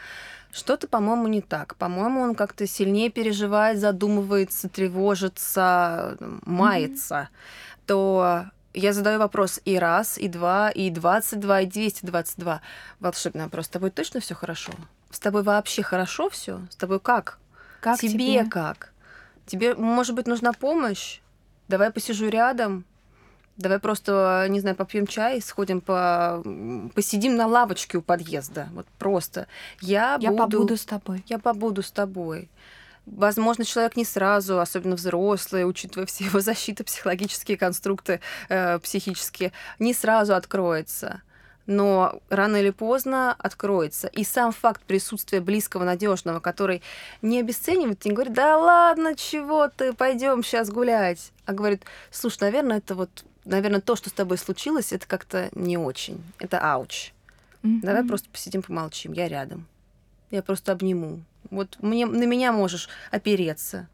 что-то, 0.51 0.87
по-моему, 0.87 1.27
не 1.27 1.41
так. 1.41 1.75
По-моему, 1.75 2.21
он 2.21 2.35
как-то 2.35 2.67
сильнее 2.67 3.09
переживает, 3.09 3.79
задумывается, 3.79 4.69
тревожится, 4.69 6.17
мается, 6.45 7.15
mm-hmm. 7.15 7.79
то 7.87 8.45
я 8.73 8.93
задаю 8.93 9.19
вопрос 9.19 9.59
и 9.65 9.77
раз, 9.77 10.17
и 10.17 10.27
два, 10.27 10.69
и 10.69 10.89
двадцать 10.89 11.39
два, 11.39 11.61
и 11.61 11.65
двести 11.65 12.05
двадцать 12.05 12.37
два. 12.37 12.61
Волшебный 12.99 13.45
вопрос. 13.45 13.65
С 13.65 13.69
тобой 13.69 13.91
точно 13.91 14.19
все 14.19 14.35
хорошо? 14.35 14.71
С 15.09 15.19
тобой 15.19 15.43
вообще 15.43 15.83
хорошо 15.83 16.29
все? 16.29 16.61
С 16.69 16.75
тобой 16.75 16.99
как? 16.99 17.37
Как 17.81 17.99
тебе, 17.99 18.11
тебе 18.11 18.45
как? 18.45 18.93
Тебе, 19.45 19.75
может 19.75 20.15
быть, 20.15 20.27
нужна 20.27 20.53
помощь? 20.53 21.19
Давай 21.67 21.91
посижу 21.91 22.29
рядом. 22.29 22.85
Давай 23.57 23.79
просто, 23.79 24.45
не 24.49 24.59
знаю, 24.59 24.75
попьем 24.75 25.05
чай, 25.05 25.41
сходим 25.41 25.81
по, 25.81 26.41
посидим 26.95 27.35
на 27.35 27.47
лавочке 27.47 27.97
у 27.97 28.01
подъезда. 28.01 28.69
Вот 28.71 28.87
просто. 28.97 29.47
Я, 29.81 30.17
я 30.21 30.31
буду, 30.31 30.43
побуду 30.43 30.77
с 30.77 30.85
тобой. 30.85 31.23
Я 31.27 31.37
побуду 31.37 31.83
с 31.83 31.91
тобой. 31.91 32.49
Возможно, 33.05 33.65
человек 33.65 33.97
не 33.97 34.05
сразу, 34.05 34.59
особенно 34.59 34.95
взрослый, 34.95 35.67
учитывая 35.67 36.05
все 36.05 36.25
его 36.25 36.39
защиты, 36.39 36.83
психологические 36.83 37.57
конструкты 37.57 38.21
э, 38.47 38.79
психические, 38.79 39.51
не 39.79 39.93
сразу 39.93 40.35
откроется 40.35 41.21
но 41.71 42.21
рано 42.29 42.57
или 42.57 42.69
поздно 42.69 43.35
откроется. 43.37 44.07
И 44.07 44.23
сам 44.23 44.51
факт 44.51 44.81
присутствия 44.83 45.41
близкого, 45.41 45.83
надежного, 45.83 46.39
который 46.39 46.81
не 47.21 47.39
обесценивает, 47.39 48.03
не 48.05 48.11
говорит, 48.11 48.33
да 48.33 48.57
ладно, 48.57 49.15
чего 49.15 49.67
ты, 49.69 49.93
пойдем 49.93 50.43
сейчас 50.43 50.69
гулять, 50.69 51.31
а 51.45 51.53
говорит, 51.53 51.83
слушай, 52.11 52.41
наверное, 52.41 52.77
это 52.77 52.95
вот, 52.95 53.23
наверное, 53.45 53.81
то, 53.81 53.95
что 53.95 54.09
с 54.09 54.13
тобой 54.13 54.37
случилось, 54.37 54.91
это 54.91 55.07
как-то 55.07 55.49
не 55.53 55.77
очень, 55.77 56.21
это 56.39 56.59
ауч. 56.59 57.11
Mm-hmm. 57.63 57.79
Давай 57.81 58.03
просто 58.05 58.29
посидим, 58.29 58.61
помолчим, 58.61 59.13
я 59.13 59.27
рядом. 59.27 59.65
Я 60.29 60.41
просто 60.41 60.71
обниму. 60.71 61.21
Вот 61.49 61.77
мне, 61.81 62.05
на 62.05 62.25
меня 62.25 62.51
можешь 62.51 62.89
опереться 63.11 63.87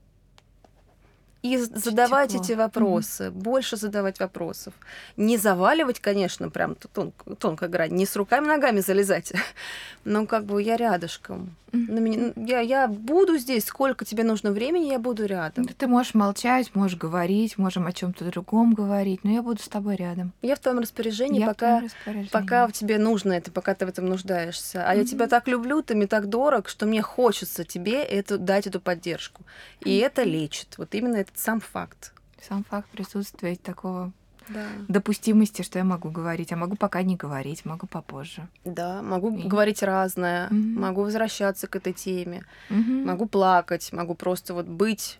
и 1.43 1.57
задавать 1.57 2.31
тепло. 2.31 2.43
эти 2.43 2.51
вопросы, 2.53 3.25
mm-hmm. 3.25 3.31
больше 3.31 3.77
задавать 3.77 4.19
вопросов. 4.19 4.73
Не 5.17 5.38
заваливать, 5.38 5.99
конечно, 5.99 6.49
прям 6.49 6.75
тонко, 6.75 7.35
тонко 7.35 7.67
грань, 7.67 7.93
не 7.93 8.05
с 8.05 8.15
руками-ногами 8.15 8.79
залезать, 8.79 9.33
но 10.03 10.25
как 10.25 10.45
бы 10.45 10.61
я 10.61 10.77
рядышком. 10.77 11.55
Mm-hmm. 11.71 11.91
На 11.91 11.99
меня, 11.99 12.33
я, 12.38 12.59
я 12.61 12.88
буду 12.88 13.38
здесь, 13.38 13.65
сколько 13.65 14.05
тебе 14.05 14.23
нужно 14.23 14.51
времени, 14.51 14.85
я 14.85 14.99
буду 14.99 15.25
рядом. 15.25 15.67
Ты 15.67 15.88
можешь 15.88 16.13
молчать, 16.13 16.73
можешь 16.73 16.97
говорить, 16.97 17.57
можем 17.57 17.88
о 17.88 17.91
чем-то 17.91 18.25
другом 18.25 18.73
говорить, 18.73 19.23
но 19.23 19.31
я 19.31 19.41
буду 19.41 19.61
с 19.61 19.67
тобой 19.67 19.97
рядом. 19.97 20.31
Я 20.41 20.55
в 20.55 20.59
твоем 20.59 20.79
распоряжении, 20.79 21.41
я 21.41 21.47
пока, 21.47 21.81
распоряжении. 21.81 22.29
пока 22.29 22.71
тебе 22.71 22.97
нужно 22.97 23.33
это, 23.33 23.51
пока 23.51 23.75
ты 23.75 23.85
в 23.85 23.89
этом 23.89 24.05
нуждаешься. 24.05 24.88
А 24.88 24.93
mm-hmm. 24.93 24.97
я 24.97 25.05
тебя 25.05 25.27
так 25.27 25.47
люблю, 25.47 25.81
ты 25.81 25.93
мне 25.93 26.07
так 26.07 26.29
дорог, 26.29 26.69
что 26.69 26.85
мне 26.85 27.01
хочется 27.01 27.65
тебе 27.65 28.01
это, 28.01 28.38
дать 28.38 28.67
эту 28.67 28.79
поддержку. 28.79 29.43
И 29.81 29.89
mm-hmm. 29.89 30.05
это 30.05 30.23
лечит. 30.23 30.77
Вот 30.77 30.95
именно 30.95 31.17
этот 31.28 31.39
сам 31.39 31.59
факт. 31.59 32.13
Сам 32.41 32.63
факт 32.63 32.88
присутствия 32.89 33.55
такого 33.55 34.11
да. 34.49 34.67
допустимости, 34.88 35.61
что 35.61 35.80
я 35.80 35.86
могу 35.86 36.09
говорить, 36.09 36.51
а 36.51 36.55
могу 36.55 36.75
пока 36.75 37.01
не 37.03 37.15
говорить, 37.15 37.65
могу 37.65 37.88
попозже. 37.88 38.47
Да, 38.63 39.01
могу 39.01 39.36
и... 39.36 39.47
говорить 39.47 39.84
разное, 39.84 40.47
угу. 40.47 40.55
могу 40.55 41.01
возвращаться 41.03 41.67
к 41.67 41.75
этой 41.75 41.93
теме, 41.93 42.43
угу. 42.69 42.80
могу 42.80 43.28
плакать, 43.28 43.91
могу 43.91 44.15
просто 44.15 44.53
вот 44.53 44.65
быть 44.65 45.19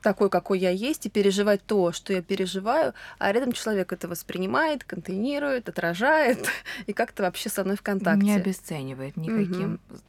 такой, 0.00 0.30
какой 0.30 0.58
я 0.58 0.70
есть, 0.70 1.06
и 1.06 1.10
переживать 1.10 1.64
то, 1.64 1.92
что 1.92 2.12
я 2.12 2.22
переживаю, 2.22 2.94
а 3.18 3.30
рядом 3.32 3.52
человек 3.52 3.92
это 3.92 4.08
воспринимает, 4.08 4.84
контейнирует, 4.84 5.68
отражает 5.68 6.48
и 6.86 6.92
как-то 6.92 7.22
вообще 7.22 7.48
со 7.48 7.64
мной 7.64 7.76
в 7.76 7.82
контакте. 7.82 8.24
Не 8.24 8.34
обесценивает 8.34 9.16
никаким 9.16 9.80
угу. 9.88 10.00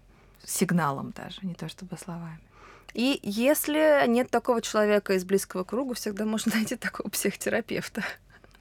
сигналом 0.43 1.14
даже, 1.16 1.39
не 1.43 1.54
то 1.54 1.68
чтобы 1.68 1.97
словами. 1.97 2.39
И 2.94 3.20
если 3.24 4.06
нет 4.08 4.30
такого 4.30 4.62
человека 4.62 5.14
из 5.14 5.26
близкого 5.26 5.64
круга, 5.64 5.96
всегда 5.96 6.26
можно 6.26 6.52
найти 6.56 6.76
такого 6.76 7.10
психотерапевта. 7.10 8.04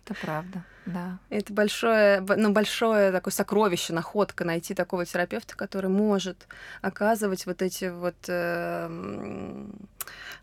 Это 0.05 0.15
правда, 0.21 0.65
да. 0.87 1.19
Это 1.31 1.53
большое, 1.53 2.21
ну, 2.21 2.53
большое 2.53 3.13
такое 3.13 3.33
сокровище, 3.33 3.93
находка 3.93 4.45
найти 4.45 4.75
такого 4.75 5.07
терапевта, 5.07 5.57
который 5.57 5.91
может 5.91 6.49
оказывать 6.81 7.47
вот 7.47 7.63
эти 7.63 7.85
вот 7.85 8.17
э, 8.27 8.89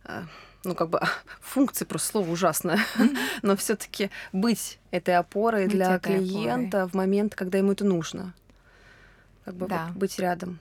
э, 0.06 0.24
ну, 0.64 0.76
как 0.76 0.90
бы 0.90 1.02
функции, 1.42 1.86
просто 1.86 2.10
слово 2.10 2.32
ужасное, 2.32 2.80
но 3.42 3.56
все-таки 3.56 4.12
быть 4.32 4.80
этой 4.92 5.16
опорой 5.16 5.66
быть 5.66 5.76
для 5.76 5.96
этой 5.96 6.20
клиента 6.20 6.84
опорой. 6.84 6.90
в 6.90 6.94
момент, 6.96 7.36
когда 7.36 7.58
ему 7.58 7.74
это 7.74 7.86
нужно. 7.86 8.34
Как 9.46 9.56
бы 9.56 9.68
да. 9.68 9.92
быть 9.96 10.20
рядом. 10.20 10.60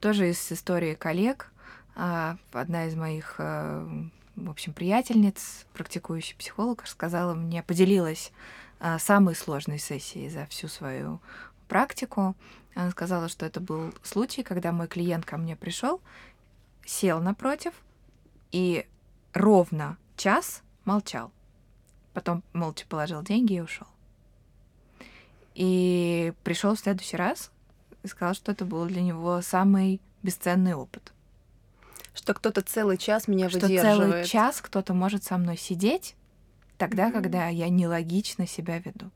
Тоже 0.00 0.30
из 0.30 0.52
истории 0.52 0.94
коллег. 0.94 1.50
А, 1.98 2.36
одна 2.52 2.86
из 2.86 2.94
моих, 2.94 3.36
э, 3.38 4.04
в 4.36 4.50
общем, 4.50 4.74
приятельниц, 4.74 5.66
практикующий 5.72 6.36
психолог, 6.36 6.82
рассказала 6.82 7.32
мне, 7.32 7.62
поделилась 7.62 8.32
а, 8.78 8.98
самой 8.98 9.34
сложной 9.34 9.78
сессией 9.78 10.28
за 10.28 10.44
всю 10.46 10.68
свою 10.68 11.20
практику. 11.68 12.36
Она 12.74 12.90
сказала, 12.90 13.28
что 13.28 13.46
это 13.46 13.60
был 13.60 13.94
случай, 14.02 14.42
когда 14.42 14.72
мой 14.72 14.88
клиент 14.88 15.24
ко 15.24 15.38
мне 15.38 15.56
пришел, 15.56 16.02
сел 16.84 17.20
напротив 17.20 17.72
и 18.52 18.86
ровно 19.32 19.96
час 20.18 20.62
молчал. 20.84 21.32
Потом 22.12 22.42
молча 22.52 22.84
положил 22.86 23.22
деньги 23.22 23.54
и 23.54 23.60
ушел. 23.60 23.86
И 25.54 26.34
пришел 26.44 26.74
в 26.74 26.78
следующий 26.78 27.16
раз 27.16 27.50
и 28.02 28.08
сказал, 28.08 28.34
что 28.34 28.52
это 28.52 28.66
был 28.66 28.84
для 28.84 29.00
него 29.00 29.40
самый 29.40 30.02
бесценный 30.22 30.74
опыт. 30.74 31.14
Что 32.16 32.32
кто-то 32.32 32.62
целый 32.62 32.96
час 32.96 33.28
меня 33.28 33.50
что 33.50 33.60
выдерживает. 33.60 33.98
целый 33.98 34.24
час 34.24 34.60
кто-то 34.62 34.94
может 34.94 35.22
со 35.22 35.36
мной 35.36 35.58
сидеть 35.58 36.16
тогда, 36.78 37.08
mm-hmm. 37.08 37.12
когда 37.12 37.48
я 37.48 37.68
нелогично 37.68 38.46
себя 38.46 38.78
веду. 38.78 39.10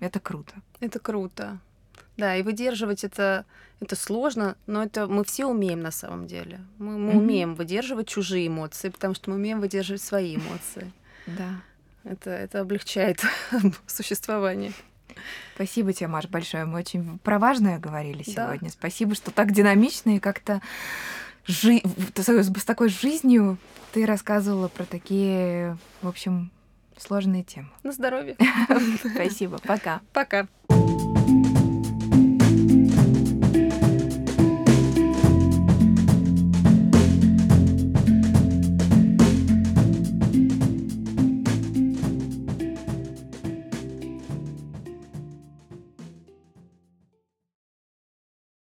Это 0.00 0.18
круто. 0.18 0.54
Это 0.80 0.98
круто. 0.98 1.60
Да, 2.16 2.36
и 2.36 2.42
выдерживать 2.42 3.04
это, 3.04 3.46
это 3.80 3.94
сложно, 3.94 4.56
но 4.66 4.82
это 4.82 5.06
мы 5.06 5.24
все 5.24 5.46
умеем 5.46 5.80
на 5.80 5.92
самом 5.92 6.26
деле. 6.26 6.60
Мы, 6.78 6.98
мы 6.98 7.12
mm-hmm. 7.12 7.16
умеем 7.16 7.54
выдерживать 7.54 8.08
чужие 8.08 8.48
эмоции, 8.48 8.88
потому 8.88 9.14
что 9.14 9.30
мы 9.30 9.36
умеем 9.36 9.60
выдерживать 9.60 10.02
свои 10.02 10.36
эмоции. 10.36 10.92
Да. 11.26 11.62
Это, 12.02 12.30
это 12.30 12.60
облегчает 12.60 13.22
существование. 13.86 14.72
Спасибо 15.54 15.92
тебе, 15.92 16.08
Маш, 16.08 16.26
большое. 16.28 16.64
Мы 16.64 16.80
очень 16.80 17.18
про 17.18 17.38
важное 17.38 17.78
говорили 17.78 18.22
сегодня. 18.22 18.68
Да. 18.68 18.70
Спасибо, 18.70 19.14
что 19.14 19.30
так 19.30 19.52
динамично 19.52 20.16
и 20.16 20.18
как-то 20.18 20.60
жи... 21.46 21.82
с 22.16 22.64
такой 22.64 22.88
жизнью 22.88 23.58
ты 23.92 24.06
рассказывала 24.06 24.68
про 24.68 24.84
такие, 24.84 25.76
в 26.02 26.08
общем, 26.08 26.50
сложные 26.96 27.42
темы. 27.42 27.68
На 27.82 27.92
здоровье. 27.92 28.36
Спасибо. 29.14 29.58
Пока. 29.64 30.00
Пока. 30.12 30.46